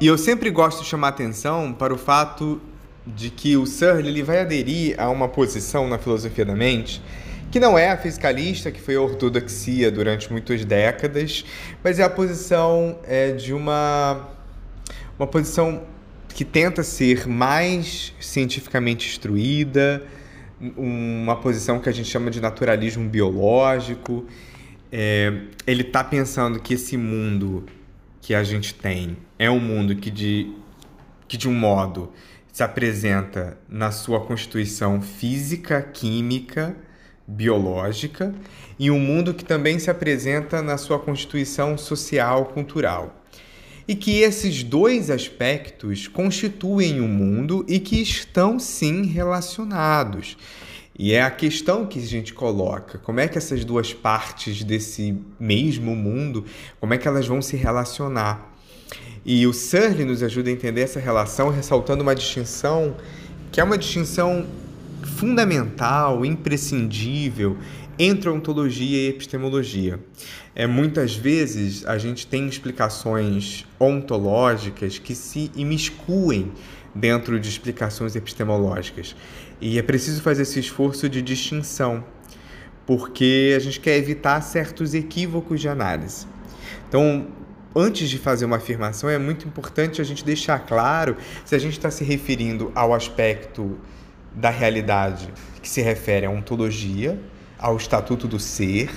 E 0.00 0.06
eu 0.06 0.16
sempre 0.16 0.50
gosto 0.50 0.84
de 0.84 0.88
chamar 0.88 1.08
atenção 1.08 1.72
para 1.72 1.92
o 1.92 1.98
fato 1.98 2.60
de 3.04 3.28
que 3.28 3.56
o 3.56 3.66
Searle 3.66 4.06
ele 4.06 4.22
vai 4.22 4.38
aderir 4.38 4.94
a 5.00 5.10
uma 5.10 5.26
posição 5.26 5.88
na 5.88 5.98
filosofia 5.98 6.44
da 6.44 6.54
mente 6.54 7.02
que 7.50 7.58
não 7.60 7.78
é 7.78 7.90
a 7.90 7.96
fiscalista, 7.96 8.70
que 8.70 8.80
foi 8.80 8.96
a 8.96 9.00
ortodoxia 9.00 9.90
durante 9.90 10.30
muitas 10.30 10.64
décadas, 10.64 11.44
mas 11.82 11.98
é 11.98 12.02
a 12.02 12.10
posição 12.10 12.98
é, 13.04 13.32
de 13.32 13.54
uma, 13.54 14.35
uma 15.18 15.26
posição 15.26 15.82
que 16.28 16.44
tenta 16.44 16.82
ser 16.82 17.26
mais 17.26 18.14
cientificamente 18.20 19.08
instruída, 19.08 20.02
uma 20.76 21.36
posição 21.36 21.78
que 21.78 21.88
a 21.88 21.92
gente 21.92 22.08
chama 22.08 22.30
de 22.30 22.40
naturalismo 22.40 23.08
biológico. 23.08 24.26
É, 24.92 25.32
ele 25.66 25.82
está 25.82 26.04
pensando 26.04 26.60
que 26.60 26.74
esse 26.74 26.96
mundo 26.96 27.64
que 28.20 28.34
a 28.34 28.42
gente 28.42 28.74
tem 28.74 29.16
é 29.38 29.50
um 29.50 29.60
mundo 29.60 29.96
que 29.96 30.10
de, 30.10 30.52
que 31.26 31.36
de 31.36 31.48
um 31.48 31.54
modo 31.54 32.12
se 32.52 32.62
apresenta 32.62 33.58
na 33.68 33.90
sua 33.90 34.20
constituição 34.20 35.00
física, 35.02 35.82
química, 35.82 36.74
biológica, 37.26 38.34
e 38.78 38.90
um 38.90 38.98
mundo 38.98 39.34
que 39.34 39.44
também 39.44 39.78
se 39.78 39.90
apresenta 39.90 40.62
na 40.62 40.78
sua 40.78 40.98
constituição 40.98 41.76
social, 41.76 42.46
cultural. 42.46 43.22
E 43.88 43.94
que 43.94 44.20
esses 44.20 44.62
dois 44.62 45.10
aspectos 45.10 46.08
constituem 46.08 47.00
o 47.00 47.04
um 47.04 47.08
mundo 47.08 47.64
e 47.68 47.78
que 47.78 48.00
estão 48.00 48.58
sim 48.58 49.04
relacionados. 49.04 50.36
E 50.98 51.12
é 51.12 51.22
a 51.22 51.30
questão 51.30 51.86
que 51.86 51.98
a 51.98 52.02
gente 52.02 52.32
coloca, 52.32 52.98
como 52.98 53.20
é 53.20 53.28
que 53.28 53.36
essas 53.36 53.64
duas 53.64 53.92
partes 53.92 54.64
desse 54.64 55.16
mesmo 55.38 55.94
mundo, 55.94 56.44
como 56.80 56.94
é 56.94 56.98
que 56.98 57.06
elas 57.06 57.26
vão 57.26 57.42
se 57.42 57.54
relacionar? 57.54 58.56
E 59.24 59.46
o 59.46 59.52
Searle 59.52 60.04
nos 60.04 60.22
ajuda 60.22 60.48
a 60.48 60.52
entender 60.52 60.80
essa 60.80 60.98
relação, 60.98 61.50
ressaltando 61.50 62.02
uma 62.02 62.14
distinção 62.14 62.96
que 63.52 63.60
é 63.60 63.64
uma 63.64 63.78
distinção 63.78 64.46
fundamental, 65.16 66.24
imprescindível 66.24 67.56
entre 67.98 68.28
ontologia 68.28 68.98
e 68.98 69.08
epistemologia. 69.08 70.00
É, 70.58 70.66
muitas 70.66 71.14
vezes 71.14 71.84
a 71.84 71.98
gente 71.98 72.26
tem 72.26 72.48
explicações 72.48 73.66
ontológicas 73.78 74.98
que 74.98 75.14
se 75.14 75.50
imiscuem 75.54 76.50
dentro 76.94 77.38
de 77.38 77.46
explicações 77.46 78.16
epistemológicas. 78.16 79.14
E 79.60 79.78
é 79.78 79.82
preciso 79.82 80.22
fazer 80.22 80.42
esse 80.42 80.58
esforço 80.58 81.10
de 81.10 81.20
distinção, 81.20 82.02
porque 82.86 83.52
a 83.54 83.58
gente 83.58 83.78
quer 83.78 83.98
evitar 83.98 84.40
certos 84.40 84.94
equívocos 84.94 85.60
de 85.60 85.68
análise. 85.68 86.26
Então, 86.88 87.26
antes 87.74 88.08
de 88.08 88.16
fazer 88.16 88.46
uma 88.46 88.56
afirmação, 88.56 89.10
é 89.10 89.18
muito 89.18 89.46
importante 89.46 90.00
a 90.00 90.04
gente 90.04 90.24
deixar 90.24 90.60
claro 90.60 91.18
se 91.44 91.54
a 91.54 91.58
gente 91.58 91.72
está 91.72 91.90
se 91.90 92.02
referindo 92.02 92.72
ao 92.74 92.94
aspecto 92.94 93.78
da 94.34 94.48
realidade 94.48 95.28
que 95.60 95.68
se 95.68 95.82
refere 95.82 96.24
à 96.24 96.30
ontologia, 96.30 97.20
ao 97.58 97.76
estatuto 97.76 98.26
do 98.26 98.40
ser, 98.40 98.90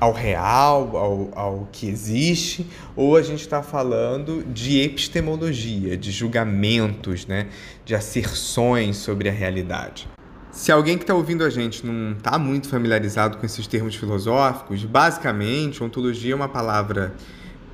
ao 0.00 0.12
real, 0.12 0.96
ao, 0.96 1.38
ao 1.38 1.68
que 1.70 1.86
existe, 1.86 2.66
ou 2.96 3.16
a 3.16 3.22
gente 3.22 3.42
está 3.42 3.62
falando 3.62 4.42
de 4.44 4.80
epistemologia, 4.80 5.96
de 5.96 6.10
julgamentos, 6.10 7.26
né, 7.26 7.48
de 7.84 7.94
asserções 7.94 8.96
sobre 8.96 9.28
a 9.28 9.32
realidade. 9.32 10.08
Se 10.50 10.72
alguém 10.72 10.96
que 10.96 11.04
está 11.04 11.14
ouvindo 11.14 11.44
a 11.44 11.50
gente 11.50 11.86
não 11.86 12.12
está 12.12 12.38
muito 12.38 12.68
familiarizado 12.68 13.36
com 13.36 13.46
esses 13.46 13.66
termos 13.66 13.94
filosóficos, 13.94 14.84
basicamente, 14.84 15.84
ontologia 15.84 16.32
é 16.32 16.34
uma 16.34 16.48
palavra 16.48 17.14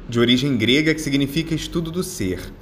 de 0.09 0.21
origem 0.21 0.57
grega 0.57 0.95
que 0.95 1.01
significa 1.01 1.55
estudo 1.55 1.91
do 1.91 2.03
ser. 2.03 2.53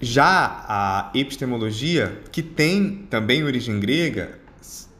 Já 0.00 0.64
a 0.68 1.10
epistemologia, 1.14 2.20
que 2.30 2.42
tem 2.42 3.06
também 3.08 3.42
origem 3.42 3.80
grega, 3.80 4.38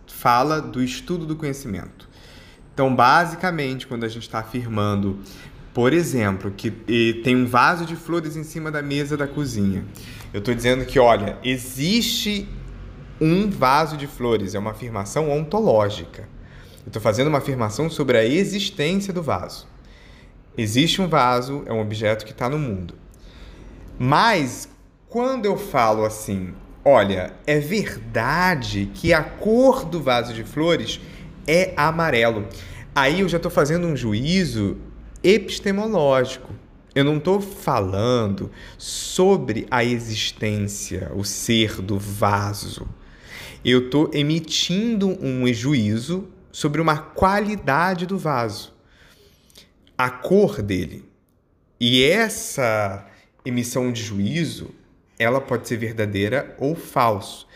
fala 0.07 0.61
do 0.61 0.83
estudo 0.83 1.27
do 1.27 1.37
conhecimento. 1.37 2.08
Então, 2.79 2.95
basicamente, 2.95 3.89
quando 3.89 4.05
a 4.05 4.09
gente 4.09 4.23
está 4.23 4.39
afirmando, 4.39 5.19
por 5.75 5.93
exemplo, 5.93 6.53
que 6.53 6.71
tem 7.25 7.35
um 7.35 7.45
vaso 7.45 7.85
de 7.85 7.97
flores 7.97 8.37
em 8.37 8.45
cima 8.45 8.71
da 8.71 8.81
mesa 8.81 9.17
da 9.17 9.27
cozinha, 9.27 9.85
eu 10.33 10.39
estou 10.39 10.55
dizendo 10.55 10.85
que, 10.85 10.97
olha, 10.97 11.37
existe 11.43 12.49
um 13.21 13.51
vaso 13.51 13.97
de 13.97 14.07
flores, 14.07 14.55
é 14.55 14.61
uma 14.61 14.71
afirmação 14.71 15.29
ontológica. 15.29 16.29
Eu 16.85 16.87
estou 16.87 17.03
fazendo 17.03 17.27
uma 17.27 17.39
afirmação 17.39 17.91
sobre 17.91 18.17
a 18.17 18.25
existência 18.25 19.13
do 19.13 19.25
vaso. 19.25 19.67
Existe 20.57 21.03
um 21.03 21.09
vaso, 21.09 21.65
é 21.67 21.73
um 21.73 21.81
objeto 21.81 22.25
que 22.25 22.31
está 22.31 22.49
no 22.49 22.61
mundo. 22.61 22.95
Mas 23.99 24.69
quando 25.09 25.47
eu 25.47 25.57
falo 25.57 26.05
assim, 26.05 26.55
olha, 26.85 27.33
é 27.45 27.59
verdade 27.59 28.89
que 28.95 29.13
a 29.13 29.25
cor 29.25 29.85
do 29.85 30.01
vaso 30.01 30.33
de 30.33 30.45
flores 30.45 31.01
é 31.49 31.73
amarelo. 31.77 32.47
Aí 32.95 33.21
eu 33.21 33.29
já 33.29 33.39
estou 33.39 33.51
fazendo 33.51 33.89
um 33.89 33.97
juízo 33.97 34.77
epistemológico. 35.25 36.53
Eu 36.95 37.05
não 37.05 37.17
estou 37.17 37.41
falando 37.41 38.51
sobre 38.77 39.67
a 39.71 39.83
existência, 39.83 41.11
o 41.15 41.25
ser 41.25 41.81
do 41.81 41.99
vaso. 41.99 42.87
Eu 43.65 43.87
estou 43.87 44.11
emitindo 44.13 45.19
um 45.21 45.53
juízo 45.53 46.29
sobre 46.53 46.81
uma 46.81 46.99
qualidade 46.99 48.07
do 48.07 48.17
vaso 48.17 48.79
a 49.99 50.09
cor 50.09 50.63
dele. 50.63 51.05
E 51.81 52.05
essa 52.05 53.05
emissão 53.45 53.91
de 53.91 54.01
juízo, 54.01 54.71
ela 55.19 55.41
pode 55.41 55.67
ser 55.67 55.77
verdadeira 55.77 56.55
ou 56.57 56.77
falso. 56.77 57.49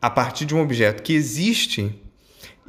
A 0.00 0.08
partir 0.08 0.44
de 0.44 0.54
um 0.54 0.60
objeto 0.60 1.02
que 1.02 1.12
existe 1.12 2.00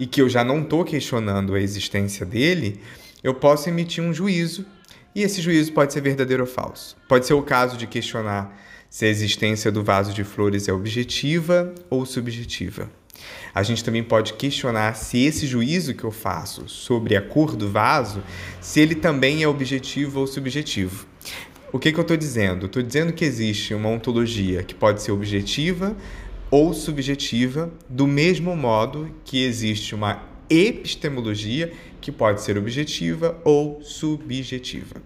e 0.01 0.07
que 0.07 0.19
eu 0.19 0.27
já 0.27 0.43
não 0.43 0.63
estou 0.63 0.83
questionando 0.83 1.53
a 1.53 1.61
existência 1.61 2.25
dele, 2.25 2.81
eu 3.23 3.35
posso 3.35 3.69
emitir 3.69 4.03
um 4.03 4.11
juízo 4.11 4.65
e 5.13 5.21
esse 5.21 5.39
juízo 5.43 5.71
pode 5.73 5.93
ser 5.93 6.01
verdadeiro 6.01 6.41
ou 6.41 6.49
falso. 6.49 6.97
Pode 7.07 7.27
ser 7.27 7.35
o 7.35 7.43
caso 7.43 7.77
de 7.77 7.85
questionar 7.85 8.51
se 8.89 9.05
a 9.05 9.07
existência 9.07 9.71
do 9.71 9.83
vaso 9.83 10.11
de 10.11 10.23
flores 10.23 10.67
é 10.67 10.73
objetiva 10.73 11.71
ou 11.87 12.03
subjetiva. 12.03 12.89
A 13.53 13.61
gente 13.61 13.83
também 13.83 14.03
pode 14.03 14.33
questionar 14.33 14.95
se 14.95 15.23
esse 15.23 15.45
juízo 15.45 15.93
que 15.93 16.03
eu 16.03 16.11
faço 16.11 16.67
sobre 16.67 17.15
a 17.15 17.21
cor 17.21 17.55
do 17.55 17.69
vaso, 17.69 18.23
se 18.59 18.79
ele 18.79 18.95
também 18.95 19.43
é 19.43 19.47
objetivo 19.47 20.21
ou 20.21 20.25
subjetivo. 20.25 21.05
O 21.71 21.77
que, 21.77 21.91
que 21.91 21.99
eu 21.99 22.01
estou 22.01 22.17
dizendo? 22.17 22.65
Estou 22.65 22.81
dizendo 22.81 23.13
que 23.13 23.23
existe 23.23 23.75
uma 23.75 23.89
ontologia 23.89 24.63
que 24.63 24.73
pode 24.73 25.03
ser 25.03 25.11
objetiva 25.11 25.95
ou 26.51 26.73
subjetiva, 26.73 27.71
do 27.89 28.05
mesmo 28.05 28.55
modo 28.55 29.09
que 29.23 29.43
existe 29.43 29.95
uma 29.95 30.21
epistemologia 30.49 31.71
que 32.01 32.11
pode 32.11 32.41
ser 32.41 32.57
objetiva 32.57 33.39
ou 33.45 33.81
subjetiva. 33.81 35.01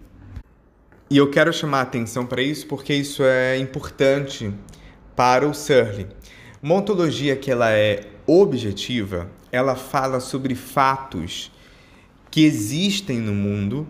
E 1.08 1.18
eu 1.18 1.30
quero 1.30 1.54
chamar 1.54 1.80
a 1.80 1.84
atenção 1.84 2.26
para 2.26 2.41
isso 2.41 2.66
porque 2.66 2.93
isso 2.93 3.24
é 3.24 3.58
importante 3.60 4.52
para 5.16 5.48
o 5.48 5.54
Searle. 5.54 6.08
Uma 6.64 6.76
ontologia 6.76 7.36
que 7.36 7.52
ela 7.52 7.72
é 7.72 8.08
objetiva, 8.26 9.30
ela 9.52 9.76
fala 9.76 10.20
sobre 10.20 10.56
fatos 10.56 11.52
que 12.32 12.43
existem 12.43 13.20
no 13.20 13.34
mundo, 13.34 13.88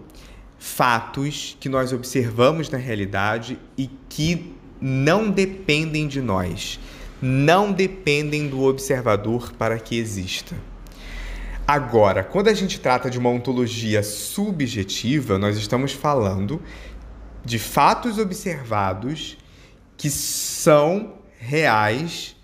fatos 0.60 1.56
que 1.60 1.70
nós 1.70 1.94
observamos 1.94 2.70
na 2.70 2.78
realidade 2.78 3.58
e 3.78 3.90
que 4.10 4.54
não 4.82 5.32
dependem 5.32 6.08
de 6.08 6.22
nós, 6.22 6.80
não 7.26 7.74
dependem 7.74 8.48
do 8.48 8.62
observador 8.62 9.52
para 9.54 9.80
que 9.80 9.98
exista. 9.98 10.56
Agora, 11.68 12.24
quando 12.24 12.50
a 12.50 12.54
gente 12.54 12.80
trata 12.80 13.10
de 13.10 13.18
uma 13.18 13.30
ontologia 13.30 14.04
subjetiva, 14.04 15.40
nós 15.40 15.58
estamos 15.58 15.92
falando 15.92 16.62
de 17.44 17.58
fatos 17.58 18.20
observados 18.20 19.40
que 19.98 20.12
são 20.12 21.16
reais 21.40 22.36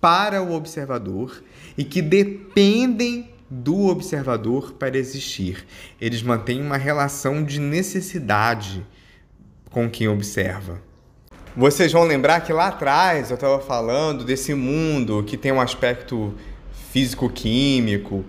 para 0.00 0.40
o 0.40 0.52
observador 0.52 1.42
e 1.76 1.82
que 1.82 2.00
dependem 2.00 3.30
do 3.50 3.86
observador 3.86 4.74
para 4.74 4.96
existir. 4.96 5.66
Eles 6.00 6.22
mantêm 6.22 6.62
uma 6.62 6.76
relação 6.76 7.42
de 7.42 7.58
necessidade 7.58 8.86
com 9.70 9.90
quem 9.90 10.06
observa. 10.06 10.86
Vocês 11.58 11.90
vão 11.90 12.04
lembrar 12.04 12.42
que 12.42 12.52
lá 12.52 12.68
atrás 12.68 13.30
eu 13.30 13.34
estava 13.34 13.58
falando 13.58 14.22
desse 14.22 14.54
mundo 14.54 15.24
que 15.24 15.36
tem 15.36 15.50
um 15.50 15.60
aspecto 15.60 16.32
físico-químico 16.92 18.24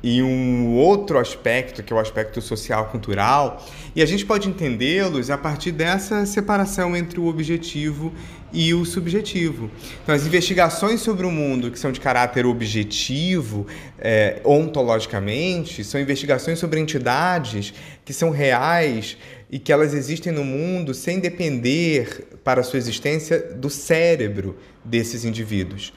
e 0.00 0.22
um 0.22 0.76
outro 0.76 1.18
aspecto, 1.18 1.82
que 1.82 1.92
é 1.92 1.96
o 1.96 1.98
aspecto 1.98 2.40
social-cultural, 2.40 3.66
e 3.96 4.00
a 4.00 4.06
gente 4.06 4.24
pode 4.24 4.48
entendê-los 4.48 5.28
a 5.28 5.36
partir 5.36 5.72
dessa 5.72 6.24
separação 6.24 6.96
entre 6.96 7.18
o 7.18 7.26
objetivo 7.26 8.12
e 8.52 8.72
o 8.72 8.84
subjetivo. 8.84 9.68
Então, 10.04 10.14
as 10.14 10.24
investigações 10.24 11.00
sobre 11.00 11.26
o 11.26 11.32
mundo 11.32 11.72
que 11.72 11.78
são 11.80 11.90
de 11.90 11.98
caráter 11.98 12.46
objetivo, 12.46 13.66
é, 13.98 14.40
ontologicamente, 14.44 15.82
são 15.82 16.00
investigações 16.00 16.60
sobre 16.60 16.78
entidades 16.78 17.74
que 18.04 18.12
são 18.12 18.30
reais 18.30 19.18
e 19.50 19.58
que 19.58 19.72
elas 19.72 19.94
existem 19.94 20.32
no 20.32 20.44
mundo 20.44 20.92
sem 20.92 21.20
depender 21.20 22.26
para 22.44 22.60
a 22.60 22.64
sua 22.64 22.78
existência 22.78 23.38
do 23.38 23.70
cérebro 23.70 24.56
desses 24.84 25.24
indivíduos. 25.24 25.92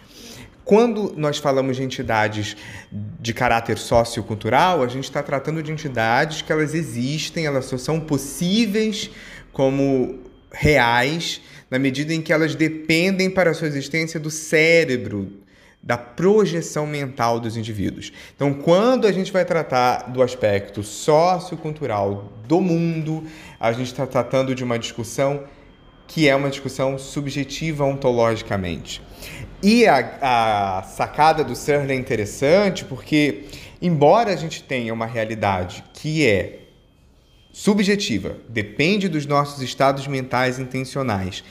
Quando 0.64 1.14
nós 1.18 1.38
falamos 1.38 1.76
de 1.76 1.84
entidades 1.84 2.56
de 2.92 3.34
caráter 3.34 3.78
sociocultural, 3.78 4.84
a 4.84 4.88
gente 4.88 5.06
está 5.06 5.22
tratando 5.22 5.62
de 5.62 5.72
entidades 5.72 6.42
que 6.42 6.52
elas 6.52 6.74
existem, 6.74 7.46
elas 7.46 7.66
só 7.66 7.78
são 7.78 8.00
possíveis 8.00 9.10
como 9.52 10.20
reais 10.52 11.42
na 11.70 11.80
medida 11.80 12.14
em 12.14 12.22
que 12.22 12.32
elas 12.32 12.54
dependem 12.54 13.30
para 13.30 13.52
a 13.52 13.54
sua 13.54 13.68
existência 13.68 14.20
do 14.20 14.30
cérebro, 14.30 15.41
da 15.84 15.98
projeção 15.98 16.86
mental 16.86 17.40
dos 17.40 17.58
indivíduos. 17.58 18.12
Então, 18.36 18.54
quando 18.54 19.08
a 19.08 19.12
gente 19.12 19.32
vai 19.32 19.44
tratar 19.44 20.12
do 20.12 20.22
aspecto 20.22 20.84
sociocultural 20.84 22.32
do 22.48 22.62
mundo, 22.62 23.24
a 23.60 23.72
gente 23.72 23.88
está 23.88 24.06
tratando 24.06 24.54
de 24.54 24.64
uma 24.64 24.78
discussão 24.78 25.44
que 26.08 26.28
é 26.28 26.36
uma 26.36 26.50
discussão 26.50 27.00
subjetiva 27.00 27.86
ontologicamente. 27.86 29.02
E 29.64 29.88
a, 29.88 30.80
a 30.80 30.84
sacada 30.84 31.44
do 31.44 31.56
Searle 31.56 31.94
é 31.94 31.96
interessante 31.96 32.84
porque, 32.84 33.46
embora 33.82 34.34
a 34.34 34.36
gente 34.36 34.62
tenha 34.62 34.94
uma 34.94 35.06
realidade 35.06 35.84
que 35.94 36.28
é 36.28 36.60
subjetiva, 37.52 38.38
depende 38.50 39.08
dos 39.08 39.26
nossos 39.26 39.62
estados 39.62 40.08
mentais 40.08 40.60
intencionais, 40.60 41.44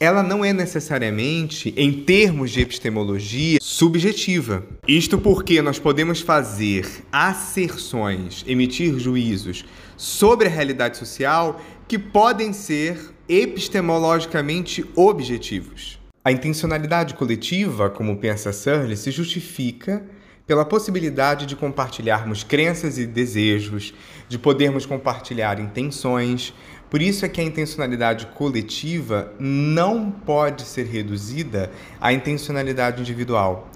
ela 0.00 0.22
não 0.22 0.44
é 0.44 0.52
necessariamente, 0.52 1.74
em 1.76 1.92
termos 1.92 2.52
de 2.52 2.60
epistemologia, 2.60 3.58
subjetiva. 3.60 4.64
Isto 4.86 5.18
porque 5.18 5.60
nós 5.60 5.78
podemos 5.78 6.20
fazer 6.20 6.86
asserções, 7.10 8.44
emitir 8.46 8.98
juízos 8.98 9.64
sobre 9.96 10.46
a 10.46 10.50
realidade 10.50 10.96
social 10.96 11.60
que 11.88 11.98
podem 11.98 12.52
ser 12.52 13.12
epistemologicamente 13.28 14.84
objetivos. 14.94 15.98
A 16.24 16.30
intencionalidade 16.30 17.14
coletiva, 17.14 17.90
como 17.90 18.18
pensa 18.18 18.52
Searle, 18.52 18.96
se 18.96 19.10
justifica 19.10 20.04
pela 20.46 20.64
possibilidade 20.64 21.44
de 21.44 21.54
compartilharmos 21.54 22.42
crenças 22.42 22.98
e 22.98 23.06
desejos, 23.06 23.92
de 24.28 24.38
podermos 24.38 24.86
compartilhar 24.86 25.60
intenções. 25.60 26.54
Por 26.90 27.02
isso 27.02 27.24
é 27.24 27.28
que 27.28 27.40
a 27.40 27.44
intencionalidade 27.44 28.26
coletiva 28.28 29.32
não 29.38 30.10
pode 30.10 30.62
ser 30.62 30.86
reduzida 30.86 31.70
à 32.00 32.12
intencionalidade 32.12 33.00
individual. 33.00 33.68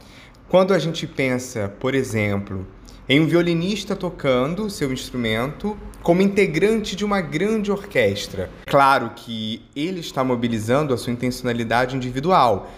Quando 0.48 0.72
a 0.72 0.78
gente 0.78 1.06
pensa, 1.06 1.68
por 1.80 1.94
exemplo, 1.94 2.66
em 3.08 3.20
um 3.20 3.26
violinista 3.26 3.94
tocando 3.94 4.70
seu 4.70 4.92
instrumento 4.92 5.76
como 6.02 6.22
integrante 6.22 6.96
de 6.96 7.04
uma 7.04 7.20
grande 7.20 7.70
orquestra. 7.70 8.50
Claro 8.66 9.10
que 9.14 9.62
ele 9.76 10.00
está 10.00 10.24
mobilizando 10.24 10.94
a 10.94 10.96
sua 10.96 11.12
intencionalidade 11.12 11.94
individual. 11.94 12.70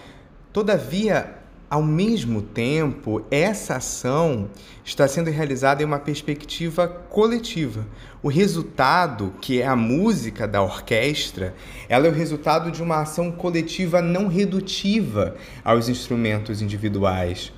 Todavia, 0.51 1.33
ao 1.69 1.81
mesmo 1.81 2.41
tempo, 2.41 3.25
essa 3.31 3.77
ação 3.77 4.49
está 4.83 5.07
sendo 5.07 5.29
realizada 5.31 5.81
em 5.81 5.85
uma 5.85 5.99
perspectiva 5.99 6.87
coletiva. 6.87 7.85
O 8.21 8.27
resultado, 8.29 9.33
que 9.41 9.61
é 9.61 9.67
a 9.67 9.75
música 9.75 10.47
da 10.47 10.61
orquestra, 10.61 11.55
ela 11.89 12.05
é 12.05 12.09
o 12.09 12.13
resultado 12.13 12.71
de 12.71 12.83
uma 12.83 13.01
ação 13.01 13.31
coletiva 13.31 14.01
não 14.01 14.27
redutiva 14.27 15.35
aos 15.63 15.89
instrumentos 15.89 16.61
individuais. 16.61 17.51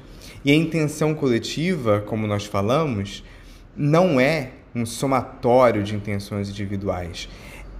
E 0.43 0.51
a 0.51 0.55
intenção 0.55 1.13
coletiva, 1.13 1.99
como 1.99 2.25
nós 2.27 2.45
falamos, 2.45 3.23
não 3.75 4.19
é 4.19 4.51
um 4.73 4.85
somatório 4.85 5.83
de 5.83 5.95
intenções 5.95 6.49
individuais. 6.49 7.27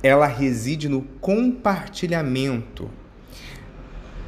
Ela 0.03 0.27
reside 0.27 0.89
no 0.89 1.01
compartilhamento. 1.21 2.89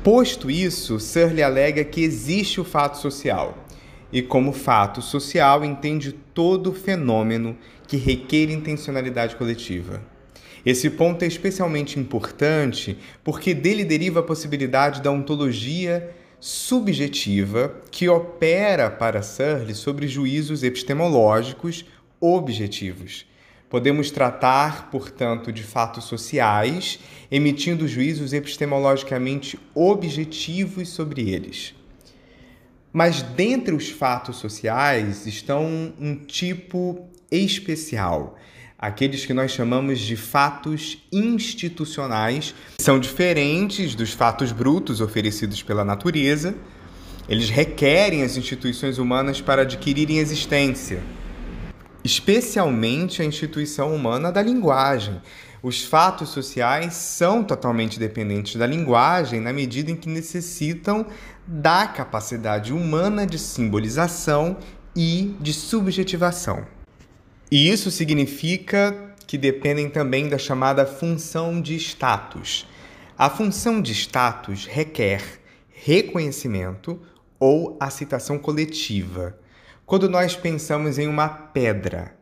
Posto 0.03 0.49
isso, 0.49 0.97
Searle 0.97 1.43
alega 1.43 1.83
que 1.83 2.01
existe 2.01 2.61
o 2.61 2.63
fato 2.63 2.97
social 2.97 3.65
e, 4.13 4.21
como 4.21 4.53
fato 4.53 5.01
social, 5.01 5.65
entende 5.65 6.13
todo 6.33 6.73
fenômeno 6.73 7.57
que 7.85 7.97
requer 7.97 8.49
intencionalidade 8.49 9.35
coletiva. 9.35 10.01
Esse 10.65 10.89
ponto 10.89 11.23
é 11.23 11.27
especialmente 11.27 11.99
importante 11.99 12.97
porque 13.25 13.53
dele 13.53 13.83
deriva 13.83 14.21
a 14.21 14.23
possibilidade 14.23 15.01
da 15.01 15.11
ontologia 15.11 16.15
subjetiva 16.39 17.75
que 17.91 18.07
opera 18.07 18.89
para 18.89 19.21
Searle 19.21 19.75
sobre 19.75 20.07
juízos 20.07 20.63
epistemológicos 20.63 21.85
objetivos. 22.21 23.28
Podemos 23.69 24.09
tratar, 24.09 24.89
portanto, 24.89 25.51
de 25.51 25.61
fatos 25.61 26.05
sociais, 26.05 26.99
emitindo 27.29 27.87
juízos 27.87 28.33
epistemologicamente 28.33 29.59
objetivos 29.75 30.89
sobre 30.89 31.29
eles. 31.29 31.75
Mas 32.91 33.21
dentre 33.21 33.75
os 33.75 33.89
fatos 33.89 34.37
sociais 34.37 35.27
estão 35.27 35.93
um 35.99 36.15
tipo 36.15 37.07
especial, 37.31 38.35
aqueles 38.75 39.27
que 39.27 39.33
nós 39.33 39.51
chamamos 39.51 39.99
de 39.99 40.15
fatos 40.15 40.97
institucionais, 41.11 42.55
são 42.79 42.99
diferentes 42.99 43.93
dos 43.93 44.13
fatos 44.13 44.51
brutos 44.51 44.99
oferecidos 44.99 45.61
pela 45.61 45.85
natureza. 45.85 46.55
Eles 47.27 47.51
requerem 47.51 48.23
as 48.23 48.35
instituições 48.35 48.97
humanas 48.97 49.39
para 49.39 49.61
adquirirem 49.61 50.17
existência, 50.17 51.03
especialmente 52.03 53.21
a 53.21 53.25
instituição 53.25 53.93
humana 53.93 54.31
da 54.31 54.41
linguagem. 54.41 55.21
Os 55.61 55.83
fatos 55.83 56.29
sociais 56.29 56.93
são 56.93 57.43
totalmente 57.43 57.99
dependentes 57.99 58.55
da 58.55 58.65
linguagem 58.65 59.41
na 59.41 59.51
medida 59.51 59.91
em 59.91 59.95
que 59.95 60.07
necessitam 60.07 61.05
da 61.45 61.87
capacidade 61.87 62.71
humana 62.71 63.25
de 63.25 63.37
simbolização 63.37 64.57
e 64.95 65.35
de 65.39 65.53
subjetivação. 65.53 66.65
E 67.51 67.69
isso 67.69 67.91
significa 67.91 69.15
que 69.27 69.37
dependem 69.37 69.89
também 69.89 70.29
da 70.29 70.37
chamada 70.37 70.85
função 70.85 71.61
de 71.61 71.75
status. 71.75 72.65
A 73.17 73.29
função 73.29 73.81
de 73.81 73.91
status 73.91 74.65
requer 74.65 75.21
reconhecimento 75.69 77.01
ou 77.39 77.77
aceitação 77.79 78.37
coletiva. 78.37 79.37
Quando 79.89 80.07
nós 80.07 80.35
pensamos 80.35 80.99
em 80.99 81.07
uma 81.07 81.27
pedra, 81.27 82.13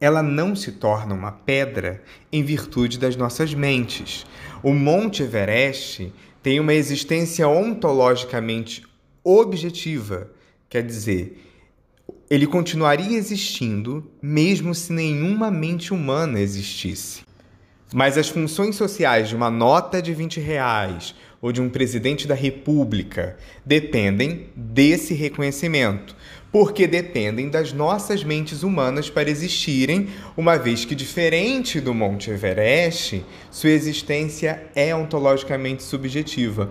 ela 0.00 0.24
não 0.24 0.56
se 0.56 0.72
torna 0.72 1.14
uma 1.14 1.30
pedra 1.30 2.02
em 2.32 2.42
virtude 2.42 2.98
das 2.98 3.14
nossas 3.14 3.54
mentes. 3.54 4.26
O 4.60 4.72
Monte 4.74 5.22
Everest 5.22 6.12
tem 6.42 6.58
uma 6.58 6.74
existência 6.74 7.46
ontologicamente 7.46 8.82
objetiva, 9.22 10.32
quer 10.68 10.82
dizer, 10.82 11.46
ele 12.28 12.44
continuaria 12.44 13.16
existindo 13.16 14.10
mesmo 14.20 14.74
se 14.74 14.92
nenhuma 14.92 15.48
mente 15.48 15.94
humana 15.94 16.40
existisse. 16.40 17.22
Mas 17.94 18.18
as 18.18 18.28
funções 18.28 18.74
sociais 18.74 19.28
de 19.28 19.36
uma 19.36 19.48
nota 19.48 20.02
de 20.02 20.12
20 20.12 20.40
reais 20.40 21.14
ou 21.46 21.52
de 21.52 21.62
um 21.62 21.68
presidente 21.68 22.26
da 22.26 22.34
república 22.34 23.36
dependem 23.64 24.48
desse 24.56 25.14
reconhecimento, 25.14 26.16
porque 26.50 26.88
dependem 26.88 27.48
das 27.48 27.72
nossas 27.72 28.24
mentes 28.24 28.64
humanas 28.64 29.08
para 29.08 29.30
existirem, 29.30 30.08
uma 30.36 30.56
vez 30.56 30.84
que, 30.84 30.92
diferente 30.92 31.80
do 31.80 31.94
Monte 31.94 32.32
Everest, 32.32 33.24
sua 33.48 33.70
existência 33.70 34.64
é 34.74 34.92
ontologicamente 34.92 35.84
subjetiva. 35.84 36.68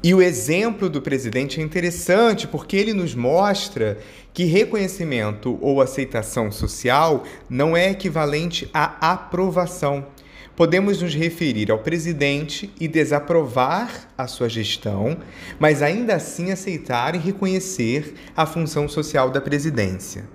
E 0.00 0.14
o 0.14 0.22
exemplo 0.22 0.88
do 0.88 1.02
presidente 1.02 1.60
é 1.60 1.64
interessante 1.64 2.46
porque 2.46 2.76
ele 2.76 2.94
nos 2.94 3.16
mostra 3.16 3.98
que 4.32 4.44
reconhecimento 4.44 5.58
ou 5.60 5.80
aceitação 5.80 6.52
social 6.52 7.24
não 7.50 7.76
é 7.76 7.90
equivalente 7.90 8.70
à 8.72 9.12
aprovação. 9.12 10.06
Podemos 10.54 11.00
nos 11.00 11.14
referir 11.14 11.70
ao 11.70 11.78
presidente 11.78 12.70
e 12.78 12.86
desaprovar 12.86 14.08
a 14.18 14.26
sua 14.26 14.50
gestão, 14.50 15.16
mas 15.58 15.80
ainda 15.80 16.14
assim 16.14 16.52
aceitar 16.52 17.14
e 17.14 17.18
reconhecer 17.18 18.14
a 18.36 18.44
função 18.44 18.86
social 18.86 19.30
da 19.30 19.40
presidência. 19.40 20.28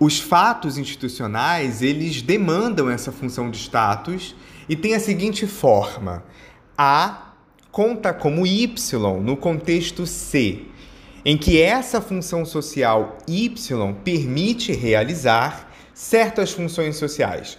Os 0.00 0.18
fatos 0.18 0.78
institucionais, 0.78 1.82
eles 1.82 2.22
demandam 2.22 2.88
essa 2.88 3.12
função 3.12 3.50
de 3.50 3.58
status 3.58 4.34
e 4.66 4.74
tem 4.74 4.94
a 4.94 5.00
seguinte 5.00 5.46
forma: 5.46 6.24
A 6.76 7.34
conta 7.70 8.14
como 8.14 8.46
Y 8.46 8.66
no 9.22 9.36
contexto 9.36 10.06
C, 10.06 10.62
em 11.22 11.36
que 11.36 11.60
essa 11.60 12.00
função 12.00 12.46
social 12.46 13.18
Y 13.28 13.94
permite 14.02 14.72
realizar 14.72 15.70
certas 15.92 16.50
funções 16.50 16.96
sociais. 16.96 17.58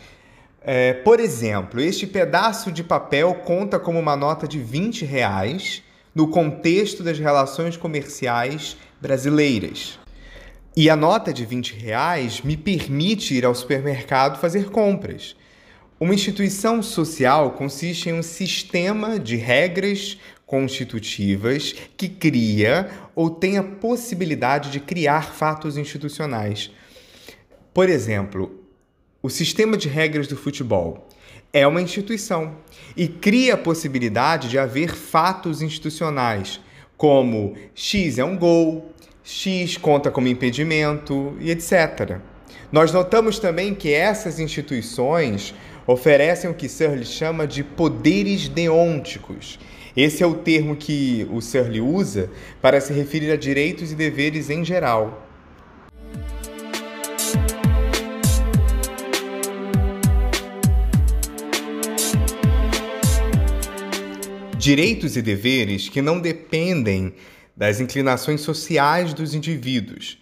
É, 0.65 0.93
por 0.93 1.19
exemplo, 1.19 1.81
este 1.81 2.07
pedaço 2.07 2.71
de 2.71 2.83
papel 2.83 3.33
conta 3.45 3.77
como 3.77 3.99
uma 3.99 4.15
nota 4.15 4.47
de 4.47 4.59
20 4.59 5.03
reais 5.03 5.83
no 6.15 6.29
contexto 6.29 7.03
das 7.03 7.19
relações 7.19 7.75
comerciais 7.75 8.77
brasileiras. 9.01 9.99
E 10.75 10.89
a 10.89 10.95
nota 10.95 11.33
de 11.33 11.45
20 11.45 11.75
reais 11.75 12.41
me 12.41 12.55
permite 12.55 13.35
ir 13.35 13.45
ao 13.45 13.53
supermercado 13.53 14.39
fazer 14.39 14.69
compras. 14.69 15.35
Uma 15.99 16.13
instituição 16.13 16.81
social 16.81 17.51
consiste 17.51 18.09
em 18.09 18.13
um 18.13 18.23
sistema 18.23 19.19
de 19.19 19.35
regras 19.35 20.17
constitutivas 20.45 21.73
que 21.97 22.07
cria 22.07 22.89
ou 23.13 23.29
tem 23.29 23.57
a 23.57 23.63
possibilidade 23.63 24.71
de 24.71 24.79
criar 24.79 25.33
fatos 25.33 25.77
institucionais. 25.77 26.71
Por 27.73 27.89
exemplo, 27.89 28.62
o 29.23 29.29
sistema 29.29 29.77
de 29.77 29.87
regras 29.87 30.27
do 30.27 30.35
futebol 30.35 31.07
é 31.53 31.65
uma 31.65 31.81
instituição 31.81 32.57
e 32.95 33.07
cria 33.07 33.53
a 33.53 33.57
possibilidade 33.57 34.49
de 34.49 34.59
haver 34.59 34.93
fatos 34.93 35.61
institucionais, 35.61 36.59
como 36.97 37.55
X 37.73 38.17
é 38.17 38.25
um 38.25 38.37
gol, 38.37 38.91
X 39.23 39.77
conta 39.77 40.11
como 40.11 40.27
impedimento 40.27 41.37
e 41.39 41.49
etc. 41.51 42.17
Nós 42.69 42.91
notamos 42.91 43.39
também 43.39 43.73
que 43.73 43.93
essas 43.93 44.41
instituições 44.41 45.55
oferecem 45.87 46.49
o 46.49 46.53
que 46.53 46.67
Searle 46.67 47.05
chama 47.05 47.47
de 47.47 47.63
poderes 47.63 48.49
deônticos. 48.49 49.57
Esse 49.95 50.21
é 50.21 50.27
o 50.27 50.35
termo 50.35 50.75
que 50.75 51.25
o 51.31 51.39
Searle 51.39 51.79
usa 51.79 52.29
para 52.61 52.81
se 52.81 52.91
referir 52.91 53.31
a 53.31 53.37
direitos 53.37 53.89
e 53.93 53.95
deveres 53.95 54.49
em 54.49 54.65
geral. 54.65 55.32
Direitos 64.63 65.17
e 65.17 65.21
deveres 65.21 65.89
que 65.89 66.01
não 66.01 66.21
dependem 66.21 67.13
das 67.53 67.81
inclinações 67.81 68.39
sociais 68.39 69.13
dos 69.13 69.33
indivíduos. 69.33 70.17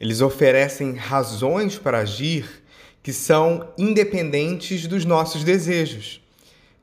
Eles 0.00 0.22
oferecem 0.22 0.94
razões 0.94 1.76
para 1.76 1.98
agir 1.98 2.46
que 3.02 3.12
são 3.12 3.68
independentes 3.76 4.86
dos 4.86 5.04
nossos 5.04 5.44
desejos. 5.44 6.22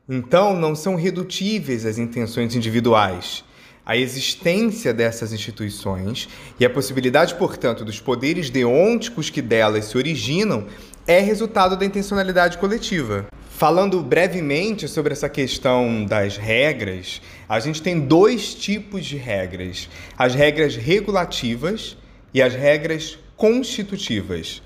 Então, 0.08 0.56
não 0.56 0.76
são 0.76 0.96
redutíveis 0.96 1.84
às 1.84 1.98
intenções 1.98 2.54
individuais. 2.54 3.44
A 3.84 3.98
existência 3.98 4.94
dessas 4.94 5.34
instituições 5.34 6.30
e 6.60 6.66
a 6.66 6.70
possibilidade, 6.70 7.34
portanto, 7.34 7.84
dos 7.84 8.00
poderes 8.00 8.52
deônticos 8.52 9.32
que 9.32 9.42
delas 9.42 9.86
se 9.86 9.98
originam 9.98 10.68
é 11.08 11.20
resultado 11.20 11.76
da 11.76 11.86
intencionalidade 11.86 12.60
coletiva. 12.60 13.28
Falando 13.60 14.02
brevemente 14.02 14.88
sobre 14.88 15.12
essa 15.12 15.28
questão 15.28 16.06
das 16.06 16.38
regras, 16.38 17.22
a 17.46 17.60
gente 17.60 17.82
tem 17.82 18.00
dois 18.00 18.56
tipos 18.56 19.06
de 19.06 19.18
regras: 19.18 19.90
as 20.18 20.34
regras 20.34 20.78
regulativas 20.78 21.98
e 22.34 22.42
as 22.42 22.56
regras 22.56 23.20
constitutivas. 23.36 24.64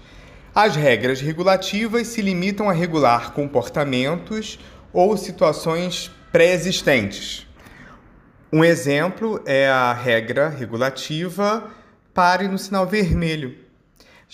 As 0.54 0.76
regras 0.76 1.22
regulativas 1.22 2.06
se 2.06 2.22
limitam 2.22 2.70
a 2.70 2.72
regular 2.72 3.34
comportamentos 3.34 4.60
ou 4.94 5.18
situações 5.18 6.12
pré-existentes. 6.32 7.48
Um 8.52 8.64
exemplo 8.64 9.41
é 9.44 9.68
a 9.70 9.91
regra 9.91 10.50
regulativa 10.50 11.68
pare 12.14 12.48
no 12.48 12.60
sinal 12.60 12.86
vermelho. 12.86 13.62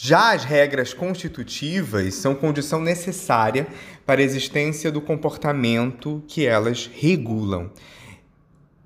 Já 0.02 0.32
as 0.32 0.46
regras 0.46 0.94
constitutivas 0.94 2.14
são 2.14 2.34
condição 2.34 2.80
necessária 2.80 3.68
para 4.06 4.22
a 4.22 4.24
existência 4.24 4.90
do 4.90 5.02
comportamento 5.02 6.24
que 6.26 6.46
elas 6.46 6.90
regulam. 6.94 7.70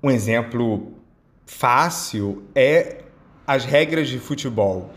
Um 0.02 0.10
exemplo 0.10 0.92
fácil 1.46 2.42
é 2.52 3.04
as 3.46 3.64
regras 3.64 4.08
de 4.08 4.18
futebol. 4.18 4.92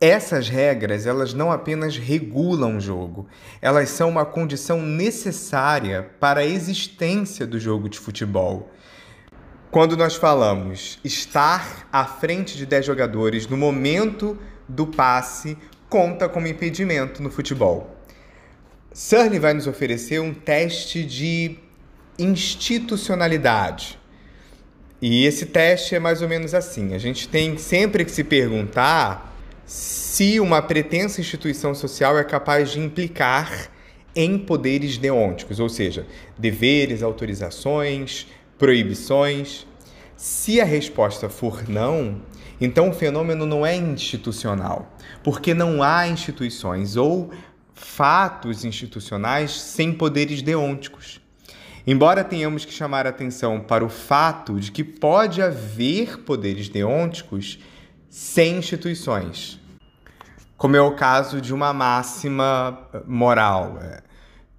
Essas 0.00 0.48
regras, 0.48 1.06
elas 1.06 1.34
não 1.34 1.50
apenas 1.50 1.96
regulam 1.96 2.76
o 2.76 2.80
jogo, 2.80 3.26
elas 3.60 3.88
são 3.88 4.10
uma 4.10 4.24
condição 4.24 4.80
necessária 4.80 6.08
para 6.20 6.38
a 6.38 6.46
existência 6.46 7.44
do 7.44 7.58
jogo 7.58 7.88
de 7.88 7.98
futebol. 7.98 8.70
Quando 9.72 9.96
nós 9.96 10.14
falamos 10.14 11.00
estar 11.02 11.88
à 11.92 12.04
frente 12.04 12.56
de 12.56 12.64
10 12.64 12.86
jogadores 12.86 13.48
no 13.48 13.56
momento 13.56 14.38
do 14.68 14.86
passe, 14.86 15.56
conta 15.88 16.28
como 16.28 16.46
impedimento 16.46 17.22
no 17.22 17.30
futebol. 17.30 17.96
Cerny 18.92 19.38
vai 19.38 19.54
nos 19.54 19.66
oferecer 19.66 20.20
um 20.20 20.34
teste 20.34 21.04
de 21.04 21.56
institucionalidade. 22.18 23.98
E 25.00 25.24
esse 25.24 25.46
teste 25.46 25.94
é 25.94 25.98
mais 25.98 26.20
ou 26.20 26.28
menos 26.28 26.54
assim: 26.54 26.94
a 26.94 26.98
gente 26.98 27.28
tem 27.28 27.56
sempre 27.56 28.04
que 28.04 28.10
se 28.10 28.24
perguntar 28.24 29.36
se 29.64 30.40
uma 30.40 30.60
pretensa 30.60 31.20
instituição 31.20 31.74
social 31.74 32.18
é 32.18 32.24
capaz 32.24 32.70
de 32.70 32.80
implicar 32.80 33.70
em 34.16 34.38
poderes 34.38 34.98
deônticos, 34.98 35.60
ou 35.60 35.68
seja, 35.68 36.06
deveres, 36.36 37.02
autorizações, 37.02 38.26
proibições. 38.58 39.66
Se 40.16 40.60
a 40.60 40.64
resposta 40.64 41.28
for 41.28 41.68
não, 41.68 42.20
então 42.60 42.90
o 42.90 42.92
fenômeno 42.92 43.46
não 43.46 43.64
é 43.64 43.76
institucional, 43.76 44.96
porque 45.22 45.54
não 45.54 45.82
há 45.82 46.08
instituições 46.08 46.96
ou 46.96 47.30
fatos 47.74 48.64
institucionais 48.64 49.52
sem 49.52 49.92
poderes 49.92 50.42
deônticos. 50.42 51.20
Embora 51.86 52.24
tenhamos 52.24 52.64
que 52.64 52.72
chamar 52.72 53.06
atenção 53.06 53.60
para 53.60 53.84
o 53.84 53.88
fato 53.88 54.60
de 54.60 54.70
que 54.70 54.84
pode 54.84 55.40
haver 55.40 56.18
poderes 56.18 56.68
deônticos 56.68 57.58
sem 58.10 58.58
instituições 58.58 59.58
como 60.58 60.74
é 60.74 60.80
o 60.80 60.96
caso 60.96 61.40
de 61.40 61.54
uma 61.54 61.72
máxima 61.72 62.76
moral. 63.06 63.78
É, 63.80 64.02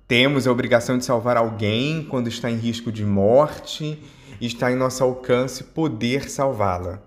Temos 0.08 0.48
a 0.48 0.52
obrigação 0.52 0.98
de 0.98 1.04
salvar 1.04 1.36
alguém 1.36 2.04
quando 2.04 2.30
está 2.30 2.50
em 2.50 2.56
risco 2.56 2.90
de 2.90 3.06
morte 3.06 4.02
e 4.40 4.48
está 4.48 4.72
em 4.72 4.76
nosso 4.76 5.04
alcance 5.04 5.66
poder 5.66 6.30
salvá-la. 6.30 7.02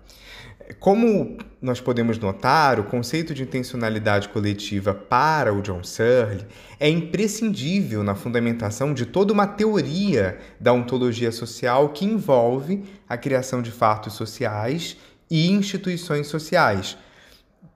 Como 0.79 1.37
nós 1.61 1.79
podemos 1.79 2.17
notar, 2.17 2.79
o 2.79 2.83
conceito 2.83 3.33
de 3.33 3.43
intencionalidade 3.43 4.29
coletiva 4.29 4.93
para 4.93 5.53
o 5.53 5.61
John 5.61 5.83
Searle 5.83 6.45
é 6.79 6.89
imprescindível 6.89 8.03
na 8.03 8.15
fundamentação 8.15 8.93
de 8.93 9.05
toda 9.05 9.31
uma 9.31 9.47
teoria 9.47 10.37
da 10.59 10.73
ontologia 10.73 11.31
social 11.31 11.89
que 11.89 12.05
envolve 12.05 12.83
a 13.07 13.17
criação 13.17 13.61
de 13.61 13.71
fatos 13.71 14.13
sociais 14.13 14.97
e 15.29 15.49
instituições 15.51 16.27
sociais. 16.27 16.97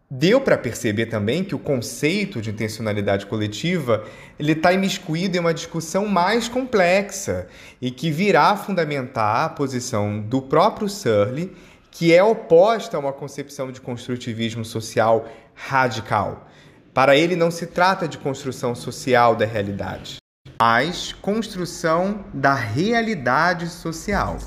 Deu 0.10 0.40
para 0.40 0.58
perceber 0.58 1.08
também 1.08 1.44
que 1.44 1.54
o 1.54 1.60
conceito 1.60 2.42
de 2.42 2.50
intencionalidade 2.50 3.26
coletiva 3.26 4.06
ele 4.40 4.54
está 4.54 4.72
imiscuído 4.72 5.36
em 5.36 5.40
uma 5.42 5.54
discussão 5.54 6.08
mais 6.08 6.48
complexa 6.48 7.48
e 7.82 7.92
que 7.92 8.10
virá 8.10 8.56
fundamentar 8.56 9.46
a 9.46 9.50
posição 9.50 10.22
do 10.22 10.42
próprio 10.42 10.88
Searle 10.88 11.54
que 11.92 12.14
é 12.14 12.24
oposta 12.24 12.98
a 12.98 13.00
uma 13.00 13.14
concepção 13.14 13.72
de 13.72 13.82
construtivismo 13.82 14.64
social 14.64 15.28
radical. 15.54 16.48
Para 16.94 17.16
ele, 17.16 17.36
não 17.36 17.52
se 17.52 17.68
trata 17.68 18.08
de 18.08 18.18
construção 18.18 18.74
social 18.74 19.36
da 19.36 19.46
realidade, 19.46 20.18
mas 20.60 21.14
construção 21.14 22.26
da 22.34 22.54
realidade 22.54 23.70
social. 23.70 24.38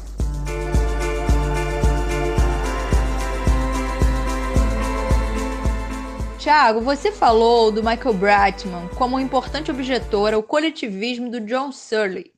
Tiago, 6.40 6.80
você 6.80 7.12
falou 7.12 7.70
do 7.70 7.82
Michael 7.82 8.14
Bratman 8.14 8.88
como 8.96 9.16
um 9.16 9.20
importante 9.20 9.70
objetor 9.70 10.32
ao 10.32 10.42
coletivismo 10.42 11.30
do 11.30 11.38
John 11.40 11.70
Searle. 11.70 12.32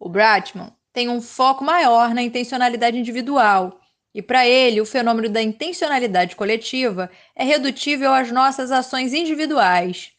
O 0.00 0.08
Bratman 0.08 0.72
tem 0.94 1.10
um 1.10 1.20
foco 1.20 1.62
maior 1.62 2.14
na 2.14 2.22
intencionalidade 2.22 2.96
individual 2.96 3.78
e 4.14 4.22
para 4.22 4.46
ele, 4.46 4.80
o 4.80 4.86
fenômeno 4.86 5.28
da 5.28 5.42
intencionalidade 5.42 6.36
coletiva 6.36 7.10
é 7.34 7.42
redutível 7.42 8.12
às 8.12 8.30
nossas 8.30 8.70
ações 8.70 9.12
individuais. 9.12 10.12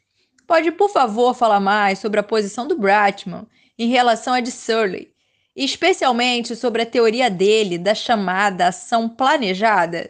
Pode, 0.46 0.72
por 0.72 0.90
favor, 0.90 1.34
falar 1.34 1.62
mais 1.62 2.00
sobre 2.00 2.20
a 2.20 2.24
posição 2.24 2.68
do 2.68 2.78
Bratman 2.78 3.48
em 3.80 3.88
relação 3.88 4.34
à 4.34 4.42
de 4.42 4.52
Surley, 4.52 5.12
especialmente 5.56 6.56
sobre 6.56 6.82
a 6.82 6.86
teoria 6.86 7.30
dele 7.30 7.78
da 7.78 7.96
chamada 7.96 8.68
ação 8.68 9.08
planejada? 9.08 10.10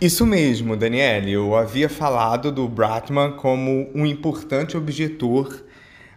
Isso 0.00 0.26
mesmo, 0.26 0.76
Daniele. 0.76 1.32
Eu 1.32 1.56
havia 1.56 1.88
falado 1.88 2.50
do 2.50 2.68
Bratman 2.68 3.32
como 3.36 3.88
um 3.94 4.04
importante 4.04 4.76
objetor 4.76 5.64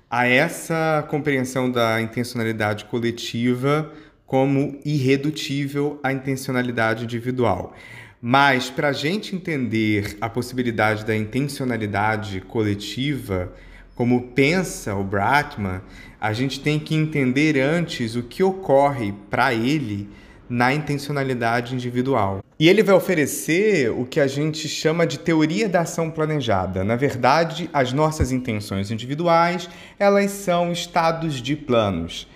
a 0.10 0.28
essa 0.28 1.06
compreensão 1.10 1.72
da 1.72 2.02
intencionalidade 2.02 2.86
coletiva 2.86 3.92
como 4.32 4.80
irredutível 4.86 6.00
à 6.02 6.14
intencionalidade 6.14 7.04
individual. 7.04 7.76
Mas 8.22 8.70
para 8.70 8.88
a 8.88 8.94
gente 8.94 9.36
entender 9.36 10.16
a 10.22 10.30
possibilidade 10.30 11.04
da 11.04 11.14
intencionalidade 11.14 12.40
coletiva, 12.40 13.52
como 13.94 14.30
pensa 14.30 14.96
o 14.96 15.04
Bratman, 15.04 15.82
a 16.18 16.32
gente 16.32 16.62
tem 16.62 16.80
que 16.80 16.96
entender 16.96 17.60
antes 17.60 18.16
o 18.16 18.24
que 18.24 18.42
ocorre 18.42 19.14
para 19.30 19.54
ele 19.54 20.08
na 20.48 20.74
intencionalidade 20.74 21.76
individual. 21.76 22.42
E 22.58 22.70
ele 22.70 22.84
vai 22.84 22.96
oferecer 22.96 23.92
o 23.92 24.06
que 24.06 24.22
a 24.22 24.28
gente 24.28 24.70
chama 24.70 25.06
de 25.06 25.20
teoria 25.20 25.68
da 25.68 25.82
ação 25.82 26.10
planejada. 26.10 26.86
Na 26.86 26.96
verdade, 26.96 27.70
as 27.74 27.92
nossas 27.92 28.32
intenções 28.32 28.92
individuais, 28.92 29.70
elas 30.00 30.32
são 30.32 30.72
estados 30.72 31.42
de 31.42 31.54
planos. 31.58 32.31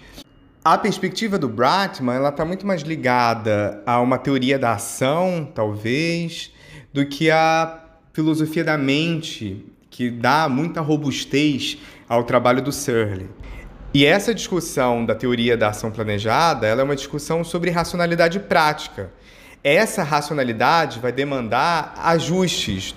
A 0.67 0.79
perspectiva 0.79 1.37
do 1.37 1.47
Bratman 1.47 2.15
ela 2.15 2.29
está 2.29 2.43
muito 2.43 2.65
mais 2.65 2.81
ligada 2.81 3.83
a 3.85 4.01
uma 4.01 4.17
teoria 4.17 4.57
da 4.57 4.73
ação, 4.73 5.47
talvez, 5.53 6.51
do 6.91 7.05
que 7.05 7.29
a 7.29 7.81
filosofia 8.11 8.63
da 8.63 8.75
mente, 8.75 9.63
que 9.91 10.09
dá 10.09 10.49
muita 10.49 10.81
robustez 10.81 11.77
ao 12.09 12.23
trabalho 12.23 12.63
do 12.63 12.71
Searle. 12.71 13.29
E 13.93 14.07
essa 14.07 14.33
discussão 14.33 15.05
da 15.05 15.13
teoria 15.13 15.55
da 15.55 15.69
ação 15.69 15.91
planejada 15.91 16.65
ela 16.65 16.81
é 16.81 16.83
uma 16.83 16.95
discussão 16.95 17.43
sobre 17.43 17.69
racionalidade 17.69 18.39
prática. 18.39 19.11
Essa 19.63 20.01
racionalidade 20.01 20.99
vai 20.99 21.11
demandar 21.11 21.93
ajustes, 22.03 22.95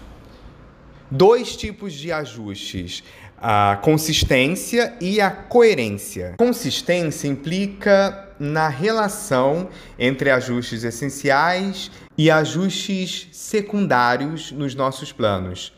dois 1.11 1.55
tipos 1.55 1.93
de 1.93 2.11
ajustes 2.11 3.05
a 3.41 3.79
consistência 3.83 4.95
e 5.01 5.21
a 5.21 5.31
coerência. 5.31 6.35
Consistência 6.39 7.29
implica 7.29 8.29
na 8.39 8.69
relação 8.69 9.69
entre 9.99 10.31
ajustes 10.31 10.85
essenciais 10.85 11.91
e 12.17 12.31
ajustes 12.31 13.29
secundários 13.33 14.53
nos 14.53 14.75
nossos 14.75 15.13
planos. 15.13 15.73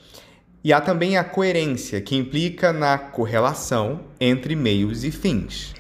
E 0.63 0.73
há 0.73 0.81
também 0.81 1.17
a 1.17 1.25
coerência, 1.25 2.01
que 2.01 2.17
implica 2.17 2.73
na 2.73 2.99
correlação 2.99 4.01
entre 4.21 4.55
meios 4.55 5.05
e 5.05 5.11
fins. 5.11 5.75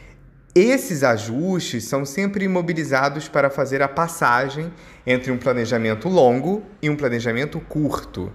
Esses 0.54 1.04
ajustes 1.04 1.84
são 1.84 2.04
sempre 2.04 2.48
mobilizados 2.48 3.28
para 3.28 3.50
fazer 3.50 3.82
a 3.82 3.88
passagem 3.88 4.72
entre 5.06 5.30
um 5.30 5.38
planejamento 5.38 6.08
longo 6.08 6.62
e 6.82 6.90
um 6.90 6.96
planejamento 6.96 7.60
curto. 7.60 8.32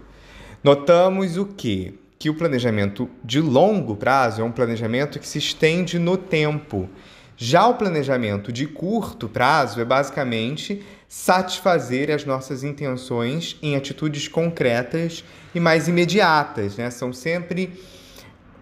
Notamos 0.64 1.36
o 1.38 1.46
que? 1.46 2.00
Que 2.18 2.30
o 2.30 2.34
planejamento 2.34 3.10
de 3.24 3.42
longo 3.42 3.96
prazo 3.96 4.42
é 4.42 4.44
um 4.44 4.52
planejamento 4.52 5.20
que 5.20 5.28
se 5.28 5.38
estende 5.38 6.00
no 6.00 6.18
tempo. 6.18 6.90
Já 7.38 7.68
o 7.68 7.76
planejamento 7.76 8.52
de 8.52 8.66
curto 8.66 9.28
prazo 9.28 9.82
é 9.82 9.86
basicamente 9.86 10.82
satisfazer 11.08 12.10
as 12.10 12.24
nossas 12.24 12.64
intenções 12.64 13.58
em 13.62 13.76
atitudes 13.76 14.28
concretas 14.28 15.24
e 15.54 15.60
mais 15.60 15.88
imediatas, 15.88 16.78
né? 16.78 16.90
São 16.90 17.12
sempre 17.12 17.74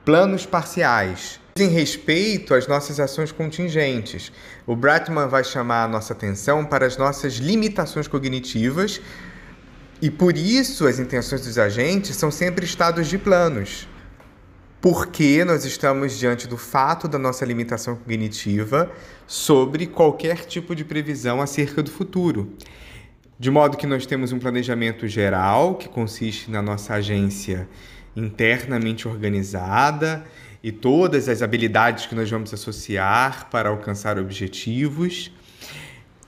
planos 0.04 0.45
parciais. 0.45 1.39
Em 1.56 1.68
respeito 1.68 2.56
às 2.56 2.68
nossas 2.68 2.99
ações 2.99 3.32
contingentes, 3.32 4.32
o 4.66 4.76
Bratman 4.76 5.28
vai 5.28 5.43
chamar 5.43 5.84
a 5.84 5.88
nossa 5.88 6.14
atenção 6.14 6.66
para 6.66 6.88
as 6.88 6.97
nossas 6.97 7.36
limitações 7.36 8.08
cognitivas 8.08 8.99
e 10.01 10.09
por 10.09 10.37
isso 10.37 10.87
as 10.87 10.99
intenções 10.99 11.41
dos 11.41 11.57
agentes 11.57 12.15
são 12.15 12.29
sempre 12.29 12.65
estados 12.65 13.07
de 13.07 13.17
planos. 13.17 13.87
Porque 14.81 15.45
nós 15.45 15.63
estamos 15.63 16.19
diante 16.19 16.45
do 16.45 16.57
fato 16.57 17.07
da 17.07 17.17
nossa 17.17 17.45
limitação 17.45 17.95
cognitiva 17.95 18.91
sobre 19.25 19.87
qualquer 19.87 20.45
tipo 20.45 20.75
de 20.75 20.83
previsão 20.83 21.41
acerca 21.41 21.81
do 21.81 21.89
futuro. 21.89 22.53
De 23.39 23.49
modo 23.49 23.77
que 23.77 23.87
nós 23.87 24.05
temos 24.05 24.31
um 24.31 24.39
planejamento 24.39 25.07
geral, 25.07 25.75
que 25.75 25.87
consiste 25.87 26.51
na 26.51 26.61
nossa 26.61 26.95
agência 26.95 27.67
internamente 28.15 29.07
organizada 29.07 30.23
e 30.61 30.71
todas 30.71 31.27
as 31.27 31.41
habilidades 31.41 32.05
que 32.05 32.15
nós 32.15 32.29
vamos 32.29 32.53
associar 32.53 33.49
para 33.49 33.69
alcançar 33.69 34.17
objetivos. 34.19 35.31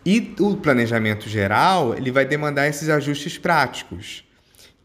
E 0.06 0.36
o 0.40 0.56
planejamento 0.56 1.28
geral, 1.28 1.96
ele 1.96 2.12
vai 2.12 2.26
demandar 2.26 2.68
esses 2.68 2.90
ajustes 2.90 3.40
práticos, 3.40 4.24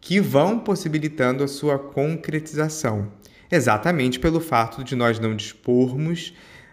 que 0.01 0.19
vão 0.19 0.59
possibilitando 0.59 1.45
a 1.45 1.49
sua 1.49 1.79
concretização, 1.79 3.13
exatamente 3.51 4.19
pelo 4.19 4.41
fato 4.41 4.83
de 4.83 4.97
nós 4.97 5.19
não 5.19 5.37
dispormos 5.37 6.33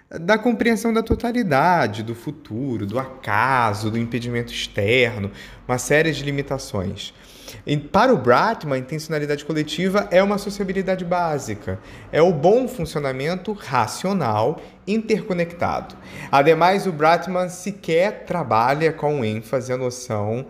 da 0.10 0.38
compreensão 0.38 0.94
da 0.94 1.04
totalidade, 1.04 2.02
do 2.02 2.16
futuro, 2.16 2.86
do 2.86 2.98
acaso, 2.98 3.92
do 3.92 3.98
impedimento 3.98 4.54
externo, 4.54 5.30
uma 5.68 5.78
série 5.78 6.14
de 6.14 6.24
limitações. 6.24 7.14
E 7.66 7.78
para 7.78 8.14
o 8.14 8.18
Bratman, 8.18 8.76
a 8.76 8.80
intencionalidade 8.80 9.46
coletiva 9.46 10.08
é 10.12 10.22
uma 10.22 10.38
sociabilidade 10.38 11.06
básica, 11.06 11.80
é 12.12 12.22
o 12.22 12.34
bom 12.34 12.68
funcionamento 12.68 13.54
racional 13.54 14.62
interconectado. 14.88 15.96
Ademais, 16.32 16.88
o 16.88 16.92
Bratman 16.92 17.50
sequer 17.50 18.26
trabalha 18.26 18.92
com 18.92 19.24
ênfase 19.24 19.72
a 19.72 19.78
noção 19.78 20.46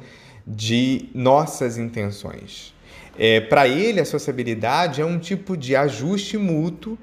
de 0.46 1.10
nossas 1.14 1.78
intenções. 1.78 2.74
É, 3.18 3.42
para 3.42 3.68
ele, 3.68 4.00
a 4.00 4.06
sociabilidade 4.06 5.02
é 5.02 5.06
um 5.06 5.18
tipo 5.18 5.58
de 5.58 5.76
ajuste 5.76 6.38
mútuo 6.38 6.98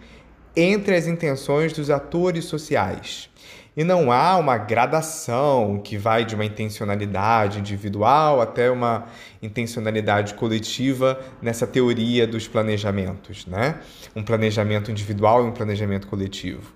entre 0.57 0.95
as 0.95 1.07
intenções 1.07 1.73
dos 1.73 1.91
atores 1.91 2.45
sociais. 2.45 3.29
E 3.77 3.83
não 3.83 4.13
há 4.13 4.37
uma 4.37 4.57
gradação 4.57 5.81
que 5.83 5.99
vai 5.99 6.25
de 6.25 6.37
uma 6.37 6.45
intencionalidade 6.45 7.59
individual 7.59 8.41
até 8.41 8.71
uma 8.71 9.07
intencionalidade 9.43 10.35
coletiva 10.35 11.19
nessa 11.43 11.67
teoria 11.67 12.25
dos 12.25 12.47
planejamentos, 12.47 13.47
né? 13.47 13.81
Um 14.15 14.23
planejamento 14.23 14.93
individual 14.93 15.45
e 15.45 15.49
um 15.49 15.53
planejamento 15.53 16.07
coletivo. 16.07 16.73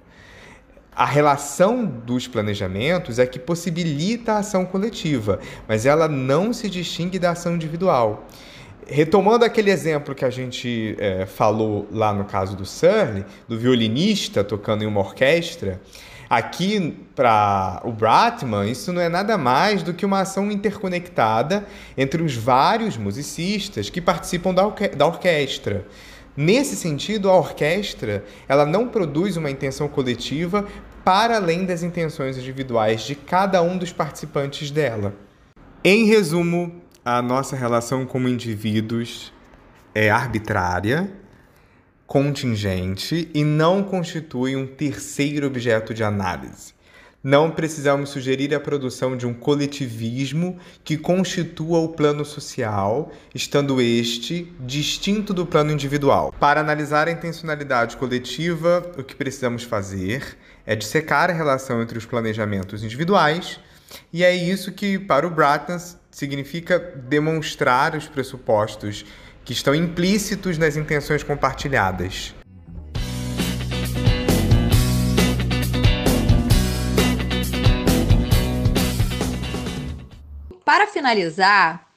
A 0.90 1.05
relação 1.05 1.86
dos 1.86 2.26
planejamentos 2.26 3.20
é 3.20 3.26
que 3.26 3.38
possibilita 3.38 4.32
a 4.32 4.38
ação 4.38 4.66
coletiva, 4.66 5.38
mas 5.68 5.86
ela 5.86 6.09
não 6.09 6.53
se 6.53 6.68
distingue 6.68 7.20
da 7.20 7.30
ação 7.30 7.55
individual. 7.55 8.26
retomando 8.90 9.44
aquele 9.44 9.70
exemplo 9.70 10.14
que 10.14 10.24
a 10.24 10.30
gente 10.30 10.96
é, 10.99 11.26
falou 11.26 11.86
lá 11.92 12.12
no 12.12 12.24
caso 12.24 12.57
do 12.57 12.64
Surly, 12.64 13.24
do 13.46 13.57
violinista 13.59 14.42
tocando 14.42 14.82
em 14.82 14.86
uma 14.86 15.01
orquestra, 15.01 15.80
aqui 16.28 16.96
para 17.14 17.80
o 17.84 17.92
Bratman, 17.92 18.70
isso 18.70 18.92
não 18.92 19.00
é 19.00 19.08
nada 19.08 19.38
mais 19.38 19.82
do 19.82 19.94
que 19.94 20.04
uma 20.04 20.20
ação 20.20 20.50
interconectada 20.50 21.66
entre 21.96 22.22
os 22.22 22.34
vários 22.34 22.96
musicistas 22.96 23.88
que 23.88 24.00
participam 24.00 24.52
da, 24.52 24.66
orque 24.66 24.88
da 24.88 25.06
orquestra. 25.06 25.86
Nesse 26.36 26.76
sentido, 26.76 27.28
a 27.28 27.36
orquestra 27.36 28.24
ela 28.48 28.64
não 28.64 28.88
produz 28.88 29.36
uma 29.36 29.50
intenção 29.50 29.88
coletiva 29.88 30.66
para 31.04 31.36
além 31.36 31.64
das 31.64 31.82
intenções 31.82 32.36
individuais 32.36 33.02
de 33.02 33.14
cada 33.14 33.62
um 33.62 33.76
dos 33.76 33.92
participantes 33.92 34.70
dela. 34.70 35.14
Em 35.82 36.04
resumo, 36.04 36.82
a 37.04 37.22
nossa 37.22 37.56
relação 37.56 38.04
como 38.04 38.28
indivíduos 38.28 39.32
é 39.94 40.10
arbitrária, 40.10 41.10
contingente 42.09 43.30
e 43.34 43.44
não 43.44 43.84
constitui 43.84 44.56
um 44.56 44.66
terceiro 44.66 45.46
objeto 45.46 45.92
de 45.92 46.02
análise. 46.02 46.72
Não 47.22 47.50
precisamos 47.50 48.09
sugerir 48.09 48.54
a 48.54 48.61
produção 48.61 49.14
de 49.14 49.26
um 49.26 49.34
coletivismo 49.34 50.56
que 50.82 50.96
constitua 50.96 51.80
o 51.80 51.90
plano 51.90 52.24
social, 52.24 53.12
estando 53.34 53.82
este 53.82 54.50
distinto 54.61 55.34
do 55.34 55.44
plano 55.44 55.70
individual. 55.70 56.32
Para 56.40 56.61
analisar 56.61 57.09
a 57.09 57.12
intencionalidade 57.12 57.98
coletiva, 57.98 58.90
o 58.96 59.02
que 59.02 59.14
precisamos 59.14 59.62
fazer 59.64 60.38
é 60.64 60.74
dissecar 60.74 61.28
a 61.28 61.34
relação 61.34 61.82
entre 61.82 61.98
os 61.98 62.06
planejamentos 62.06 62.82
individuais, 62.82 63.61
e 64.12 64.24
é 64.24 64.34
isso 64.34 64.72
que, 64.72 64.98
para 64.98 65.26
o 65.26 65.30
Bratton, 65.30 65.78
significa 66.11 66.78
demonstrar 66.78 67.94
os 67.94 68.06
pressupostos 68.06 69.04
que 69.49 69.55
estão 69.55 69.74
implícitos 69.74 70.59
nas 70.59 70.76
intenções 70.76 71.22
compartilhadas. 71.22 72.34
Para 80.62 80.86
finalizar, 80.86 81.88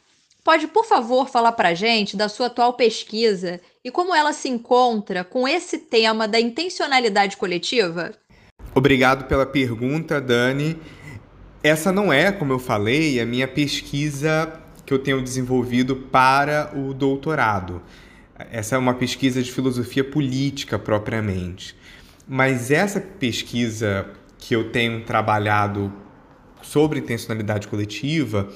pode 0.45 0.66
por 0.68 0.86
favor 0.86 1.28
falar 1.28 1.52
para 1.52 1.68
a 1.68 1.74
gente 1.74 2.16
da 2.16 2.30
sua 2.30 2.45
atual 2.45 2.72
pesquisa 2.72 3.60
e 3.84 3.91
como 3.91 4.16
ela 4.16 4.32
se 4.32 4.47
encontra 4.47 5.26
com 5.26 5.45
esse 5.45 5.78
tema 5.78 6.30
da 6.30 6.39
intencionalidade 6.39 7.36
coletiva? 7.36 8.14
Obrigado 8.74 9.26
pela 9.26 9.45
pergunta, 9.45 10.22
Dani. 10.22 10.80
Essa 11.62 11.91
não 11.91 12.14
é, 12.14 12.32
como 12.32 12.54
eu 12.54 12.60
falei, 12.60 13.20
a 13.20 13.26
minha 13.26 13.45
pesquisa 13.45 14.61
que 14.92 14.96
eu 14.96 15.00
tenho 15.00 15.22
desenvolvido 15.22 15.96
para 15.96 16.70
o 16.76 16.94
doutorado. 16.94 17.82
Essa 18.52 18.76
é 18.76 18.78
uma 18.78 18.94
pesquisa 18.94 19.42
de 19.42 19.50
filosofia 19.50 20.04
política 20.04 20.78
propriamente. 20.78 21.74
Mas 22.28 22.72
essa 22.72 23.00
pesquisa 23.00 24.06
que 24.38 24.54
eu 24.54 24.70
tenho 24.70 25.02
trabalhado 25.06 25.94
sobre 26.62 27.00
intencionalidade 27.00 27.70
coletiva, 27.70 28.50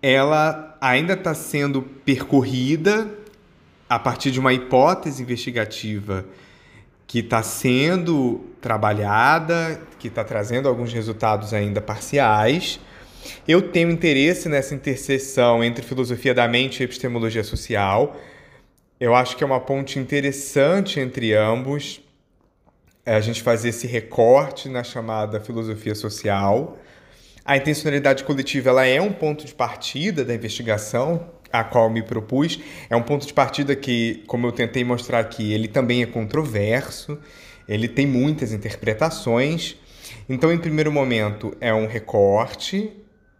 ela 0.00 0.74
ainda 0.80 1.12
está 1.12 1.34
sendo 1.34 1.82
percorrida 1.82 3.06
a 3.90 3.98
partir 3.98 4.30
de 4.30 4.40
uma 4.40 4.54
hipótese 4.54 5.22
investigativa 5.22 6.24
que 7.06 7.18
está 7.18 7.42
sendo 7.42 8.40
trabalhada, 8.58 9.82
que 9.98 10.08
está 10.08 10.24
trazendo 10.24 10.66
alguns 10.66 10.94
resultados 10.94 11.52
ainda 11.52 11.80
parciais. 11.82 12.80
Eu 13.46 13.62
tenho 13.62 13.90
interesse 13.90 14.48
nessa 14.48 14.74
interseção 14.74 15.64
entre 15.64 15.84
filosofia 15.84 16.34
da 16.34 16.46
mente 16.46 16.80
e 16.80 16.84
epistemologia 16.84 17.42
social. 17.42 18.16
Eu 19.00 19.14
acho 19.14 19.36
que 19.36 19.44
é 19.44 19.46
uma 19.46 19.60
ponte 19.60 19.98
interessante 19.98 21.00
entre 21.00 21.34
ambos. 21.34 22.00
É 23.06 23.14
a 23.14 23.20
gente 23.20 23.42
fazer 23.42 23.70
esse 23.70 23.86
recorte 23.86 24.68
na 24.68 24.84
chamada 24.84 25.40
filosofia 25.40 25.94
social. 25.94 26.78
A 27.44 27.56
intencionalidade 27.56 28.24
coletiva 28.24 28.68
ela 28.68 28.84
é 28.84 29.00
um 29.00 29.12
ponto 29.12 29.46
de 29.46 29.54
partida 29.54 30.22
da 30.22 30.34
investigação, 30.34 31.30
a 31.50 31.64
qual 31.64 31.88
me 31.88 32.02
propus. 32.02 32.60
É 32.90 32.94
um 32.96 33.02
ponto 33.02 33.26
de 33.26 33.32
partida 33.32 33.74
que, 33.74 34.22
como 34.26 34.46
eu 34.46 34.52
tentei 34.52 34.84
mostrar 34.84 35.20
aqui, 35.20 35.54
ele 35.54 35.68
também 35.68 36.02
é 36.02 36.06
controverso, 36.06 37.18
ele 37.66 37.88
tem 37.88 38.06
muitas 38.06 38.52
interpretações. 38.52 39.76
Então, 40.28 40.52
em 40.52 40.58
primeiro 40.58 40.92
momento, 40.92 41.56
é 41.60 41.72
um 41.72 41.86
recorte 41.86 42.92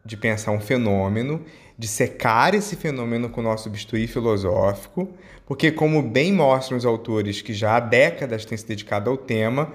de 0.08 0.16
pensar 0.16 0.52
um 0.52 0.60
fenômeno, 0.60 1.44
de 1.76 1.86
secar 1.86 2.54
esse 2.54 2.74
fenômeno 2.76 3.28
com 3.28 3.42
o 3.42 3.44
nosso 3.44 3.68
bisturi 3.68 4.06
filosófico, 4.06 5.06
porque, 5.46 5.70
como 5.70 6.02
bem 6.02 6.32
mostram 6.32 6.78
os 6.78 6.86
autores 6.86 7.42
que 7.42 7.52
já 7.52 7.76
há 7.76 7.80
décadas 7.80 8.46
têm 8.46 8.56
se 8.56 8.66
dedicado 8.66 9.10
ao 9.10 9.18
tema, 9.18 9.70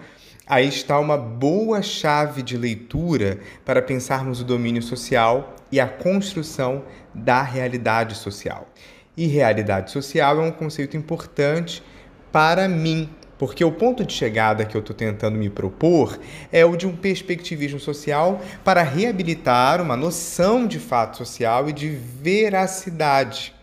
aí 0.47 0.67
está 0.67 0.99
uma 0.99 1.17
boa 1.17 1.83
chave 1.83 2.41
de 2.41 2.57
leitura 2.57 3.39
para 3.63 3.79
pensarmos 3.79 4.41
o 4.41 4.43
domínio 4.43 4.81
social 4.81 5.55
e 5.71 5.79
a 5.79 5.87
construção 5.87 6.83
da 7.13 7.43
realidade 7.43 8.15
social. 8.15 8.67
E 9.15 9.27
realidade 9.27 9.91
social 9.91 10.41
é 10.41 10.47
um 10.47 10.51
conceito 10.51 10.97
importante 10.97 11.83
para 12.31 12.67
mim, 12.67 13.07
porque 13.45 13.65
o 13.65 13.73
ponto 13.73 14.05
de 14.05 14.13
chegada 14.13 14.63
que 14.63 14.73
eu 14.73 14.79
estou 14.79 14.95
tentando 14.95 15.37
me 15.37 15.49
propor 15.49 16.17
é 16.49 16.63
o 16.63 16.77
de 16.77 16.87
um 16.87 16.95
perspectivismo 16.95 17.77
social 17.77 18.41
para 18.63 18.81
reabilitar 18.83 19.81
uma 19.81 19.97
noção 19.97 20.65
de 20.65 20.79
fato 20.79 21.17
social 21.17 21.67
e 21.67 21.73
de 21.73 21.89
veracidade, 21.89 23.53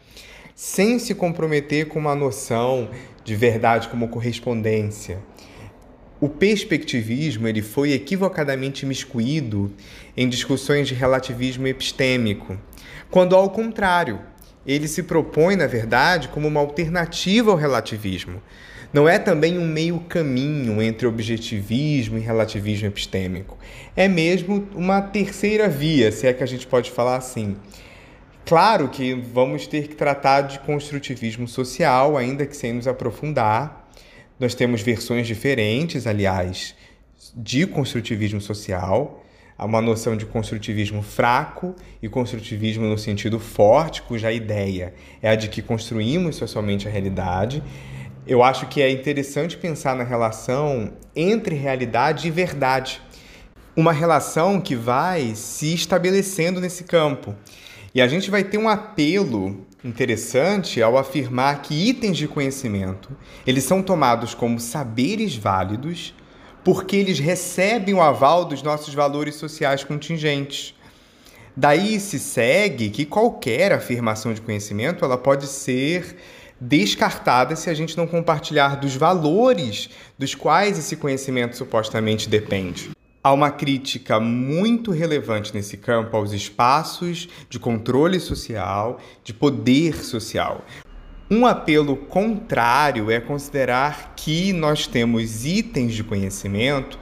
sem 0.55 0.99
se 0.99 1.15
comprometer 1.15 1.89
com 1.89 1.99
uma 1.99 2.15
noção 2.15 2.91
de 3.25 3.35
verdade 3.35 3.89
como 3.89 4.09
correspondência. 4.09 5.19
O 6.21 6.29
perspectivismo 6.29 7.49
ele 7.49 7.63
foi 7.63 7.93
equivocadamente 7.93 8.85
miscuído 8.85 9.73
em 10.15 10.29
discussões 10.29 10.89
de 10.89 10.95
relativismo 10.95 11.67
epistêmico, 11.67 12.55
quando 13.11 13.35
ao 13.35 13.49
contrário, 13.49 14.21
ele 14.67 14.87
se 14.87 15.03
propõe, 15.03 15.57
na 15.57 15.67
verdade, 15.67 16.29
como 16.29 16.47
uma 16.47 16.61
alternativa 16.61 17.51
ao 17.51 17.57
relativismo. 17.57 18.43
Não 18.93 19.09
é 19.09 19.21
também 19.21 19.57
um 19.57 19.67
meio 19.67 20.01
caminho 20.01 20.83
entre 20.83 21.07
objetivismo 21.07 22.19
e 22.19 22.21
relativismo 22.21 22.89
epistêmico. 22.89 23.57
É 23.95 24.09
mesmo 24.09 24.69
uma 24.75 25.01
terceira 25.01 25.69
via, 25.69 26.11
se 26.11 26.27
é 26.27 26.33
que 26.33 26.43
a 26.43 26.47
gente 26.47 26.67
pode 26.67 26.91
falar 26.91 27.17
assim. 27.17 27.57
Claro 28.45 28.89
que 28.89 29.15
vamos 29.15 29.69
ter 29.69 29.87
que 29.87 29.95
tratar 29.95 30.41
de 30.41 30.59
construtivismo 30.61 31.47
social, 31.47 32.17
ainda 32.17 32.45
que 32.45 32.57
sem 32.57 32.73
nos 32.73 32.89
aprofundar. 32.89 33.89
Nós 34.41 34.57
temos 34.57 34.83
versões 34.83 35.25
diferentes, 35.25 36.05
aliás, 36.05 36.75
de 37.37 37.69
construtivismo 37.69 38.41
social. 38.41 39.25
Há 39.57 39.67
uma 39.67 39.81
noção 39.81 40.17
de 40.17 40.27
construtivismo 40.27 41.01
fraco 41.01 41.77
e 42.03 42.09
construtivismo 42.09 42.87
no 42.87 42.99
sentido 42.99 43.39
forte, 43.39 44.03
cuja 44.03 44.33
ideia 44.33 44.95
é 45.23 45.29
a 45.29 45.37
de 45.37 45.49
que 45.49 45.63
construímos 45.63 46.35
socialmente 46.35 46.89
a 46.89 46.91
realidade. 46.91 47.63
Eu 48.27 48.43
acho 48.43 48.67
que 48.67 48.83
é 48.83 48.91
interessante 48.91 49.57
pensar 49.57 49.97
na 49.97 50.05
relação 50.05 50.93
entre 51.17 51.55
realidade 51.55 52.29
e 52.29 52.31
verdade. 52.31 53.01
Uma 53.75 53.93
relação 53.93 54.61
que 54.61 54.77
vai 54.77 55.35
se 55.35 55.73
estabelecendo 55.73 56.61
nesse 56.61 56.85
campo. 56.85 57.35
E 57.95 58.01
a 58.01 58.07
gente 58.07 58.31
vai 58.31 58.45
ter 58.45 58.59
um 58.59 58.69
apelo 58.69 59.67
interessante 59.83 60.83
ao 60.83 60.99
afirmar 60.99 61.63
que 61.63 61.89
itens 61.89 62.17
de 62.17 62.29
conhecimento, 62.29 63.17
eles 63.47 63.65
são 63.65 63.83
tomados 63.83 64.35
como 64.35 64.61
saberes 64.61 65.35
válidos 65.35 66.15
porque 66.63 66.97
eles 66.97 67.19
recebem 67.19 67.95
o 67.95 68.03
aval 68.03 68.45
dos 68.45 68.63
nossos 68.63 68.93
valores 68.93 69.37
sociais 69.37 69.83
contingentes. 69.83 70.75
Daí 71.57 71.99
se 71.99 72.19
segue 72.19 72.91
que 72.91 73.05
qualquer 73.05 73.73
afirmação 73.73 74.33
de 74.33 74.41
conhecimento 74.41 75.05
ela 75.05 75.17
pode 75.17 75.47
ser 75.47 76.17
descartada 76.61 77.57
se 77.57 77.71
a 77.71 77.75
gente 77.75 77.97
não 77.97 78.07
compartilhar 78.07 78.77
dos 78.77 78.95
valores 78.95 79.89
dos 80.19 80.35
quais 80.35 80.79
esse 80.79 80.97
conhecimento 80.97 81.57
supostamente 81.57 82.29
depende. 82.29 82.91
Há 83.23 83.33
uma 83.33 83.51
crítica 83.51 84.19
muito 84.19 84.91
relevante 84.91 85.55
nesse 85.55 85.77
campo 85.77 86.17
aos 86.17 86.33
espaços 86.33 87.29
de 87.49 87.59
controle 87.59 88.19
social, 88.19 88.99
de 89.23 89.33
poder 89.33 90.03
social. 90.05 90.65
Um 91.31 91.47
apelo 91.47 91.97
contrário 91.97 93.11
é 93.11 93.21
considerar 93.21 94.15
que 94.17 94.53
nós 94.53 94.87
temos 94.87 95.47
itens 95.47 95.95
de 95.95 96.03
conhecimento 96.03 96.99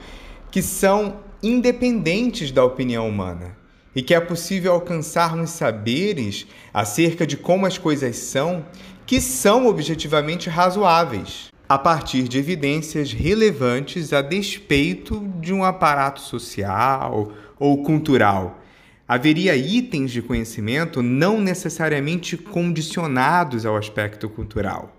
que 0.51 0.61
são 0.61 1.21
independentes 1.43 2.51
da 2.51 2.65
opinião 2.65 3.09
humana 3.09 3.57
e 3.95 4.03
que 4.03 4.13
é 4.13 4.21
possível 4.21 4.73
alcançarmos 4.73 5.51
saberes 5.51 6.47
acerca 6.75 7.27
de 7.27 7.37
como 7.37 7.65
as 7.65 7.79
coisas 7.79 8.17
são 8.17 8.65
que 9.09 9.23
são 9.23 9.67
objetivamente 9.67 10.51
razoáveis, 10.51 11.49
a 11.67 11.79
partir 11.79 12.29
de 12.29 12.37
evidências 12.37 13.11
relevantes 13.11 14.13
a 14.13 14.21
despeito 14.21 15.27
de 15.41 15.51
um 15.51 15.65
aparato 15.65 16.21
social 16.21 17.33
ou 17.59 17.83
cultural. 17.83 18.63
haveria 19.09 19.57
itens 19.57 20.11
de 20.11 20.21
conhecimento 20.21 21.03
não 21.03 21.41
necessariamente 21.41 22.37
condicionados 22.37 23.65
ao 23.65 23.79
aspecto 23.79 24.29
cultural. 24.29 24.95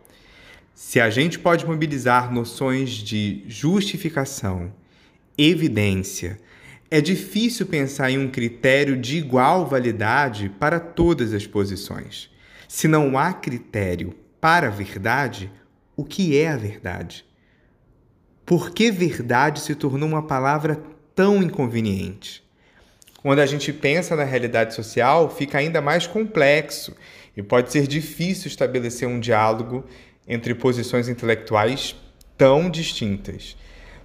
Se 0.73 0.99
a 0.99 1.11
gente 1.11 1.38
pode 1.38 1.64
mobilizar 1.64 2.34
noções 2.34 2.90
de 2.90 3.44
justificação, 3.48 4.73
evidência, 5.38 6.40
é 6.90 6.99
difícil 6.99 7.68
pensar 7.68 8.10
em 8.10 8.18
um 8.18 8.27
critério 8.27 8.98
de 8.98 9.18
igual 9.18 9.68
validade 9.68 10.49
para 10.49 10.80
todas 10.80 11.31
as 11.31 11.45
posições. 11.45 12.31
Se 12.72 12.88
não 12.88 13.18
há 13.18 13.34
critério 13.34 14.14
para 14.40 14.68
a 14.68 14.70
verdade, 14.70 15.52
o 15.98 16.06
que 16.06 16.38
é 16.38 16.50
a 16.50 16.56
verdade? 16.56 17.26
Por 18.46 18.70
que 18.70 18.91
verdade 18.91 19.60
se 19.60 19.74
tornou 19.74 20.08
uma 20.08 20.22
palavra 20.28 20.80
tão 21.16 21.41
inconveniente? 21.41 22.48
Quando 23.24 23.40
a 23.40 23.46
gente 23.48 23.74
pensa 23.74 24.16
na 24.16 24.24
realidade 24.24 24.76
social, 24.76 25.32
fica 25.32 25.58
ainda 25.58 25.82
mais 25.82 26.06
complexo 26.06 26.96
e 27.36 27.41
pode 27.41 27.72
ser 27.72 27.88
difícil 27.88 28.48
estabelecer 28.48 29.08
um 29.08 29.20
diálogo 29.20 29.84
entre 30.28 30.54
posições 30.54 31.10
intelectuais 31.10 31.96
tão 32.38 32.70
distintas. 32.70 33.58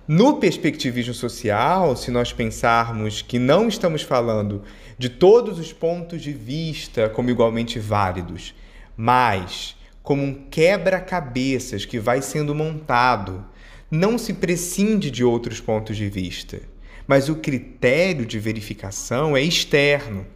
No 0.06 0.36
perspectivismo 0.36 1.14
social, 1.14 1.96
se 1.96 2.10
nós 2.10 2.32
pensarmos 2.32 3.22
que 3.22 3.38
não 3.38 3.68
estamos 3.68 4.02
falando 4.02 4.62
de 4.98 5.08
todos 5.08 5.58
os 5.58 5.72
pontos 5.72 6.22
de 6.22 6.32
vista 6.32 7.08
como 7.08 7.30
igualmente 7.30 7.78
válidos, 7.78 8.54
mas 8.96 9.76
como 10.02 10.22
um 10.22 10.34
quebra-cabeças 10.50 11.84
que 11.84 11.98
vai 11.98 12.20
sendo 12.20 12.54
montado, 12.54 13.44
não 13.90 14.18
se 14.18 14.34
prescinde 14.34 15.10
de 15.10 15.24
outros 15.24 15.60
pontos 15.60 15.96
de 15.96 16.08
vista 16.08 16.60
mas 17.06 17.28
o 17.28 17.36
critério 17.36 18.24
de 18.24 18.38
verificação 18.38 19.36
é 19.36 19.42
externo. 19.42 20.26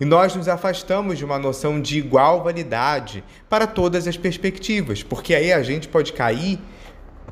E 0.00 0.04
nós 0.04 0.34
nos 0.34 0.48
afastamos 0.48 1.18
de 1.18 1.24
uma 1.24 1.38
noção 1.38 1.80
de 1.80 1.98
igual 1.98 2.42
validade 2.42 3.22
para 3.48 3.66
todas 3.66 4.08
as 4.08 4.16
perspectivas, 4.16 5.02
porque 5.02 5.34
aí 5.34 5.52
a 5.52 5.62
gente 5.62 5.86
pode 5.88 6.12
cair 6.12 6.58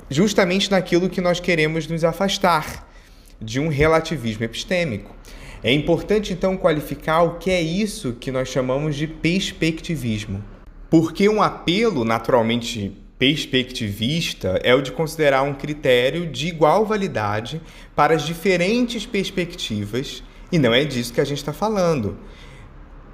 justamente 0.08 0.70
naquilo 0.70 1.08
que 1.08 1.20
nós 1.20 1.40
queremos 1.40 1.86
nos 1.86 2.04
afastar, 2.04 2.88
de 3.40 3.58
um 3.58 3.68
relativismo 3.68 4.44
epistêmico. 4.44 5.14
É 5.62 5.72
importante 5.72 6.32
então 6.32 6.56
qualificar 6.56 7.22
o 7.22 7.38
que 7.38 7.50
é 7.50 7.60
isso 7.60 8.14
que 8.18 8.30
nós 8.30 8.48
chamamos 8.48 8.96
de 8.96 9.06
perspectivismo. 9.06 10.42
Porque 10.90 11.28
um 11.28 11.42
apelo 11.42 12.04
naturalmente 12.04 12.96
perspectivista 13.18 14.58
é 14.64 14.74
o 14.74 14.80
de 14.80 14.90
considerar 14.92 15.42
um 15.42 15.54
critério 15.54 16.26
de 16.26 16.48
igual 16.48 16.86
validade 16.86 17.60
para 17.94 18.14
as 18.14 18.22
diferentes 18.22 19.04
perspectivas, 19.04 20.22
e 20.50 20.58
não 20.58 20.72
é 20.72 20.84
disso 20.84 21.12
que 21.12 21.20
a 21.20 21.24
gente 21.24 21.38
está 21.38 21.52
falando. 21.52 22.16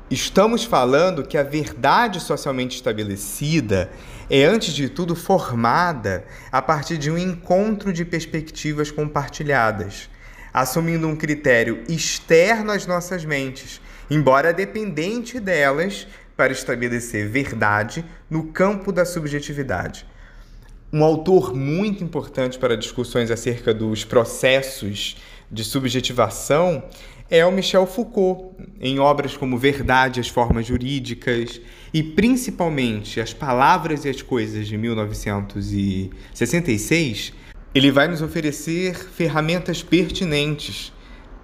Estamos 0.09 0.62
falando 0.62 1.27
que 1.27 1.36
a 1.36 1.43
verdade 1.43 2.20
socialmente 2.20 2.77
estabelecida 2.77 3.90
é, 4.28 4.44
antes 4.44 4.74
de 4.74 4.89
tudo, 4.89 5.15
formada 5.15 6.24
a 6.51 6.61
partir 6.61 6.98
de 6.98 7.11
um 7.11 7.16
encontro 7.19 7.93
de 7.93 8.05
perspectivas 8.05 8.90
compartilhadas, 8.90 10.11
assumindo 10.53 11.07
um 11.07 11.15
critério 11.15 11.85
externo 11.89 12.73
às 12.73 12.86
nossas 12.86 13.24
mentes, 13.24 13.81
embora 14.11 14.53
dependente 14.53 15.39
delas 15.39 16.07
para 16.36 16.53
estabelecer 16.53 17.28
verdade 17.28 18.05
no 18.28 18.44
campo 18.53 18.93
da 18.93 19.05
subjetividade. 19.05 20.07
Um 20.93 21.03
autor 21.03 21.55
muito 21.55 22.05
importante 22.05 22.59
para 22.59 22.77
discussões 22.77 23.31
acerca 23.31 23.74
dos 23.74 24.05
processos 24.05 25.16
de 25.51 25.65
subjetivação 25.65 26.85
é 27.31 27.44
o 27.44 27.51
Michel 27.51 27.86
Foucault, 27.86 28.55
em 28.81 28.98
obras 28.98 29.36
como 29.36 29.59
Verdade 29.59 30.19
as 30.20 30.28
Formas 30.28 30.65
Jurídicas 30.66 31.61
e 31.93 32.03
principalmente 32.03 33.20
As 33.20 33.35
Palavras 33.35 34.05
e 34.05 34.09
as 34.09 34.23
Coisas 34.23 34.66
de 34.69 34.78
1966, 34.78 37.32
ele 37.74 37.90
vai 37.90 38.07
nos 38.09 38.23
oferecer 38.23 38.94
ferramentas 38.94 39.82
pertinentes 39.82 40.93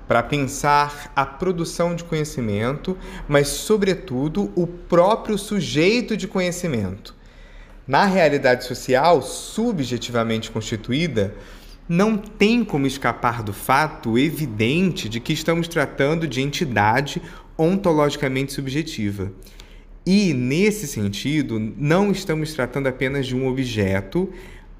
para 0.06 0.22
pensar 0.22 1.10
a 1.16 1.26
produção 1.26 1.96
de 1.96 2.04
conhecimento, 2.04 2.96
mas, 3.28 3.48
sobretudo, 3.48 4.52
o 4.54 4.66
próprio 4.66 5.38
sujeito 5.38 6.14
de 6.16 6.28
conhecimento. 6.28 7.14
Na 7.86 8.04
realidade 8.04 8.64
social, 8.64 9.22
subjetivamente 9.22 10.50
constituída, 10.50 11.34
não 11.92 12.16
tem 12.16 12.64
como 12.64 12.86
escapar 12.86 13.42
do 13.42 13.52
fato 13.52 14.18
evidente 14.18 15.10
de 15.10 15.20
que 15.20 15.34
estamos 15.34 15.68
tratando 15.68 16.26
de 16.26 16.40
entidade 16.40 17.20
ontologicamente 17.56 18.50
subjetiva. 18.50 19.30
E, 20.06 20.32
nesse 20.32 20.86
sentido, 20.86 21.60
não 21.76 22.10
estamos 22.10 22.54
tratando 22.54 22.86
apenas 22.86 23.26
de 23.26 23.36
um 23.36 23.46
objeto, 23.46 24.30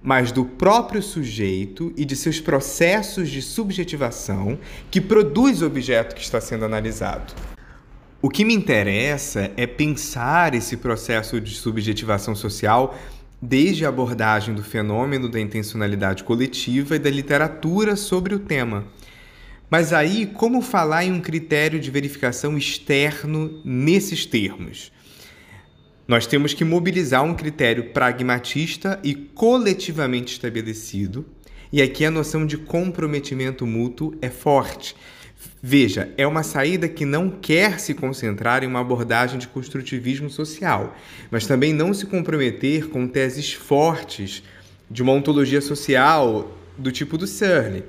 mas 0.03 0.33
do 0.33 0.47
próprio 0.47 1.03
sujeito 1.03 1.93
e 1.99 2.07
de 2.07 2.17
seus 2.17 2.41
processos 2.41 3.29
de 3.29 3.43
subjetivação 3.43 4.59
que 4.91 4.99
produz 4.99 5.61
o 5.61 5.67
objeto 5.67 6.15
que 6.15 6.23
está 6.23 6.41
sendo 6.41 6.65
analisado. 6.65 7.35
O 8.23 8.31
que 8.31 8.43
me 8.43 8.55
interessa 8.55 9.51
é 9.55 9.67
pensar 9.67 10.55
esse 10.55 10.79
processo 10.79 11.39
de 11.41 11.55
subjetivação 11.57 12.35
social 12.35 12.97
desde 13.43 13.85
a 13.85 13.89
abordagem 13.89 14.55
do 14.55 14.63
fenômeno 14.63 15.29
da 15.29 15.41
intencionalidade 15.41 16.23
coletiva 16.23 16.95
e 16.95 16.99
da 17.01 17.11
literatura 17.11 17.97
sobre 17.97 18.37
o 18.37 18.39
tema. 18.39 18.87
Mas 19.69 19.93
aí, 19.93 20.27
como 20.27 20.63
falar 20.63 21.05
em 21.05 21.13
um 21.13 21.21
critério 21.21 21.81
de 21.81 21.91
verificação 21.91 22.57
externo 22.57 23.61
nesses 23.65 24.25
termos? 24.25 24.93
Nós 26.07 26.27
temos 26.27 26.55
que 26.55 26.65
mobilizar 26.65 27.25
um 27.25 27.35
critério 27.35 27.91
pragmatista 27.91 29.01
e 29.03 29.15
coletivamente 29.15 30.35
estabelecido, 30.35 31.27
e 31.73 31.81
aqui 31.81 32.05
a 32.05 32.11
noção 32.11 32.47
de 32.47 32.59
comprometimento 32.59 33.67
mútuo 33.67 34.15
é 34.21 34.29
forte. 34.29 34.95
Veja, 35.65 36.13
é 36.19 36.27
uma 36.27 36.43
saída 36.43 36.89
que 36.89 37.05
não 37.05 37.31
quer 37.31 37.79
se 37.79 37.95
concentrar 37.95 38.65
em 38.65 38.67
uma 38.67 38.81
abordagem 38.81 39.39
de 39.39 39.47
construtivismo 39.47 40.29
social, 40.29 40.97
mas 41.31 41.47
também 41.47 41.73
não 41.73 41.95
se 41.95 42.05
comprometer 42.05 42.89
com 42.89 43.07
teses 43.07 43.53
fortes 43.53 44.43
de 44.91 45.05
uma 45.05 45.13
ontologia 45.13 45.61
social 45.61 46.51
do 46.77 46.91
tipo 46.91 47.17
do 47.17 47.29
Searle, 47.29 47.85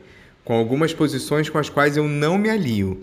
com 0.45 0.53
algumas 0.53 0.93
posições 0.93 1.49
com 1.49 1.57
as 1.57 1.67
quais 1.67 1.97
eu 1.97 2.07
não 2.07 2.37
me 2.37 2.47
alio. 2.47 3.01